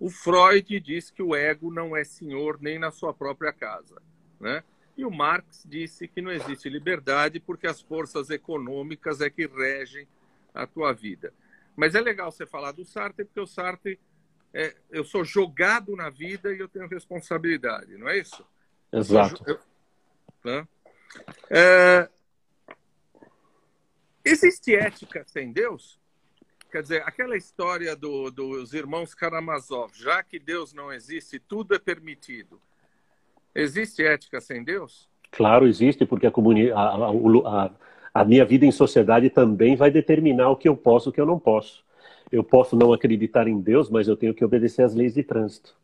O 0.00 0.10
Freud 0.10 0.80
diz 0.80 1.12
que 1.12 1.22
o 1.22 1.32
ego 1.32 1.72
não 1.72 1.96
é 1.96 2.02
senhor 2.02 2.58
nem 2.60 2.76
na 2.76 2.90
sua 2.90 3.14
própria 3.14 3.52
casa. 3.52 4.02
Né? 4.40 4.64
E 4.96 5.04
o 5.04 5.10
Marx 5.12 5.64
disse 5.64 6.08
que 6.08 6.20
não 6.20 6.32
existe 6.32 6.68
liberdade 6.68 7.38
porque 7.38 7.68
as 7.68 7.80
forças 7.80 8.30
econômicas 8.30 9.20
é 9.20 9.30
que 9.30 9.46
regem 9.46 10.08
a 10.52 10.66
tua 10.66 10.92
vida. 10.92 11.32
Mas 11.76 11.94
é 11.94 12.00
legal 12.00 12.32
você 12.32 12.44
falar 12.44 12.72
do 12.72 12.84
Sartre, 12.84 13.24
porque 13.24 13.40
o 13.40 13.46
Sartre, 13.46 13.98
é, 14.52 14.74
eu 14.90 15.04
sou 15.04 15.24
jogado 15.24 15.94
na 15.94 16.10
vida 16.10 16.52
e 16.52 16.58
eu 16.58 16.68
tenho 16.68 16.88
responsabilidade, 16.88 17.96
não 17.96 18.08
é 18.08 18.18
isso? 18.18 18.44
Exato. 18.92 19.42
Eu, 19.46 19.58
né? 20.44 20.68
é, 21.48 22.10
existe 24.24 24.74
ética 24.74 25.24
sem 25.26 25.52
Deus? 25.52 26.00
Quer 26.70 26.82
dizer, 26.82 27.02
aquela 27.04 27.36
história 27.36 27.94
do, 27.94 28.30
dos 28.30 28.72
irmãos 28.72 29.14
Karamazov, 29.14 29.92
já 29.94 30.22
que 30.22 30.38
Deus 30.38 30.72
não 30.72 30.90
existe, 30.90 31.38
tudo 31.38 31.74
é 31.74 31.78
permitido. 31.78 32.58
Existe 33.54 34.02
ética 34.02 34.40
sem 34.40 34.64
Deus? 34.64 35.06
Claro, 35.30 35.66
existe, 35.66 36.06
porque 36.06 36.26
a, 36.26 36.30
comunidade, 36.30 36.72
a, 36.72 37.64
a, 37.64 37.70
a 38.14 38.24
minha 38.24 38.44
vida 38.44 38.64
em 38.64 38.72
sociedade 38.72 39.28
também 39.28 39.76
vai 39.76 39.90
determinar 39.90 40.50
o 40.50 40.56
que 40.56 40.68
eu 40.68 40.76
posso 40.76 41.08
e 41.08 41.10
o 41.10 41.12
que 41.12 41.20
eu 41.20 41.26
não 41.26 41.38
posso. 41.38 41.84
Eu 42.30 42.42
posso 42.42 42.74
não 42.74 42.92
acreditar 42.92 43.46
em 43.46 43.60
Deus, 43.60 43.90
mas 43.90 44.08
eu 44.08 44.16
tenho 44.16 44.32
que 44.32 44.44
obedecer 44.44 44.82
às 44.82 44.94
leis 44.94 45.12
de 45.12 45.22
trânsito. 45.22 45.76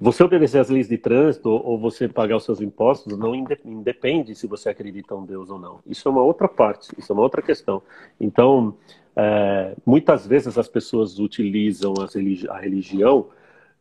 Você 0.00 0.22
obedecer 0.24 0.58
às 0.58 0.70
leis 0.70 0.88
de 0.88 0.96
trânsito 0.96 1.50
ou 1.50 1.78
você 1.78 2.08
pagar 2.08 2.36
os 2.36 2.44
seus 2.44 2.60
impostos 2.60 3.18
não 3.18 3.34
independe 3.34 4.34
se 4.34 4.46
você 4.46 4.70
acredita 4.70 5.14
em 5.14 5.26
Deus 5.26 5.50
ou 5.50 5.58
não. 5.58 5.80
Isso 5.86 6.08
é 6.08 6.10
uma 6.10 6.22
outra 6.22 6.48
parte, 6.48 6.88
isso 6.96 7.12
é 7.12 7.14
uma 7.14 7.22
outra 7.22 7.42
questão. 7.42 7.82
Então, 8.18 8.74
é, 9.14 9.74
muitas 9.84 10.26
vezes 10.26 10.56
as 10.56 10.68
pessoas 10.68 11.18
utilizam 11.18 11.92
a 12.48 12.58
religião 12.58 13.26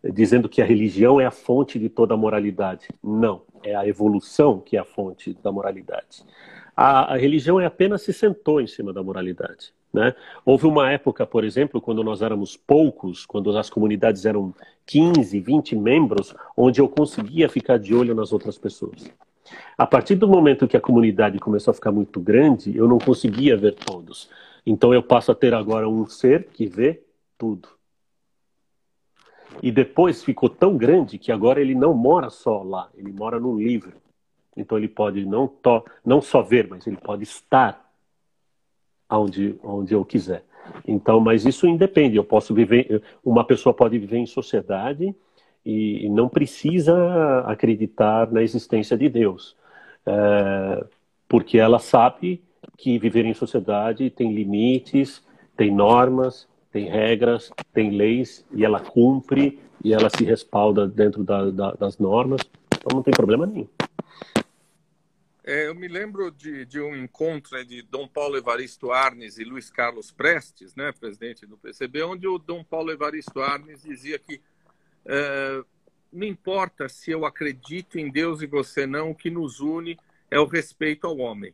dizendo 0.03 0.47
que 0.47 0.61
a 0.61 0.65
religião 0.65 1.19
é 1.19 1.25
a 1.25 1.31
fonte 1.31 1.77
de 1.77 1.89
toda 1.89 2.13
a 2.13 2.17
moralidade. 2.17 2.87
Não, 3.03 3.41
é 3.63 3.75
a 3.75 3.87
evolução 3.87 4.59
que 4.59 4.77
é 4.77 4.79
a 4.79 4.85
fonte 4.85 5.33
da 5.41 5.51
moralidade 5.51 6.23
a, 6.81 7.13
a 7.13 7.17
religião 7.17 7.59
é 7.59 7.65
apenas 7.65 8.03
se 8.03 8.13
sentou 8.13 8.61
em 8.61 8.67
cima 8.67 8.93
da 8.93 9.03
moralidade. 9.03 9.73
Né? 9.91 10.13
Houve 10.45 10.67
uma 10.67 10.91
época, 10.91 11.25
por 11.25 11.43
exemplo, 11.43 11.81
quando 11.81 12.03
nós 12.03 12.21
éramos 12.21 12.55
poucos, 12.55 13.25
quando 13.25 13.55
as 13.57 13.69
comunidades 13.69 14.25
eram 14.25 14.53
15, 14.85 15.39
20 15.39 15.75
membros, 15.75 16.35
onde 16.55 16.79
eu 16.79 16.87
conseguia 16.87 17.49
ficar 17.49 17.77
de 17.77 17.93
olho 17.93 18.13
nas 18.13 18.31
outras 18.31 18.57
pessoas. 18.57 19.11
A 19.77 19.87
partir 19.87 20.15
do 20.15 20.27
momento 20.27 20.67
que 20.67 20.77
a 20.77 20.81
comunidade 20.81 21.39
começou 21.39 21.71
a 21.71 21.73
ficar 21.73 21.91
muito 21.91 22.19
grande, 22.19 22.75
eu 22.77 22.87
não 22.87 22.99
conseguia 22.99 23.57
ver 23.57 23.73
todos. 23.73 24.29
Então 24.65 24.93
eu 24.93 25.01
passo 25.01 25.31
a 25.31 25.35
ter 25.35 25.53
agora 25.53 25.89
um 25.89 26.05
ser 26.05 26.47
que 26.53 26.67
vê 26.67 27.01
tudo. 27.37 27.69
E 29.63 29.71
depois 29.71 30.23
ficou 30.23 30.49
tão 30.49 30.77
grande 30.77 31.17
que 31.17 31.31
agora 31.31 31.59
ele 31.59 31.73
não 31.73 31.93
mora 31.93 32.29
só 32.29 32.61
lá, 32.61 32.89
ele 32.95 33.11
mora 33.11 33.39
num 33.39 33.57
livro. 33.57 33.93
Então 34.55 34.77
ele 34.77 34.87
pode 34.87 35.25
não, 35.25 35.51
não 36.05 36.21
só 36.21 36.41
ver, 36.41 36.67
mas 36.67 36.85
ele 36.85 36.97
pode 36.97 37.23
estar 37.23 37.88
onde, 39.09 39.55
onde 39.63 39.93
eu 39.93 40.05
quiser. 40.05 40.43
Então, 40.87 41.19
mas 41.19 41.45
isso 41.45 41.67
independe. 41.67 42.17
Eu 42.17 42.23
posso 42.23 42.53
viver, 42.53 43.01
uma 43.23 43.43
pessoa 43.43 43.73
pode 43.73 43.97
viver 43.97 44.17
em 44.17 44.25
sociedade 44.25 45.15
e 45.65 46.07
não 46.09 46.29
precisa 46.29 47.41
acreditar 47.45 48.31
na 48.31 48.41
existência 48.41 48.97
de 48.97 49.09
Deus, 49.09 49.55
é, 50.05 50.85
porque 51.27 51.57
ela 51.57 51.79
sabe 51.79 52.41
que 52.77 52.97
viver 52.97 53.25
em 53.25 53.33
sociedade 53.33 54.09
tem 54.09 54.33
limites, 54.33 55.23
tem 55.55 55.69
normas, 55.69 56.47
tem 56.71 56.85
regras, 56.85 57.51
tem 57.73 57.91
leis 57.91 58.45
e 58.53 58.63
ela 58.63 58.79
cumpre 58.79 59.59
e 59.83 59.93
ela 59.93 60.09
se 60.09 60.23
respalda 60.23 60.87
dentro 60.87 61.23
da, 61.23 61.49
da, 61.49 61.71
das 61.73 61.97
normas. 61.97 62.41
Então 62.73 62.95
não 62.95 63.03
tem 63.03 63.13
problema 63.13 63.45
nenhum. 63.45 63.67
É, 65.49 65.65
eu 65.65 65.73
me 65.73 65.87
lembro 65.87 66.29
de, 66.29 66.63
de 66.63 66.79
um 66.79 66.95
encontro 66.95 67.57
né, 67.57 67.63
de 67.63 67.81
Dom 67.81 68.07
Paulo 68.07 68.37
Evaristo 68.37 68.91
Arnes 68.91 69.39
e 69.39 69.43
Luiz 69.43 69.71
Carlos 69.71 70.11
Prestes, 70.11 70.75
né, 70.75 70.91
presidente 70.91 71.43
do 71.47 71.57
PCB, 71.57 72.03
onde 72.03 72.27
o 72.27 72.37
Dom 72.37 72.63
Paulo 72.63 72.91
Evaristo 72.91 73.41
Arnes 73.41 73.81
dizia 73.81 74.19
que 74.19 74.39
é, 75.07 75.63
não 76.13 76.27
importa 76.27 76.87
se 76.87 77.09
eu 77.09 77.25
acredito 77.25 77.97
em 77.97 78.11
Deus 78.11 78.43
e 78.43 78.45
você 78.45 78.85
não, 78.85 79.09
o 79.09 79.15
que 79.15 79.31
nos 79.31 79.59
une 79.59 79.97
é 80.29 80.39
o 80.39 80.45
respeito 80.45 81.07
ao 81.07 81.17
homem. 81.17 81.51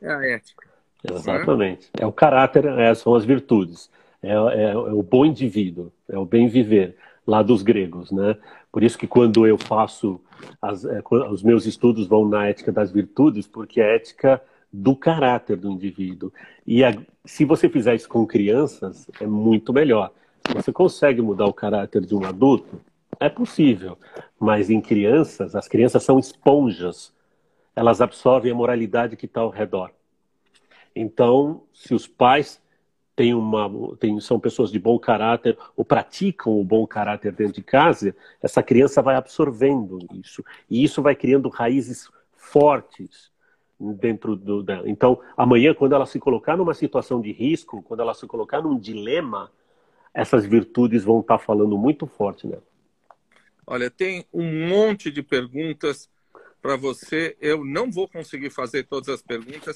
É 0.00 0.10
a 0.10 0.26
ética. 0.26 0.66
Exatamente. 1.06 1.90
É, 2.00 2.04
é 2.04 2.06
o 2.06 2.12
caráter, 2.12 2.64
é, 2.64 2.94
são 2.94 3.14
as 3.14 3.26
virtudes. 3.26 3.90
É, 4.22 4.30
é, 4.30 4.62
é 4.70 4.76
o 4.76 5.02
bom 5.02 5.26
indivíduo, 5.26 5.92
é 6.08 6.16
o 6.16 6.24
bem 6.24 6.48
viver 6.48 6.96
lá 7.26 7.42
dos 7.42 7.62
gregos, 7.62 8.10
né? 8.10 8.36
Por 8.70 8.82
isso 8.82 8.98
que 8.98 9.06
quando 9.06 9.46
eu 9.46 9.56
faço 9.56 10.20
as, 10.60 10.84
é, 10.84 11.02
os 11.30 11.42
meus 11.42 11.66
estudos 11.66 12.06
vão 12.06 12.28
na 12.28 12.46
ética 12.46 12.72
das 12.72 12.90
virtudes, 12.90 13.46
porque 13.46 13.80
é 13.80 13.84
a 13.84 13.94
ética 13.94 14.42
do 14.72 14.96
caráter 14.96 15.56
do 15.56 15.70
indivíduo. 15.70 16.32
E 16.66 16.84
a, 16.84 16.92
se 17.24 17.44
você 17.44 17.68
fizer 17.68 17.94
isso 17.94 18.08
com 18.08 18.26
crianças, 18.26 19.08
é 19.20 19.26
muito 19.26 19.72
melhor. 19.72 20.10
Você 20.54 20.72
consegue 20.72 21.22
mudar 21.22 21.46
o 21.46 21.54
caráter 21.54 22.02
de 22.04 22.14
um 22.14 22.24
adulto, 22.24 22.80
é 23.20 23.28
possível. 23.28 23.96
Mas 24.38 24.68
em 24.68 24.80
crianças, 24.80 25.54
as 25.54 25.68
crianças 25.68 26.02
são 26.02 26.18
esponjas. 26.18 27.12
Elas 27.74 28.00
absorvem 28.00 28.52
a 28.52 28.54
moralidade 28.54 29.16
que 29.16 29.26
está 29.26 29.40
ao 29.40 29.50
redor. 29.50 29.90
Então, 30.94 31.62
se 31.72 31.94
os 31.94 32.06
pais 32.06 32.60
tem 33.16 33.32
uma, 33.32 33.70
tem, 33.96 34.18
são 34.20 34.40
pessoas 34.40 34.70
de 34.70 34.78
bom 34.78 34.98
caráter 34.98 35.56
ou 35.76 35.84
praticam 35.84 36.58
o 36.58 36.64
bom 36.64 36.86
caráter 36.86 37.32
dentro 37.32 37.54
de 37.54 37.62
casa, 37.62 38.14
essa 38.42 38.62
criança 38.62 39.00
vai 39.00 39.14
absorvendo 39.14 39.98
isso. 40.12 40.44
E 40.68 40.82
isso 40.82 41.00
vai 41.00 41.14
criando 41.14 41.48
raízes 41.48 42.10
fortes 42.36 43.30
dentro 43.78 44.36
do. 44.36 44.64
Então, 44.86 45.20
amanhã, 45.36 45.74
quando 45.74 45.94
ela 45.94 46.06
se 46.06 46.18
colocar 46.18 46.56
numa 46.56 46.74
situação 46.74 47.20
de 47.20 47.32
risco, 47.32 47.82
quando 47.82 48.00
ela 48.00 48.14
se 48.14 48.26
colocar 48.26 48.62
num 48.62 48.78
dilema, 48.78 49.50
essas 50.12 50.44
virtudes 50.44 51.04
vão 51.04 51.20
estar 51.20 51.38
falando 51.38 51.76
muito 51.76 52.06
forte 52.06 52.46
nela. 52.46 52.62
Olha, 53.66 53.90
tem 53.90 54.26
um 54.32 54.68
monte 54.68 55.10
de 55.10 55.22
perguntas 55.22 56.08
para 56.60 56.76
você. 56.76 57.36
Eu 57.40 57.64
não 57.64 57.90
vou 57.90 58.08
conseguir 58.08 58.50
fazer 58.50 58.84
todas 58.84 59.08
as 59.08 59.22
perguntas. 59.22 59.74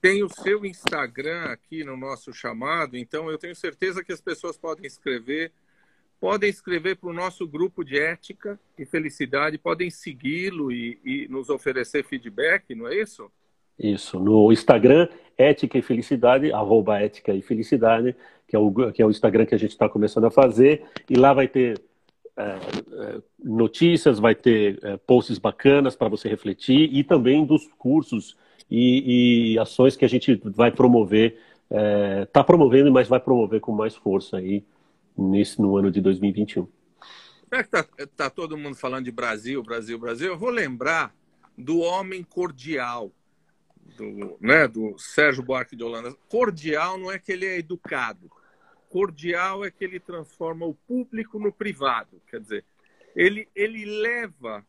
Tem 0.00 0.22
o 0.22 0.28
seu 0.30 0.64
Instagram 0.64 1.44
aqui 1.44 1.84
no 1.84 1.94
nosso 1.96 2.32
chamado, 2.32 2.96
então 2.96 3.30
eu 3.30 3.36
tenho 3.36 3.54
certeza 3.54 4.02
que 4.02 4.12
as 4.12 4.20
pessoas 4.20 4.56
podem 4.56 4.86
escrever, 4.86 5.52
podem 6.18 6.48
escrever 6.48 6.96
para 6.96 7.10
o 7.10 7.12
nosso 7.12 7.46
grupo 7.46 7.84
de 7.84 7.98
ética 7.98 8.58
e 8.78 8.86
felicidade, 8.86 9.58
podem 9.58 9.90
segui-lo 9.90 10.72
e, 10.72 10.98
e, 11.04 11.28
nos 11.28 11.50
oferecer 11.50 12.02
feedback, 12.02 12.74
não 12.74 12.88
é 12.88 12.96
isso? 12.96 13.30
Isso, 13.78 14.18
no 14.18 14.50
Instagram, 14.50 15.08
Ética 15.36 15.78
e 15.78 15.82
Felicidade, 15.82 16.52
arroba 16.52 17.00
Ética 17.00 17.32
e 17.32 17.42
Felicidade, 17.42 18.14
que 18.46 18.56
é 18.56 18.58
o, 18.58 18.92
que 18.92 19.02
é 19.02 19.06
o 19.06 19.10
Instagram 19.10 19.46
que 19.46 19.54
a 19.54 19.58
gente 19.58 19.70
está 19.70 19.88
começando 19.88 20.24
a 20.24 20.30
fazer, 20.30 20.82
e 21.08 21.14
lá 21.14 21.32
vai 21.32 21.48
ter 21.48 21.80
é, 22.36 22.42
é, 22.42 23.22
notícias, 23.42 24.18
vai 24.18 24.34
ter 24.34 24.78
é, 24.82 24.96
posts 24.96 25.38
bacanas 25.38 25.94
para 25.94 26.08
você 26.08 26.28
refletir, 26.28 26.90
e 26.92 27.04
também 27.04 27.44
dos 27.44 27.66
cursos 27.78 28.36
e, 28.70 29.54
e 29.54 29.58
ações 29.58 29.96
que 29.96 30.04
a 30.04 30.08
gente 30.08 30.40
vai 30.44 30.70
promover, 30.70 31.38
está 31.68 32.40
é, 32.40 32.44
promovendo, 32.44 32.92
mas 32.92 33.08
vai 33.08 33.20
promover 33.20 33.60
com 33.60 33.72
mais 33.72 33.96
força 33.96 34.36
aí 34.36 34.64
nesse, 35.16 35.60
no 35.60 35.76
ano 35.76 35.90
de 35.90 36.00
2021. 36.00 36.68
Já 37.52 37.64
que 37.64 37.76
está 37.76 38.06
tá 38.16 38.30
todo 38.30 38.56
mundo 38.56 38.76
falando 38.76 39.04
de 39.04 39.10
Brasil, 39.10 39.62
Brasil, 39.62 39.98
Brasil, 39.98 40.28
eu 40.28 40.38
vou 40.38 40.50
lembrar 40.50 41.12
do 41.58 41.80
homem 41.80 42.22
cordial, 42.22 43.12
do, 43.96 44.36
né, 44.40 44.68
do 44.68 44.96
Sérgio 44.98 45.42
Buarque 45.42 45.74
de 45.74 45.82
Holanda. 45.82 46.14
Cordial 46.28 46.96
não 46.96 47.10
é 47.10 47.18
que 47.18 47.32
ele 47.32 47.46
é 47.46 47.58
educado. 47.58 48.30
Cordial 48.88 49.64
é 49.64 49.70
que 49.70 49.84
ele 49.84 49.98
transforma 49.98 50.64
o 50.64 50.74
público 50.74 51.38
no 51.38 51.52
privado. 51.52 52.20
Quer 52.28 52.40
dizer, 52.40 52.64
ele, 53.16 53.48
ele 53.54 53.84
leva 53.84 54.64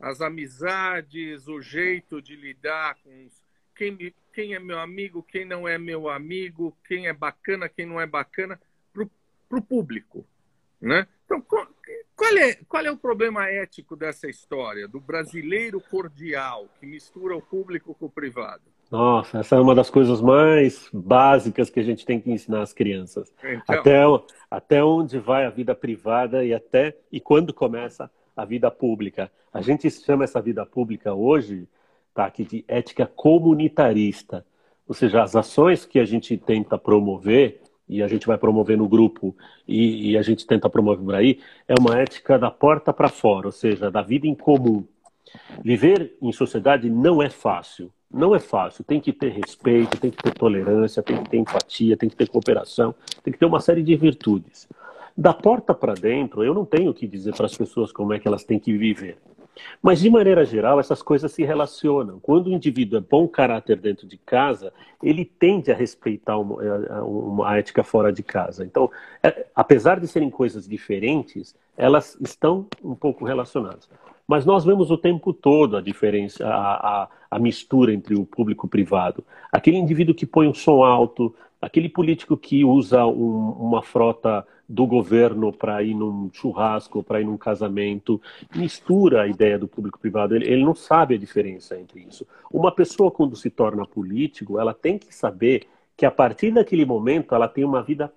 as 0.00 0.20
amizades, 0.20 1.46
o 1.46 1.60
jeito 1.60 2.20
de 2.20 2.34
lidar 2.34 2.96
com 3.02 3.26
os, 3.26 3.41
quem, 3.76 4.14
quem 4.32 4.54
é 4.54 4.58
meu 4.58 4.78
amigo, 4.78 5.22
quem 5.22 5.44
não 5.44 5.66
é 5.66 5.78
meu 5.78 6.08
amigo, 6.08 6.76
quem 6.86 7.06
é 7.06 7.12
bacana, 7.12 7.68
quem 7.68 7.86
não 7.86 8.00
é 8.00 8.06
bacana, 8.06 8.60
para 8.92 9.58
o 9.58 9.62
público. 9.62 10.24
Né? 10.80 11.06
Então, 11.24 11.40
qual 11.42 12.38
é, 12.38 12.54
qual 12.68 12.84
é 12.84 12.90
o 12.90 12.96
problema 12.96 13.48
ético 13.48 13.94
dessa 13.96 14.28
história, 14.28 14.88
do 14.88 15.00
brasileiro 15.00 15.80
cordial, 15.80 16.68
que 16.80 16.86
mistura 16.86 17.36
o 17.36 17.42
público 17.42 17.94
com 17.94 18.06
o 18.06 18.10
privado? 18.10 18.62
Nossa, 18.90 19.38
essa 19.38 19.56
é 19.56 19.60
uma 19.60 19.74
das 19.74 19.88
coisas 19.88 20.20
mais 20.20 20.88
básicas 20.92 21.70
que 21.70 21.80
a 21.80 21.82
gente 21.82 22.04
tem 22.04 22.20
que 22.20 22.30
ensinar 22.30 22.62
às 22.62 22.72
crianças. 22.72 23.32
Então... 23.42 23.64
Até, 23.66 24.02
até 24.50 24.84
onde 24.84 25.18
vai 25.18 25.46
a 25.46 25.50
vida 25.50 25.74
privada 25.74 26.44
e 26.44 26.52
até 26.52 26.96
e 27.10 27.20
quando 27.20 27.54
começa 27.54 28.10
a 28.36 28.44
vida 28.44 28.70
pública. 28.70 29.30
A 29.52 29.60
gente 29.60 29.90
chama 29.90 30.24
essa 30.24 30.40
vida 30.40 30.64
pública 30.64 31.14
hoje 31.14 31.68
tá, 32.14 32.26
aqui 32.26 32.44
de 32.44 32.64
ética 32.68 33.06
comunitarista. 33.06 34.44
Ou 34.86 34.94
seja, 34.94 35.22
as 35.22 35.34
ações 35.36 35.84
que 35.84 35.98
a 35.98 36.04
gente 36.04 36.36
tenta 36.36 36.76
promover 36.76 37.60
e 37.88 38.02
a 38.02 38.08
gente 38.08 38.26
vai 38.26 38.38
promover 38.38 38.76
no 38.76 38.88
grupo 38.88 39.36
e, 39.66 40.12
e 40.12 40.18
a 40.18 40.22
gente 40.22 40.46
tenta 40.46 40.68
promover 40.68 41.04
por 41.04 41.14
aí, 41.14 41.40
é 41.68 41.74
uma 41.78 41.98
ética 41.98 42.38
da 42.38 42.50
porta 42.50 42.92
para 42.92 43.08
fora, 43.08 43.46
ou 43.46 43.52
seja, 43.52 43.90
da 43.90 44.02
vida 44.02 44.26
em 44.26 44.34
comum. 44.34 44.84
Viver 45.62 46.16
em 46.20 46.32
sociedade 46.32 46.88
não 46.88 47.22
é 47.22 47.30
fácil. 47.30 47.90
Não 48.10 48.34
é 48.34 48.38
fácil. 48.38 48.84
Tem 48.84 49.00
que 49.00 49.12
ter 49.12 49.30
respeito, 49.30 49.98
tem 49.98 50.10
que 50.10 50.22
ter 50.22 50.32
tolerância, 50.34 51.02
tem 51.02 51.22
que 51.22 51.30
ter 51.30 51.38
empatia, 51.38 51.96
tem 51.96 52.08
que 52.08 52.16
ter 52.16 52.28
cooperação, 52.28 52.94
tem 53.22 53.32
que 53.32 53.38
ter 53.38 53.46
uma 53.46 53.60
série 53.60 53.82
de 53.82 53.96
virtudes. 53.96 54.68
Da 55.16 55.32
porta 55.32 55.74
para 55.74 55.94
dentro, 55.94 56.42
eu 56.44 56.54
não 56.54 56.64
tenho 56.64 56.92
que 56.92 57.06
dizer 57.06 57.34
para 57.34 57.46
as 57.46 57.56
pessoas 57.56 57.90
como 57.92 58.12
é 58.12 58.18
que 58.18 58.28
elas 58.28 58.44
têm 58.44 58.58
que 58.58 58.76
viver. 58.76 59.16
Mas, 59.82 60.00
de 60.00 60.08
maneira 60.08 60.44
geral, 60.44 60.80
essas 60.80 61.02
coisas 61.02 61.32
se 61.32 61.44
relacionam. 61.44 62.18
Quando 62.20 62.46
o 62.46 62.52
indivíduo 62.52 62.98
é 62.98 63.00
bom 63.00 63.28
caráter 63.28 63.76
dentro 63.76 64.06
de 64.06 64.16
casa, 64.16 64.72
ele 65.02 65.24
tende 65.24 65.70
a 65.70 65.74
respeitar 65.74 66.38
uma, 66.38 66.64
é, 66.64 67.00
uma 67.02 67.56
ética 67.56 67.82
fora 67.82 68.12
de 68.12 68.22
casa. 68.22 68.64
Então, 68.64 68.90
é, 69.22 69.46
apesar 69.54 70.00
de 70.00 70.08
serem 70.08 70.30
coisas 70.30 70.66
diferentes, 70.68 71.54
elas 71.76 72.16
estão 72.20 72.66
um 72.82 72.94
pouco 72.94 73.24
relacionadas. 73.24 73.88
Mas 74.26 74.46
nós 74.46 74.64
vemos 74.64 74.90
o 74.90 74.96
tempo 74.96 75.32
todo 75.32 75.76
a 75.76 75.80
diferença, 75.80 76.46
a, 76.46 77.02
a, 77.02 77.08
a 77.30 77.38
mistura 77.38 77.92
entre 77.92 78.14
o 78.14 78.24
público 78.24 78.66
e 78.66 78.68
o 78.68 78.70
privado. 78.70 79.24
Aquele 79.50 79.76
indivíduo 79.76 80.14
que 80.14 80.24
põe 80.24 80.46
um 80.46 80.54
som 80.54 80.84
alto, 80.84 81.34
aquele 81.60 81.88
político 81.88 82.36
que 82.36 82.64
usa 82.64 83.04
um, 83.04 83.50
uma 83.50 83.82
frota 83.82 84.46
do 84.72 84.86
governo 84.86 85.52
para 85.52 85.82
ir 85.82 85.92
num 85.92 86.30
churrasco, 86.32 87.02
para 87.02 87.20
ir 87.20 87.24
num 87.24 87.36
casamento, 87.36 88.18
mistura 88.56 89.22
a 89.22 89.26
ideia 89.26 89.58
do 89.58 89.68
público-privado. 89.68 90.34
Ele, 90.34 90.46
ele, 90.46 90.64
não 90.64 90.74
sabe 90.74 91.14
a 91.14 91.18
diferença 91.18 91.78
entre 91.78 92.00
isso. 92.00 92.26
Uma 92.50 92.72
pessoa, 92.72 93.10
quando 93.10 93.36
se 93.36 93.50
torna 93.50 93.84
político, 93.84 94.58
ela 94.58 94.72
tem 94.72 94.96
que 94.96 95.14
saber 95.14 95.68
que 95.94 96.06
a 96.06 96.10
partir 96.10 96.52
daquele 96.52 96.86
momento 96.86 97.34
ela 97.34 97.46
tem 97.46 97.64
uma 97.64 97.82
vida 97.82 98.10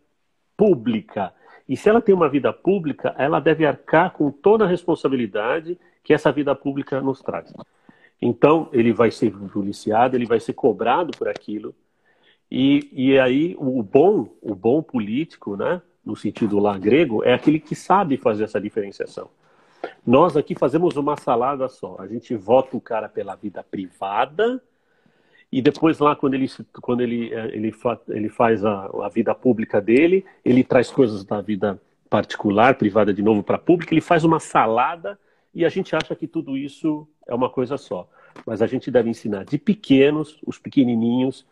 pública. 0.55 1.33
E 1.67 1.75
se 1.75 1.89
ela 1.89 2.01
tem 2.01 2.15
uma 2.15 2.29
vida 2.29 2.53
pública, 2.53 3.13
ela 3.17 3.41
deve 3.41 3.65
arcar 3.65 4.13
com 4.13 4.31
toda 4.31 4.63
a 4.63 4.67
responsabilidade 4.67 5.77
que 6.05 6.13
essa 6.13 6.31
vida 6.31 6.55
pública 6.55 7.01
nos 7.01 7.21
traz. 7.21 7.53
Então, 8.21 8.69
ele 8.71 8.93
vai 8.93 9.11
ser 9.11 9.29
policiado, 9.49 10.15
ele 10.15 10.25
vai 10.25 10.39
ser 10.39 10.53
cobrado 10.53 11.11
por 11.17 11.27
aquilo. 11.27 11.75
E, 12.49 12.89
e 12.93 13.19
aí, 13.19 13.57
o 13.59 13.83
bom, 13.83 14.29
o 14.41 14.55
bom 14.55 14.81
político, 14.81 15.57
né? 15.57 15.81
No 16.05 16.15
sentido 16.15 16.59
lá 16.59 16.77
grego, 16.77 17.23
é 17.23 17.33
aquele 17.33 17.59
que 17.59 17.75
sabe 17.75 18.17
fazer 18.17 18.43
essa 18.43 18.61
diferenciação. 18.61 19.29
Nós 20.05 20.37
aqui 20.37 20.55
fazemos 20.55 20.95
uma 20.97 21.17
salada 21.17 21.67
só. 21.67 21.95
A 21.99 22.07
gente 22.07 22.35
vota 22.35 22.77
o 22.77 22.81
cara 22.81 23.09
pela 23.09 23.35
vida 23.35 23.63
privada 23.63 24.61
e 25.51 25.61
depois 25.61 25.99
lá 25.99 26.15
quando 26.15 26.33
ele 26.33 26.49
quando 26.81 27.01
ele 27.01 27.33
é, 27.33 27.47
ele, 27.55 27.73
ele 28.09 28.29
faz 28.29 28.63
a, 28.63 28.89
a 29.03 29.09
vida 29.09 29.33
pública 29.33 29.81
dele, 29.81 30.25
ele 30.43 30.63
traz 30.63 30.91
coisas 30.91 31.23
da 31.23 31.41
vida 31.41 31.79
particular, 32.09 32.75
privada 32.75 33.13
de 33.13 33.21
novo 33.21 33.43
para 33.43 33.57
pública, 33.57 33.93
ele 33.93 34.01
faz 34.01 34.23
uma 34.23 34.39
salada 34.39 35.19
e 35.53 35.65
a 35.65 35.69
gente 35.69 35.95
acha 35.95 36.15
que 36.15 36.27
tudo 36.27 36.57
isso 36.57 37.07
é 37.27 37.33
uma 37.33 37.49
coisa 37.49 37.77
só. 37.77 38.07
Mas 38.45 38.61
a 38.61 38.67
gente 38.67 38.91
deve 38.91 39.09
ensinar 39.09 39.45
de 39.45 39.57
pequenos, 39.57 40.37
os 40.45 40.59
pequenininhos, 40.59 41.45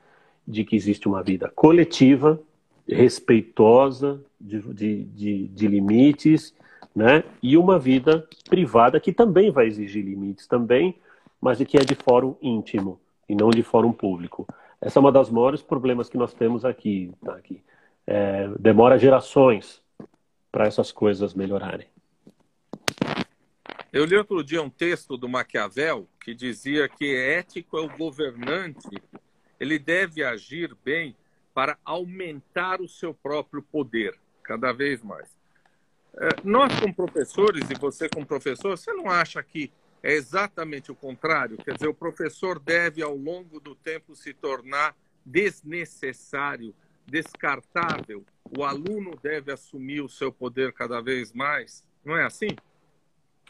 de 0.45 0.65
que 0.65 0.75
existe 0.75 1.07
uma 1.07 1.23
vida 1.23 1.49
coletiva 1.55 2.39
respeitosa 2.87 4.21
de, 4.39 4.59
de, 4.59 5.03
de, 5.05 5.47
de, 5.47 5.67
limites, 5.67 6.53
né? 6.95 7.23
E 7.41 7.57
uma 7.57 7.79
vida 7.79 8.27
privada 8.49 8.99
que 8.99 9.13
também 9.13 9.51
vai 9.51 9.67
exigir 9.67 10.03
limites 10.03 10.47
também, 10.47 10.95
mas 11.39 11.57
que 11.63 11.77
é 11.77 11.81
de 11.81 11.95
fórum 11.95 12.35
íntimo 12.41 12.99
e 13.27 13.35
não 13.35 13.49
de 13.49 13.63
fórum 13.63 13.91
público. 13.91 14.45
Essa 14.79 14.99
é 14.99 15.01
uma 15.01 15.11
das 15.11 15.29
maiores 15.29 15.61
problemas 15.61 16.09
que 16.09 16.17
nós 16.17 16.33
temos 16.33 16.65
aqui. 16.65 17.11
Tá? 17.23 17.33
aqui. 17.35 17.63
É, 18.05 18.49
demora 18.59 18.99
gerações 18.99 19.81
para 20.51 20.67
essas 20.67 20.91
coisas 20.91 21.33
melhorarem. 21.33 21.87
Eu 23.93 24.05
li 24.05 24.15
outro 24.15 24.43
dia 24.43 24.61
um 24.61 24.69
texto 24.69 25.15
do 25.15 25.29
Maquiavel 25.29 26.07
que 26.19 26.33
dizia 26.33 26.89
que 26.89 27.15
ético 27.15 27.77
é 27.77 27.81
o 27.81 27.97
governante, 27.97 28.89
ele 29.59 29.77
deve 29.77 30.23
agir 30.23 30.75
bem 30.83 31.15
para 31.53 31.77
aumentar 31.85 32.81
o 32.81 32.87
seu 32.87 33.13
próprio 33.13 33.61
poder, 33.61 34.17
cada 34.41 34.71
vez 34.71 35.03
mais. 35.03 35.29
É, 36.15 36.29
nós, 36.43 36.79
como 36.79 36.93
professores, 36.93 37.69
e 37.69 37.75
você, 37.75 38.07
como 38.09 38.25
professor, 38.25 38.77
você 38.77 38.93
não 38.93 39.09
acha 39.09 39.41
que 39.41 39.71
é 40.01 40.13
exatamente 40.13 40.91
o 40.91 40.95
contrário? 40.95 41.57
Quer 41.57 41.75
dizer, 41.75 41.87
o 41.87 41.93
professor 41.93 42.59
deve, 42.59 43.01
ao 43.01 43.15
longo 43.15 43.59
do 43.59 43.73
tempo, 43.73 44.15
se 44.15 44.33
tornar 44.33 44.95
desnecessário, 45.25 46.75
descartável. 47.05 48.23
O 48.57 48.63
aluno 48.63 49.17
deve 49.21 49.51
assumir 49.51 50.01
o 50.01 50.09
seu 50.09 50.31
poder 50.31 50.73
cada 50.73 51.01
vez 51.01 51.31
mais. 51.31 51.83
Não 52.03 52.17
é 52.17 52.25
assim? 52.25 52.49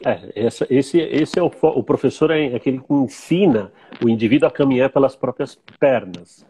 É, 0.04 0.46
essa, 0.46 0.66
esse, 0.70 0.98
esse 0.98 1.38
é 1.38 1.42
o, 1.42 1.46
o 1.46 1.84
professor 1.84 2.30
é 2.30 2.54
aquele 2.54 2.80
que 2.80 2.92
ensina 2.92 3.72
o 4.02 4.08
indivíduo 4.08 4.48
a 4.48 4.52
caminhar 4.52 4.90
pelas 4.90 5.14
próprias 5.14 5.56
pernas. 5.78 6.46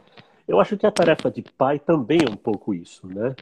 Eu 0.47 0.61
acho 0.61 0.76
que 0.76 0.86
a 0.86 0.90
tarefa 0.90 1.30
de 1.30 1.42
pai 1.42 1.78
também 1.78 2.20
é 2.26 2.30
um 2.30 2.36
pouco 2.36 2.74
isso, 2.74 3.07
né? 3.07 3.34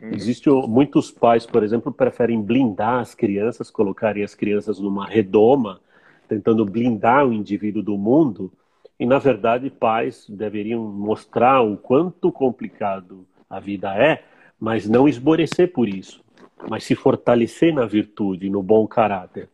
Uhum. 0.00 0.10
Existem 0.12 0.52
muitos 0.68 1.10
pais, 1.10 1.46
por 1.46 1.62
exemplo, 1.62 1.92
preferem 1.92 2.40
blindar 2.42 3.00
as 3.00 3.14
crianças, 3.14 3.70
colocarem 3.70 4.24
as 4.24 4.34
crianças 4.34 4.78
numa 4.78 5.06
redoma, 5.06 5.80
tentando 6.28 6.64
blindar 6.64 7.26
o 7.26 7.32
indivíduo 7.32 7.82
do 7.82 7.96
mundo. 7.96 8.52
E 8.98 9.06
na 9.06 9.18
verdade, 9.18 9.70
pais 9.70 10.26
deveriam 10.28 10.82
mostrar 10.82 11.60
o 11.62 11.76
quanto 11.76 12.32
complicado 12.32 13.26
a 13.48 13.58
vida 13.60 13.94
é, 13.96 14.22
mas 14.58 14.88
não 14.88 15.08
esmorecer 15.08 15.72
por 15.72 15.88
isso, 15.88 16.22
mas 16.68 16.84
se 16.84 16.94
fortalecer 16.94 17.74
na 17.74 17.86
virtude, 17.86 18.50
no 18.50 18.62
bom 18.62 18.86
caráter. 18.86 19.48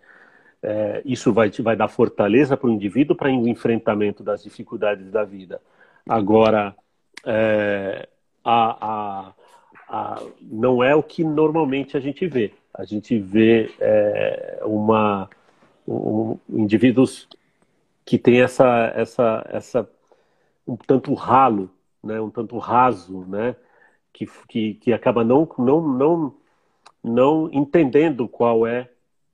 É, 0.63 1.01
isso 1.05 1.33
vai, 1.33 1.51
vai 1.51 1.77
dar 1.77 1.89
fortaleza 1.89 2.57
para 2.57 2.69
o 2.69 2.73
indivíduo 2.73 3.15
para 3.15 3.29
o 3.29 3.49
enfrentamento 3.49 4.25
das 4.25 4.43
dificuldades 4.43 5.11
da 5.11 5.23
vida. 5.23 5.61
Agora, 6.09 6.75
é, 7.27 8.09
a, 8.45 8.87
a, 8.87 9.35
a, 9.89 10.23
não 10.41 10.83
é 10.83 10.95
o 10.95 11.03
que 11.03 11.25
normalmente 11.25 11.97
a 11.97 12.01
gente 12.01 12.27
vê. 12.27 12.55
A 12.73 12.85
gente 12.85 13.19
vê 13.19 13.75
é, 13.81 14.61
uma, 14.65 15.29
um, 15.87 16.39
indivíduos 16.49 17.29
que 18.05 18.17
têm 18.19 18.41
essa, 18.41 18.93
essa, 18.95 19.47
essa 19.51 19.91
um 20.67 20.77
tanto 20.77 21.13
ralo, 21.15 21.71
né, 22.03 22.21
um 22.21 22.31
tanto 22.31 22.57
raso, 22.59 23.25
né, 23.27 23.57
que, 24.13 24.27
que, 24.49 24.75
que 24.75 24.93
acaba 24.93 25.25
não, 25.25 25.49
não, 25.59 25.89
não, 25.89 26.35
não 27.03 27.51
entendendo 27.53 28.29
qual 28.29 28.67
é 28.67 28.89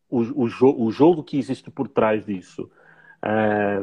o, 0.09 0.45
o, 0.45 0.49
jo 0.49 0.75
o 0.79 0.91
jogo 0.91 1.23
que 1.23 1.39
existe 1.39 1.71
por 1.71 1.89
trás 1.89 2.25
disso. 2.25 2.71
É, 3.23 3.83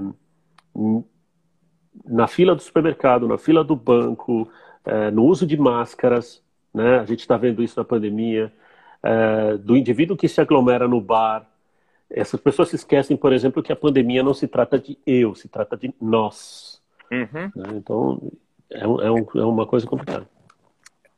na 2.06 2.28
fila 2.28 2.56
do 2.56 2.62
supermercado, 2.62 3.28
na 3.28 3.38
fila 3.38 3.64
do 3.64 3.76
banco, 3.76 4.50
é, 4.86 5.12
no 5.12 5.26
uso 5.26 5.46
de 5.46 5.58
máscaras, 5.58 6.42
né? 6.74 7.00
A 7.00 7.06
gente 7.06 7.22
está 7.22 7.38
vendo 7.38 7.64
isso 7.64 7.80
na 7.80 7.84
pandemia, 7.84 8.52
é, 9.02 9.58
do 9.58 9.76
indivíduo 9.76 10.18
que 10.18 10.28
se 10.28 10.42
aglomera 10.42 10.88
no 10.88 11.02
bar. 11.02 11.48
Essas 12.10 12.40
pessoas 12.40 12.70
se 12.70 12.76
esquecem, 12.76 13.16
por 13.16 13.34
exemplo, 13.34 13.62
que 13.62 13.72
a 13.72 13.76
pandemia 13.76 14.24
não 14.24 14.34
se 14.34 14.48
trata 14.48 14.80
de 14.80 14.98
eu, 15.06 15.36
se 15.36 15.48
trata 15.48 15.78
de 15.78 15.94
nós. 16.02 16.82
Uhum. 17.12 17.52
Né? 17.56 17.70
Então, 17.76 18.32
é, 18.70 18.84
é, 18.84 19.12
um, 19.12 19.26
é 19.36 19.46
uma 19.46 19.66
coisa 19.66 19.86
complicada. 19.86 20.28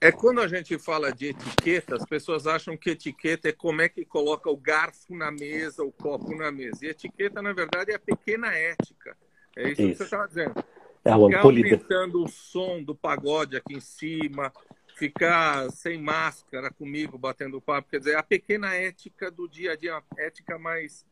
É 0.03 0.11
quando 0.11 0.41
a 0.41 0.47
gente 0.47 0.79
fala 0.79 1.11
de 1.11 1.27
etiqueta, 1.27 1.95
as 1.95 2.05
pessoas 2.05 2.47
acham 2.47 2.75
que 2.75 2.89
etiqueta 2.89 3.49
é 3.49 3.51
como 3.51 3.83
é 3.83 3.87
que 3.87 4.03
coloca 4.03 4.49
o 4.49 4.57
garfo 4.57 5.15
na 5.15 5.31
mesa, 5.31 5.83
o 5.83 5.91
copo 5.91 6.35
na 6.35 6.51
mesa. 6.51 6.85
E 6.85 6.89
etiqueta, 6.89 7.39
na 7.39 7.53
verdade, 7.53 7.91
é 7.91 7.95
a 7.95 7.99
pequena 7.99 8.47
ética. 8.47 9.15
É 9.55 9.69
isso, 9.69 9.81
isso. 9.81 9.91
que 9.91 9.95
você 9.97 10.03
estava 10.03 10.27
dizendo. 10.27 10.63
É 11.03 11.15
uma 11.15 11.27
ficar 11.27 11.41
aumentando 11.41 12.23
o 12.23 12.27
som 12.27 12.83
do 12.83 12.93
pagode 12.93 13.57
aqui 13.57 13.75
em 13.75 13.79
cima, 13.79 14.53
ficar 14.95 15.69
sem 15.71 15.99
máscara 15.99 16.71
comigo, 16.71 17.17
batendo 17.17 17.59
papo. 17.59 17.89
Quer 17.89 17.99
dizer, 17.99 18.15
a 18.15 18.23
pequena 18.23 18.75
ética 18.75 19.31
do 19.31 19.47
dia 19.47 19.71
a 19.71 19.75
dia, 19.75 19.95
a 19.95 20.03
ética 20.21 20.59
mais 20.59 21.03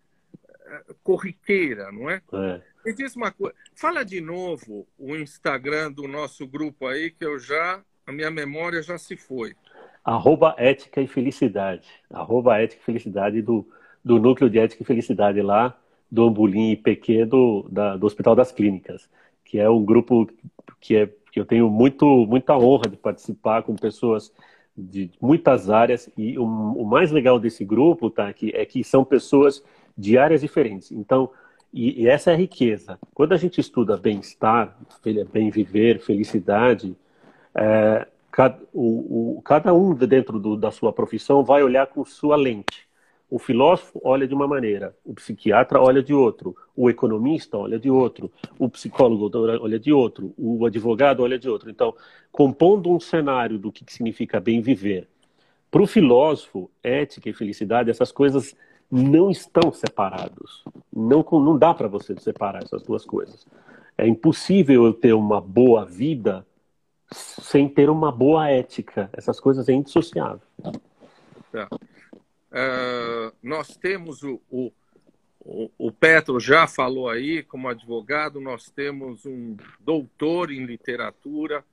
uh, 0.43 0.95
corriqueira, 1.03 1.91
não 1.91 2.09
é? 2.09 2.21
é? 2.33 2.61
Me 2.85 2.93
diz 2.93 3.15
uma 3.15 3.31
coisa. 3.31 3.55
Fala 3.73 4.05
de 4.05 4.21
novo 4.21 4.87
o 4.97 5.15
Instagram 5.15 5.91
do 5.91 6.07
nosso 6.07 6.45
grupo 6.45 6.85
aí, 6.85 7.09
que 7.09 7.25
eu 7.25 7.39
já 7.39 7.83
a 8.09 8.11
minha 8.11 8.31
memória 8.31 8.81
já 8.81 8.97
se 8.97 9.15
foi. 9.15 9.55
Arroba 10.03 10.55
Ética 10.57 10.99
e 10.99 11.07
Felicidade. 11.07 11.87
Arroba 12.09 12.57
Ética 12.57 12.81
e 12.81 12.85
Felicidade 12.85 13.39
do, 13.39 13.67
do 14.03 14.19
Núcleo 14.19 14.49
de 14.49 14.57
Ética 14.57 14.81
e 14.81 14.85
Felicidade 14.85 15.39
lá 15.43 15.79
do 16.11 16.23
Ambulim 16.23 16.71
IPQ 16.71 17.25
do, 17.25 17.67
da, 17.71 17.95
do 17.95 18.05
Hospital 18.05 18.35
das 18.35 18.51
Clínicas, 18.51 19.09
que 19.43 19.59
é 19.59 19.69
um 19.69 19.83
grupo 19.83 20.27
que, 20.79 20.95
é, 20.95 21.09
que 21.31 21.39
eu 21.39 21.45
tenho 21.45 21.69
muito, 21.69 22.05
muita 22.27 22.57
honra 22.57 22.89
de 22.89 22.97
participar 22.97 23.63
com 23.63 23.75
pessoas 23.75 24.31
de 24.75 25.11
muitas 25.21 25.69
áreas 25.69 26.09
e 26.17 26.37
o, 26.37 26.43
o 26.43 26.85
mais 26.85 27.11
legal 27.11 27.39
desse 27.39 27.65
grupo 27.65 28.09
tá, 28.09 28.27
aqui, 28.27 28.51
é 28.55 28.65
que 28.65 28.83
são 28.83 29.03
pessoas 29.03 29.63
de 29.97 30.17
áreas 30.17 30.41
diferentes. 30.41 30.91
Então, 30.91 31.29
e, 31.73 32.03
e 32.03 32.07
essa 32.07 32.31
é 32.31 32.33
a 32.33 32.37
riqueza. 32.37 32.97
Quando 33.13 33.33
a 33.33 33.37
gente 33.37 33.59
estuda 33.59 33.97
bem-estar, 33.97 34.77
bem 35.31 35.49
viver, 35.49 35.99
felicidade, 35.99 36.95
é, 37.53 38.07
cada, 38.31 38.59
o, 38.73 39.37
o, 39.37 39.41
cada 39.41 39.73
um 39.73 39.93
dentro 39.93 40.39
do, 40.39 40.55
da 40.55 40.71
sua 40.71 40.93
profissão 40.93 41.43
vai 41.43 41.61
olhar 41.61 41.87
com 41.87 42.03
sua 42.05 42.35
lente. 42.35 42.88
O 43.29 43.37
filósofo 43.37 44.01
olha 44.03 44.27
de 44.27 44.33
uma 44.33 44.47
maneira, 44.47 44.95
o 45.05 45.13
psiquiatra 45.13 45.79
olha 45.79 46.01
de 46.01 46.13
outro, 46.13 46.55
o 46.75 46.89
economista 46.89 47.57
olha 47.57 47.77
de 47.77 47.89
outro, 47.89 48.31
o 48.57 48.67
psicólogo 48.67 49.29
olha 49.61 49.79
de 49.79 49.93
outro, 49.93 50.33
o 50.35 50.65
advogado 50.65 51.21
olha 51.21 51.37
de 51.37 51.47
outro. 51.47 51.69
Então, 51.69 51.93
compondo 52.31 52.91
um 52.91 52.99
cenário 52.99 53.59
do 53.59 53.71
que 53.71 53.83
significa 53.87 54.39
bem 54.39 54.61
viver, 54.61 55.07
para 55.69 55.83
o 55.83 55.87
filósofo, 55.87 56.69
ética 56.83 57.29
e 57.29 57.33
felicidade, 57.33 57.91
essas 57.91 58.11
coisas 58.11 58.55
não 58.91 59.29
estão 59.29 59.71
separados. 59.71 60.63
Não, 60.91 61.23
não 61.31 61.57
dá 61.57 61.73
para 61.73 61.87
você 61.87 62.19
separar 62.19 62.63
essas 62.63 62.81
duas 62.81 63.05
coisas. 63.05 63.45
É 63.95 64.07
impossível 64.07 64.85
eu 64.85 64.93
ter 64.93 65.13
uma 65.13 65.39
boa 65.39 65.85
vida 65.85 66.45
sem 67.11 67.67
ter 67.69 67.89
uma 67.89 68.11
boa 68.11 68.49
ética. 68.49 69.09
Essas 69.13 69.39
coisas 69.39 69.69
é 69.69 69.73
indissociável. 69.73 70.41
Tá. 71.51 71.67
Uh, 72.51 73.35
nós 73.43 73.77
temos 73.77 74.23
o, 74.23 74.41
o, 74.49 74.71
o, 75.77 75.91
Petro 75.91 76.39
já 76.39 76.67
falou 76.67 77.07
aí, 77.07 77.43
como 77.43 77.67
advogado, 77.67 78.41
nós 78.41 78.69
temos 78.71 79.25
um 79.25 79.55
doutor 79.79 80.51
em 80.51 80.65
literatura, 80.65 81.63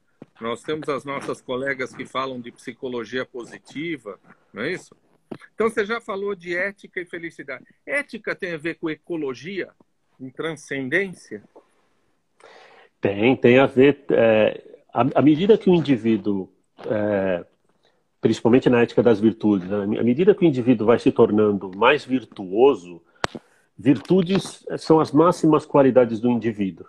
nós 0.41 0.63
temos 0.63 0.89
as 0.89 1.05
nossas 1.05 1.41
colegas 1.41 1.95
que 1.95 2.05
falam 2.05 2.41
de 2.41 2.53
psicologia 2.53 3.25
positiva, 3.25 4.21
não 4.53 4.63
é 4.63 4.73
isso? 4.73 4.95
Então 5.55 5.69
você 5.69 5.85
já 5.85 6.01
falou 6.01 6.35
de 6.35 6.55
ética 6.55 7.01
e 7.01 7.07
felicidade. 7.07 7.65
Ética 7.87 8.35
tem 8.35 8.53
a 8.53 8.59
ver 8.59 8.75
com 8.75 8.91
ecologia, 8.91 9.71
em 10.21 10.31
transcendência? 10.31 11.43
Tem, 13.01 13.35
tem 13.37 13.59
a 13.59 13.67
ver. 13.67 14.05
É 14.11 14.77
à 14.97 15.21
medida 15.21 15.59
que 15.59 15.69
o 15.69 15.75
indivíduo, 15.75 16.51
é, 16.87 17.45
principalmente 18.27 18.69
na 18.69 18.83
ética 18.83 19.05
das 19.05 19.21
virtudes, 19.21 19.69
né, 19.69 20.01
à 20.01 20.03
medida 20.03 20.35
que 20.35 20.45
o 20.45 20.49
indivíduo 20.49 20.85
vai 20.85 20.99
se 20.99 21.13
tornando 21.13 21.71
mais 21.77 22.05
virtuoso, 22.05 23.01
virtudes 23.79 24.67
são 24.79 24.99
as 24.99 25.13
máximas 25.13 25.65
qualidades 25.65 26.19
do 26.19 26.29
indivíduo. 26.29 26.87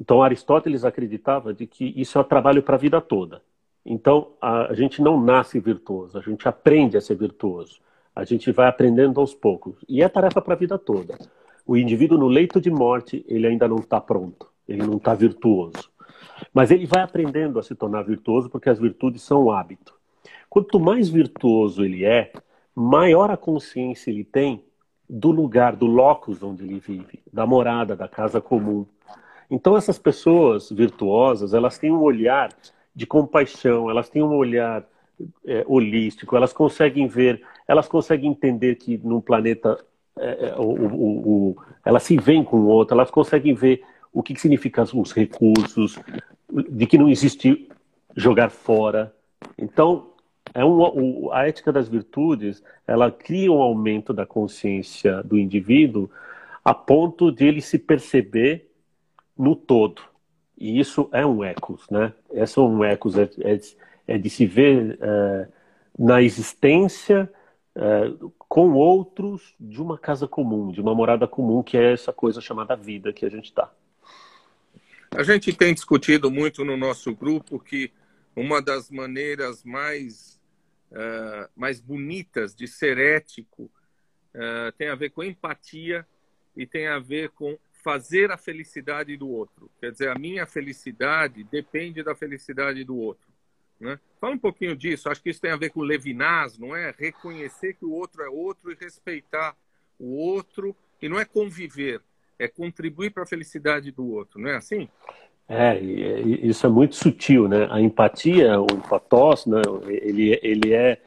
Então 0.00 0.22
Aristóteles 0.22 0.82
acreditava 0.82 1.52
de 1.52 1.66
que 1.66 1.92
isso 1.94 2.16
é 2.16 2.22
o 2.22 2.24
trabalho 2.24 2.62
para 2.62 2.76
a 2.76 2.78
vida 2.78 3.02
toda. 3.02 3.42
Então 3.84 4.28
a, 4.40 4.68
a 4.70 4.74
gente 4.74 5.02
não 5.02 5.22
nasce 5.22 5.60
virtuoso, 5.60 6.16
a 6.16 6.22
gente 6.22 6.48
aprende 6.48 6.96
a 6.96 7.02
ser 7.02 7.16
virtuoso. 7.16 7.80
A 8.16 8.24
gente 8.24 8.50
vai 8.50 8.66
aprendendo 8.66 9.20
aos 9.20 9.34
poucos. 9.34 9.76
E 9.86 10.02
é 10.02 10.08
tarefa 10.08 10.40
para 10.40 10.54
a 10.54 10.56
vida 10.56 10.78
toda. 10.78 11.18
O 11.66 11.76
indivíduo 11.76 12.16
no 12.16 12.28
leito 12.28 12.60
de 12.62 12.70
morte, 12.70 13.22
ele 13.28 13.46
ainda 13.46 13.68
não 13.68 13.76
está 13.76 14.00
pronto, 14.00 14.48
ele 14.66 14.86
não 14.86 14.96
está 14.96 15.14
virtuoso. 15.14 15.90
Mas 16.52 16.70
ele 16.70 16.86
vai 16.86 17.02
aprendendo 17.02 17.58
a 17.58 17.62
se 17.62 17.74
tornar 17.74 18.04
virtuoso 18.04 18.48
porque 18.48 18.70
as 18.70 18.78
virtudes 18.78 19.20
são 19.20 19.42
o 19.42 19.52
hábito. 19.52 19.94
Quanto 20.54 20.78
mais 20.78 21.08
virtuoso 21.08 21.84
ele 21.84 22.04
é, 22.04 22.30
maior 22.76 23.28
a 23.28 23.36
consciência 23.36 24.12
ele 24.12 24.22
tem 24.22 24.62
do 25.10 25.32
lugar, 25.32 25.74
do 25.74 25.84
locus 25.84 26.44
onde 26.44 26.62
ele 26.62 26.78
vive, 26.78 27.18
da 27.32 27.44
morada, 27.44 27.96
da 27.96 28.06
casa 28.06 28.40
comum. 28.40 28.86
Então 29.50 29.76
essas 29.76 29.98
pessoas 29.98 30.70
virtuosas, 30.70 31.54
elas 31.54 31.76
têm 31.76 31.90
um 31.90 32.00
olhar 32.00 32.50
de 32.94 33.04
compaixão, 33.04 33.90
elas 33.90 34.08
têm 34.08 34.22
um 34.22 34.32
olhar 34.32 34.86
é, 35.44 35.64
holístico, 35.66 36.36
elas 36.36 36.52
conseguem 36.52 37.08
ver, 37.08 37.42
elas 37.66 37.88
conseguem 37.88 38.30
entender 38.30 38.76
que 38.76 38.96
num 38.98 39.20
planeta 39.20 39.84
é, 40.16 40.50
é 40.50 40.54
o, 40.56 40.70
o, 40.70 41.48
o, 41.48 41.56
elas 41.84 42.04
se 42.04 42.16
veem 42.16 42.44
com 42.44 42.58
o 42.58 42.66
outro, 42.68 42.94
elas 42.94 43.10
conseguem 43.10 43.54
ver 43.54 43.82
o 44.12 44.22
que, 44.22 44.32
que 44.32 44.40
significa 44.40 44.84
os 44.84 45.10
recursos, 45.10 45.98
de 46.48 46.86
que 46.86 46.96
não 46.96 47.08
existe 47.08 47.68
jogar 48.14 48.50
fora. 48.50 49.12
Então, 49.58 50.13
é 50.54 50.64
um, 50.64 51.32
a 51.32 51.46
ética 51.46 51.72
das 51.72 51.88
virtudes, 51.88 52.62
ela 52.86 53.10
cria 53.10 53.50
um 53.50 53.60
aumento 53.60 54.12
da 54.12 54.24
consciência 54.24 55.22
do 55.22 55.38
indivíduo 55.38 56.08
a 56.64 56.72
ponto 56.72 57.30
de 57.30 57.44
ele 57.44 57.60
se 57.60 57.78
perceber 57.78 58.70
no 59.36 59.54
todo. 59.56 60.00
E 60.56 60.78
isso 60.78 61.08
é 61.12 61.26
um 61.26 61.42
ecos, 61.42 61.90
né? 61.90 62.12
Esse 62.32 62.58
é 62.58 62.62
um 62.62 62.84
ecos, 62.84 63.18
é, 63.18 63.28
é, 63.40 63.60
é 64.06 64.16
de 64.16 64.30
se 64.30 64.46
ver 64.46 64.96
é, 65.00 65.48
na 65.98 66.22
existência 66.22 67.30
é, 67.74 68.12
com 68.48 68.72
outros 68.72 69.54
de 69.58 69.82
uma 69.82 69.98
casa 69.98 70.28
comum, 70.28 70.70
de 70.70 70.80
uma 70.80 70.94
morada 70.94 71.26
comum, 71.26 71.62
que 71.62 71.76
é 71.76 71.92
essa 71.92 72.12
coisa 72.12 72.40
chamada 72.40 72.76
vida 72.76 73.12
que 73.12 73.26
a 73.26 73.28
gente 73.28 73.46
está. 73.46 73.70
A 75.10 75.22
gente 75.22 75.52
tem 75.52 75.74
discutido 75.74 76.30
muito 76.30 76.64
no 76.64 76.76
nosso 76.76 77.14
grupo 77.14 77.58
que 77.58 77.90
uma 78.34 78.60
das 78.60 78.90
maneiras 78.90 79.62
mais, 79.64 80.40
uh, 80.94 81.50
mais 81.54 81.80
bonitas 81.80 82.54
de 82.54 82.66
ser 82.66 82.98
ético 82.98 83.64
uh, 84.34 84.72
tem 84.78 84.88
a 84.88 84.94
ver 84.94 85.10
com 85.10 85.22
empatia 85.22 86.06
e 86.56 86.66
tem 86.66 86.86
a 86.86 86.98
ver 86.98 87.30
com 87.30 87.58
fazer 87.82 88.30
a 88.30 88.38
felicidade 88.38 89.14
do 89.16 89.28
outro. 89.28 89.70
Quer 89.78 89.92
dizer, 89.92 90.08
a 90.08 90.18
minha 90.18 90.46
felicidade 90.46 91.44
depende 91.44 92.02
da 92.02 92.14
felicidade 92.14 92.82
do 92.82 92.96
outro. 92.96 93.26
Né? 93.78 94.00
Fala 94.18 94.34
um 94.34 94.38
pouquinho 94.38 94.74
disso. 94.74 95.10
Acho 95.10 95.22
que 95.22 95.28
isso 95.28 95.40
tem 95.40 95.50
a 95.50 95.56
ver 95.56 95.70
com 95.70 95.82
Levinas, 95.82 96.56
não 96.56 96.74
é? 96.74 96.94
Reconhecer 96.96 97.74
que 97.74 97.84
o 97.84 97.90
outro 97.90 98.22
é 98.22 98.28
outro 98.28 98.72
e 98.72 98.74
respeitar 98.74 99.54
o 99.98 100.16
outro. 100.16 100.74
E 101.02 101.08
não 101.08 101.20
é 101.20 101.26
conviver, 101.26 102.00
é 102.38 102.48
contribuir 102.48 103.10
para 103.10 103.24
a 103.24 103.26
felicidade 103.26 103.90
do 103.90 104.06
outro, 104.06 104.40
não 104.40 104.48
é 104.48 104.56
assim? 104.56 104.88
É, 105.48 105.78
isso 105.78 106.66
é 106.66 106.70
muito 106.70 106.96
sutil, 106.96 107.48
né? 107.48 107.68
A 107.70 107.80
empatia, 107.80 108.60
o 108.60 108.66
empatós, 108.72 109.46
né? 109.46 109.60
ele, 109.88 110.38
ele 110.42 110.72
é... 110.72 111.00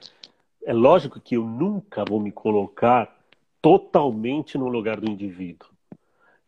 É 0.66 0.74
lógico 0.74 1.20
que 1.20 1.38
eu 1.38 1.46
nunca 1.46 2.04
vou 2.04 2.20
me 2.20 2.32
colocar 2.32 3.18
totalmente 3.62 4.58
no 4.58 4.68
lugar 4.68 5.00
do 5.00 5.10
indivíduo. 5.10 5.70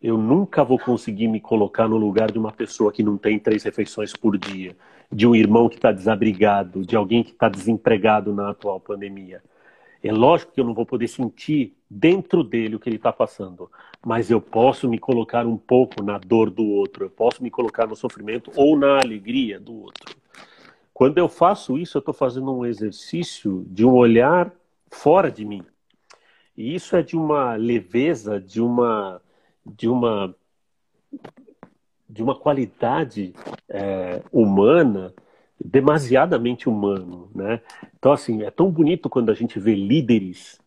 Eu 0.02 0.18
nunca 0.18 0.64
vou 0.64 0.78
conseguir 0.78 1.28
me 1.28 1.40
colocar 1.40 1.88
no 1.88 1.98
lugar 1.98 2.32
de 2.32 2.38
uma 2.38 2.52
pessoa 2.52 2.92
que 2.92 3.04
não 3.04 3.18
tem 3.18 3.40
três 3.40 3.64
refeições 3.64 4.14
por 4.14 4.38
dia, 4.38 4.76
de 5.12 5.26
um 5.26 5.36
irmão 5.36 5.68
que 5.68 5.76
está 5.76 5.92
desabrigado, 5.92 6.86
de 6.86 6.96
alguém 6.96 7.24
que 7.24 7.32
está 7.32 7.50
desempregado 7.50 8.34
na 8.34 8.50
atual 8.50 8.80
pandemia. 8.80 9.42
É 10.04 10.12
lógico 10.12 10.52
que 10.54 10.62
eu 10.62 10.66
não 10.66 10.74
vou 10.74 10.86
poder 10.86 11.08
sentir 11.08 11.76
dentro 11.90 12.44
dele 12.44 12.76
o 12.76 12.80
que 12.80 12.88
ele 12.88 12.98
está 12.98 13.12
passando, 13.12 13.70
mas 14.06 14.30
eu 14.30 14.40
posso 14.40 14.88
me 14.88 15.00
colocar 15.00 15.46
um 15.48 15.58
pouco 15.58 16.04
na 16.04 16.18
dor 16.18 16.50
do 16.50 16.66
outro, 16.66 17.06
eu 17.06 17.10
posso 17.10 17.42
me 17.42 17.50
colocar 17.50 17.88
no 17.88 17.96
sofrimento 17.96 18.52
ou 18.56 18.78
na 18.78 19.00
alegria 19.00 19.60
do 19.60 19.76
outro. 19.82 20.16
Quando 20.94 21.18
eu 21.18 21.28
faço 21.28 21.78
isso, 21.78 21.98
eu 21.98 22.00
estou 22.00 22.14
fazendo 22.14 22.54
um 22.54 22.66
exercício 22.66 23.66
de 23.68 23.86
um 23.86 23.94
olhar 23.94 24.52
fora 24.92 25.32
de 25.32 25.46
mim. 25.46 25.64
E 26.56 26.76
isso 26.76 26.96
é 26.96 27.02
de 27.02 27.16
uma 27.16 27.56
leveza, 27.56 28.40
de 28.40 28.62
uma, 28.62 29.22
de 29.66 29.88
uma, 29.88 30.36
de 32.08 32.22
uma 32.22 32.36
qualidade 32.36 33.34
é, 33.70 34.22
humana 34.32 35.14
demasiadamente 35.64 36.70
humano, 36.70 37.30
né? 37.36 37.62
Então 37.98 38.12
assim 38.12 38.44
é 38.44 38.52
tão 38.52 38.70
bonito 38.72 39.10
quando 39.10 39.30
a 39.30 39.34
gente 39.34 39.60
vê 39.60 39.76
líderes 39.76 40.59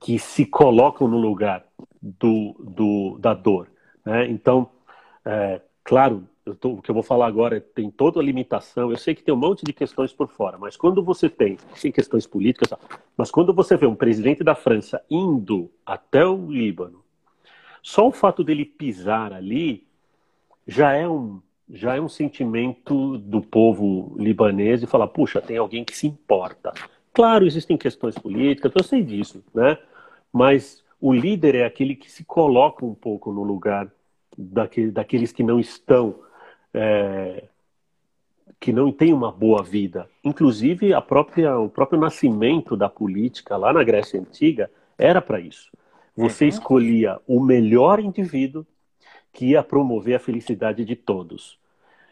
que 0.00 0.18
se 0.18 0.46
colocam 0.46 1.08
no 1.08 1.18
lugar 1.18 1.64
do, 2.00 2.54
do 2.58 3.18
da 3.18 3.34
dor, 3.34 3.68
né? 4.04 4.26
Então, 4.28 4.70
é, 5.24 5.60
claro, 5.82 6.28
tô, 6.54 6.74
o 6.74 6.82
que 6.82 6.90
eu 6.90 6.94
vou 6.94 7.02
falar 7.02 7.26
agora 7.26 7.60
tem 7.60 7.90
toda 7.90 8.20
a 8.20 8.22
limitação. 8.22 8.90
Eu 8.90 8.96
sei 8.96 9.14
que 9.14 9.22
tem 9.22 9.34
um 9.34 9.38
monte 9.38 9.64
de 9.64 9.72
questões 9.72 10.12
por 10.12 10.28
fora, 10.28 10.58
mas 10.58 10.76
quando 10.76 11.02
você 11.02 11.28
tem, 11.28 11.56
tem 11.80 11.90
questões 11.90 12.26
políticas, 12.26 12.72
mas 13.16 13.30
quando 13.30 13.52
você 13.52 13.76
vê 13.76 13.86
um 13.86 13.94
presidente 13.94 14.44
da 14.44 14.54
França 14.54 15.02
indo 15.10 15.70
até 15.84 16.24
o 16.24 16.50
Líbano, 16.50 17.02
só 17.82 18.06
o 18.06 18.12
fato 18.12 18.44
dele 18.44 18.64
pisar 18.64 19.32
ali 19.32 19.86
já 20.66 20.92
é 20.92 21.08
um 21.08 21.40
já 21.68 21.96
é 21.96 22.00
um 22.00 22.08
sentimento 22.08 23.18
do 23.18 23.42
povo 23.42 24.14
libanês 24.16 24.84
e 24.84 24.86
falar, 24.86 25.08
puxa, 25.08 25.40
tem 25.40 25.56
alguém 25.56 25.84
que 25.84 25.96
se 25.96 26.06
importa. 26.06 26.72
Claro, 27.16 27.46
existem 27.46 27.78
questões 27.78 28.14
políticas, 28.18 28.70
eu 28.76 28.84
sei 28.84 29.02
disso, 29.02 29.42
né? 29.54 29.78
Mas 30.30 30.84
o 31.00 31.14
líder 31.14 31.54
é 31.54 31.64
aquele 31.64 31.94
que 31.94 32.12
se 32.12 32.22
coloca 32.26 32.84
um 32.84 32.94
pouco 32.94 33.32
no 33.32 33.42
lugar 33.42 33.90
daquele, 34.36 34.90
daqueles 34.90 35.32
que 35.32 35.42
não 35.42 35.58
estão, 35.58 36.16
é, 36.74 37.44
que 38.60 38.70
não 38.70 38.92
têm 38.92 39.14
uma 39.14 39.32
boa 39.32 39.62
vida. 39.62 40.06
Inclusive, 40.22 40.92
a 40.92 41.00
própria, 41.00 41.58
o 41.58 41.70
próprio 41.70 41.98
nascimento 41.98 42.76
da 42.76 42.90
política 42.90 43.56
lá 43.56 43.72
na 43.72 43.82
Grécia 43.82 44.20
Antiga 44.20 44.70
era 44.98 45.22
para 45.22 45.40
isso. 45.40 45.70
Você 46.14 46.44
uhum. 46.44 46.50
escolhia 46.50 47.18
o 47.26 47.40
melhor 47.40 47.98
indivíduo 47.98 48.66
que 49.32 49.52
ia 49.52 49.62
promover 49.62 50.16
a 50.16 50.20
felicidade 50.20 50.84
de 50.84 50.94
todos. 50.94 51.58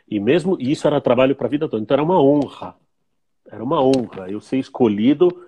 E 0.09 0.19
mesmo 0.19 0.57
isso 0.59 0.87
era 0.87 0.99
trabalho 0.99 1.37
para 1.37 1.47
a 1.47 1.51
vida 1.51 1.69
toda. 1.69 1.83
Então 1.83 1.95
era 1.95 2.03
uma 2.03 2.23
honra. 2.23 2.75
Era 3.51 3.63
uma 3.63 3.83
honra 3.83 4.31
eu 4.31 4.41
ser 4.41 4.59
escolhido 4.59 5.47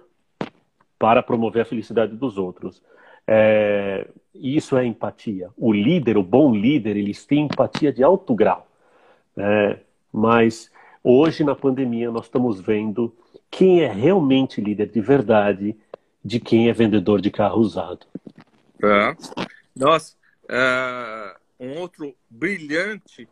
para 0.99 1.23
promover 1.23 1.63
a 1.63 1.67
felicidade 1.67 2.15
dos 2.17 2.39
outros. 2.39 2.83
É, 3.27 4.07
isso 4.35 4.77
é 4.77 4.85
empatia. 4.85 5.51
O 5.57 5.73
líder, 5.73 6.17
o 6.17 6.23
bom 6.23 6.55
líder, 6.55 6.97
eles 6.97 7.25
têm 7.25 7.47
empatia 7.47 7.93
de 7.93 8.03
alto 8.03 8.35
grau. 8.35 8.67
É, 9.37 9.79
mas 10.13 10.71
hoje, 11.03 11.45
na 11.45 11.55
pandemia, 11.55 12.11
nós 12.11 12.27
estamos 12.27 12.61
vendo 12.61 13.15
quem 13.51 13.83
é 13.83 13.93
realmente 13.93 14.61
líder 14.61 14.89
de 14.89 15.01
verdade 15.01 15.77
de 16.25 16.41
quem 16.41 16.69
é 16.69 16.73
vendedor 16.73 17.21
de 17.21 17.31
carro 17.31 17.61
usado. 17.61 18.05
É. 18.83 19.17
Nós, 19.75 20.17
uh, 20.45 21.39
um 21.61 21.79
outro 21.79 22.13
brilhante 22.29 23.29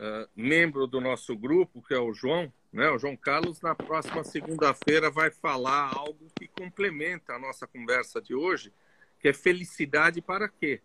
uh, 0.00 0.28
membro 0.34 0.86
do 0.86 1.00
nosso 1.00 1.36
grupo, 1.36 1.82
que 1.82 1.94
é 1.94 1.98
o 1.98 2.12
João, 2.12 2.52
né? 2.72 2.90
O 2.90 2.98
João 2.98 3.16
Carlos, 3.16 3.60
na 3.60 3.74
próxima 3.74 4.24
segunda-feira, 4.24 5.10
vai 5.10 5.30
falar 5.30 5.92
algo 5.94 6.26
que 6.34 6.48
complementa 6.48 7.34
a 7.34 7.38
nossa 7.38 7.66
conversa 7.66 8.20
de 8.20 8.34
hoje, 8.34 8.72
que 9.20 9.28
é 9.28 9.32
felicidade 9.32 10.22
para 10.22 10.48
quê? 10.48 10.80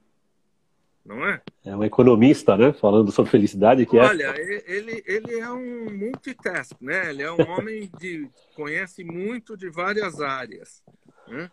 Não 1.06 1.24
é? 1.24 1.42
É 1.64 1.76
um 1.76 1.84
economista, 1.84 2.58
né? 2.58 2.74
Falando 2.74 3.12
sobre 3.12 3.32
felicidade, 3.32 3.86
que 3.86 3.98
Olha, 3.98 4.34
é... 4.36 4.64
ele, 4.66 5.04
ele 5.06 5.40
é 5.40 5.50
um 5.52 5.96
multitask, 5.96 6.76
né? 6.82 7.12
Ele 7.12 7.22
é 7.22 7.32
um 7.32 7.38
homem 7.52 7.90
que 8.00 8.28
conhece 8.56 9.04
muito 9.04 9.56
de 9.56 9.70
várias 9.70 10.20
áreas. 10.20 10.84
Né? 11.28 11.50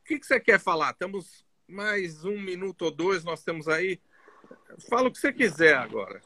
O 0.00 0.04
que, 0.04 0.20
que 0.20 0.26
você 0.26 0.38
quer 0.38 0.60
falar? 0.60 0.92
Estamos 0.92 1.44
mais 1.66 2.24
um 2.24 2.40
minuto 2.40 2.82
ou 2.82 2.90
dois, 2.92 3.24
nós 3.24 3.42
temos 3.42 3.66
aí. 3.66 4.00
Fala 4.88 5.08
o 5.08 5.12
que 5.12 5.18
você 5.18 5.32
quiser 5.32 5.74
agora. 5.74 6.22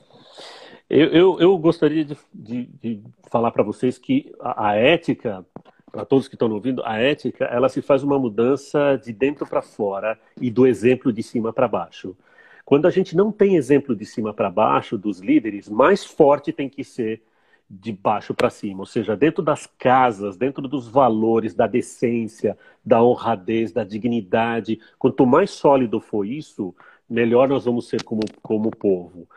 Eu, 0.89 1.09
eu, 1.09 1.41
eu 1.41 1.59
gostaria 1.59 2.05
de, 2.05 2.17
de, 2.33 2.67
de 2.67 3.03
falar 3.31 3.51
para 3.51 3.65
vocês 3.65 3.99
que 3.99 4.33
a, 4.41 4.69
a 4.69 4.75
ética, 4.77 5.45
para 5.91 6.05
todos 6.05 6.29
que 6.29 6.37
estão 6.37 6.51
ouvindo, 6.53 6.83
a 6.85 6.99
ética 6.99 7.45
ela 7.47 7.69
se 7.69 7.83
faz 7.83 8.05
uma 8.05 8.19
mudança 8.19 8.97
de 8.97 9.13
dentro 9.13 9.47
para 9.47 9.63
fora 9.63 10.19
e 10.41 10.51
do 10.51 10.67
exemplo 10.67 11.13
de 11.13 11.23
cima 11.23 11.53
para 11.53 11.67
baixo. 11.67 12.17
Quando 12.65 12.87
a 12.87 12.91
gente 12.91 13.17
não 13.17 13.33
tem 13.33 13.57
exemplo 13.57 13.97
de 13.97 14.05
cima 14.05 14.33
para 14.33 14.51
baixo 14.51 14.97
dos 14.97 15.21
líderes, 15.21 15.69
mais 15.69 16.05
forte 16.05 16.53
tem 16.53 16.69
que 16.69 16.85
ser 16.85 17.23
de 17.69 17.93
baixo 17.93 18.33
para 18.33 18.49
cima, 18.49 18.81
ou 18.81 18.87
seja, 18.87 19.17
dentro 19.17 19.43
das 19.43 19.67
casas, 19.67 20.37
dentro 20.37 20.69
dos 20.69 20.87
valores, 20.89 21.53
da 21.53 21.67
decência, 21.67 22.57
da 22.85 23.03
honradez, 23.03 23.73
da 23.73 23.83
dignidade. 23.83 24.79
Quanto 24.99 25.27
mais 25.27 25.51
sólido 25.51 26.01
for 26.01 26.25
isso, 26.25 26.73
melhor 27.11 27.49
nós 27.49 27.65
vamos 27.65 27.89
ser 27.89 28.05
como, 28.05 28.23
como 28.41 28.71
povo. 28.71 29.29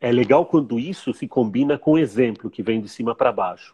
É 0.00 0.12
legal 0.12 0.44
quando 0.46 0.78
isso 0.78 1.12
se 1.14 1.26
combina 1.26 1.78
com 1.78 1.92
o 1.92 1.98
exemplo 1.98 2.50
que 2.50 2.62
vem 2.62 2.80
de 2.80 2.88
cima 2.88 3.14
para 3.14 3.32
baixo, 3.32 3.72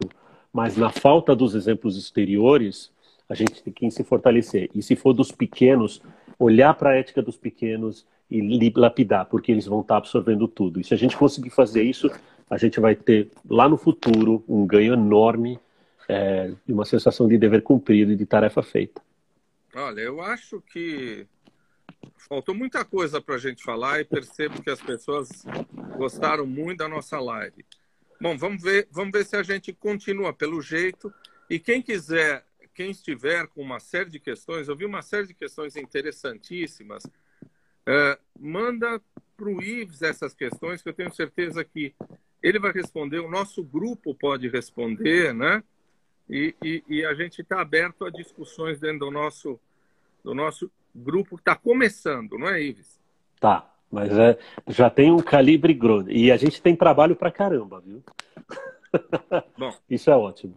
mas 0.51 0.77
na 0.77 0.89
falta 0.89 1.35
dos 1.35 1.55
exemplos 1.55 1.97
exteriores, 1.97 2.91
a 3.27 3.35
gente 3.35 3.61
tem 3.63 3.73
que 3.73 3.91
se 3.91 4.03
fortalecer. 4.03 4.69
E 4.73 4.81
se 4.81 4.95
for 4.95 5.13
dos 5.13 5.31
pequenos, 5.31 6.01
olhar 6.39 6.73
para 6.75 6.91
a 6.91 6.95
ética 6.95 7.21
dos 7.21 7.37
pequenos 7.37 8.05
e 8.29 8.71
lapidar, 8.75 9.25
porque 9.25 9.51
eles 9.51 9.65
vão 9.65 9.81
estar 9.81 9.97
absorvendo 9.97 10.47
tudo. 10.47 10.79
E 10.79 10.83
se 10.83 10.93
a 10.93 10.97
gente 10.97 11.15
conseguir 11.15 11.49
fazer 11.49 11.83
isso, 11.83 12.09
a 12.49 12.57
gente 12.57 12.79
vai 12.79 12.95
ter 12.95 13.29
lá 13.47 13.67
no 13.67 13.77
futuro 13.77 14.43
um 14.47 14.65
ganho 14.65 14.93
enorme 14.93 15.59
é, 16.07 16.51
uma 16.67 16.85
sensação 16.85 17.27
de 17.27 17.37
dever 17.37 17.61
cumprido 17.61 18.11
e 18.11 18.15
de 18.15 18.25
tarefa 18.25 18.61
feita. 18.61 19.01
Olha, 19.75 20.01
eu 20.01 20.21
acho 20.21 20.61
que 20.61 21.25
faltou 22.17 22.55
muita 22.55 22.83
coisa 22.85 23.21
para 23.21 23.35
a 23.35 23.39
gente 23.39 23.63
falar 23.63 23.99
e 23.99 24.05
percebo 24.05 24.61
que 24.61 24.69
as 24.69 24.81
pessoas 24.81 25.29
gostaram 25.97 26.45
muito 26.45 26.79
da 26.79 26.87
nossa 26.87 27.19
live. 27.19 27.65
Bom, 28.19 28.37
vamos 28.37 28.61
ver, 28.61 28.87
vamos 28.91 29.11
ver 29.11 29.25
se 29.25 29.35
a 29.35 29.43
gente 29.43 29.73
continua 29.73 30.33
pelo 30.33 30.61
jeito. 30.61 31.13
E 31.49 31.59
quem 31.59 31.81
quiser, 31.81 32.45
quem 32.73 32.91
estiver 32.91 33.47
com 33.47 33.61
uma 33.61 33.79
série 33.79 34.09
de 34.09 34.19
questões, 34.19 34.67
eu 34.67 34.75
vi 34.75 34.85
uma 34.85 35.01
série 35.01 35.27
de 35.27 35.33
questões 35.33 35.75
interessantíssimas. 35.75 37.03
É, 37.85 38.17
manda 38.39 39.01
para 39.35 39.49
o 39.49 39.61
Ives 39.61 40.01
essas 40.01 40.33
questões, 40.33 40.81
que 40.81 40.89
eu 40.89 40.93
tenho 40.93 41.13
certeza 41.13 41.63
que 41.63 41.93
ele 42.41 42.59
vai 42.59 42.71
responder, 42.71 43.19
o 43.19 43.29
nosso 43.29 43.63
grupo 43.63 44.15
pode 44.15 44.47
responder, 44.47 45.33
né? 45.33 45.63
E, 46.29 46.55
e, 46.63 46.83
e 46.87 47.05
a 47.05 47.13
gente 47.13 47.41
está 47.41 47.61
aberto 47.61 48.05
a 48.05 48.09
discussões 48.09 48.79
dentro 48.79 48.99
do 48.99 49.11
nosso, 49.11 49.59
do 50.23 50.33
nosso 50.33 50.71
grupo 50.95 51.35
que 51.35 51.41
está 51.41 51.55
começando, 51.55 52.37
não 52.37 52.47
é, 52.47 52.61
Ives? 52.61 52.99
Tá, 53.39 53.71
mas 53.91 54.11
é, 54.17 54.37
já 54.67 54.89
tem 54.89 55.11
um 55.11 55.19
calibre 55.19 55.73
grande. 55.73 56.11
E 56.11 56.31
a 56.31 56.37
gente 56.37 56.61
tem 56.61 56.75
trabalho 56.75 57.15
para 57.15 57.31
caramba, 57.31 57.81
viu? 57.81 58.03
Bom, 59.57 59.75
Isso 59.89 60.09
é 60.09 60.15
ótimo. 60.15 60.55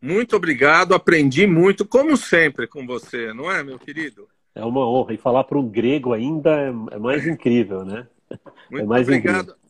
Muito 0.00 0.34
obrigado, 0.34 0.94
aprendi 0.94 1.46
muito, 1.46 1.86
como 1.86 2.16
sempre, 2.16 2.66
com 2.66 2.84
você, 2.84 3.32
não 3.32 3.50
é, 3.50 3.62
meu 3.62 3.78
querido? 3.78 4.26
É 4.54 4.64
uma 4.64 4.86
honra. 4.88 5.14
E 5.14 5.16
falar 5.16 5.44
para 5.44 5.58
um 5.58 5.68
grego 5.68 6.12
ainda 6.12 6.50
é, 6.50 6.68
é 6.90 6.98
mais 6.98 7.26
incrível, 7.26 7.84
né? 7.84 8.06
Muito 8.70 8.84
é 8.84 8.86
mais 8.86 9.06
obrigado. 9.06 9.42
Incrível. 9.42 9.62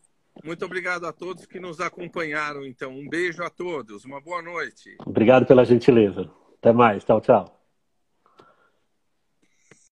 Muito 0.45 0.65
obrigado 0.65 1.07
a 1.07 1.13
todos 1.13 1.47
que 1.47 1.61
nos 1.61 1.81
acompanharam. 1.81 2.65
Então, 2.65 2.93
um 2.93 3.09
beijo 3.09 3.43
a 3.45 3.51
todos. 3.51 4.05
Uma 4.05 4.21
boa 4.21 4.43
noite. 4.43 4.97
Obrigado 5.07 5.47
pela 5.47 5.65
gentileza. 5.65 6.31
Até 6.59 6.73
mais. 6.73 7.05
Tchau, 7.05 7.21
tchau. 7.21 7.62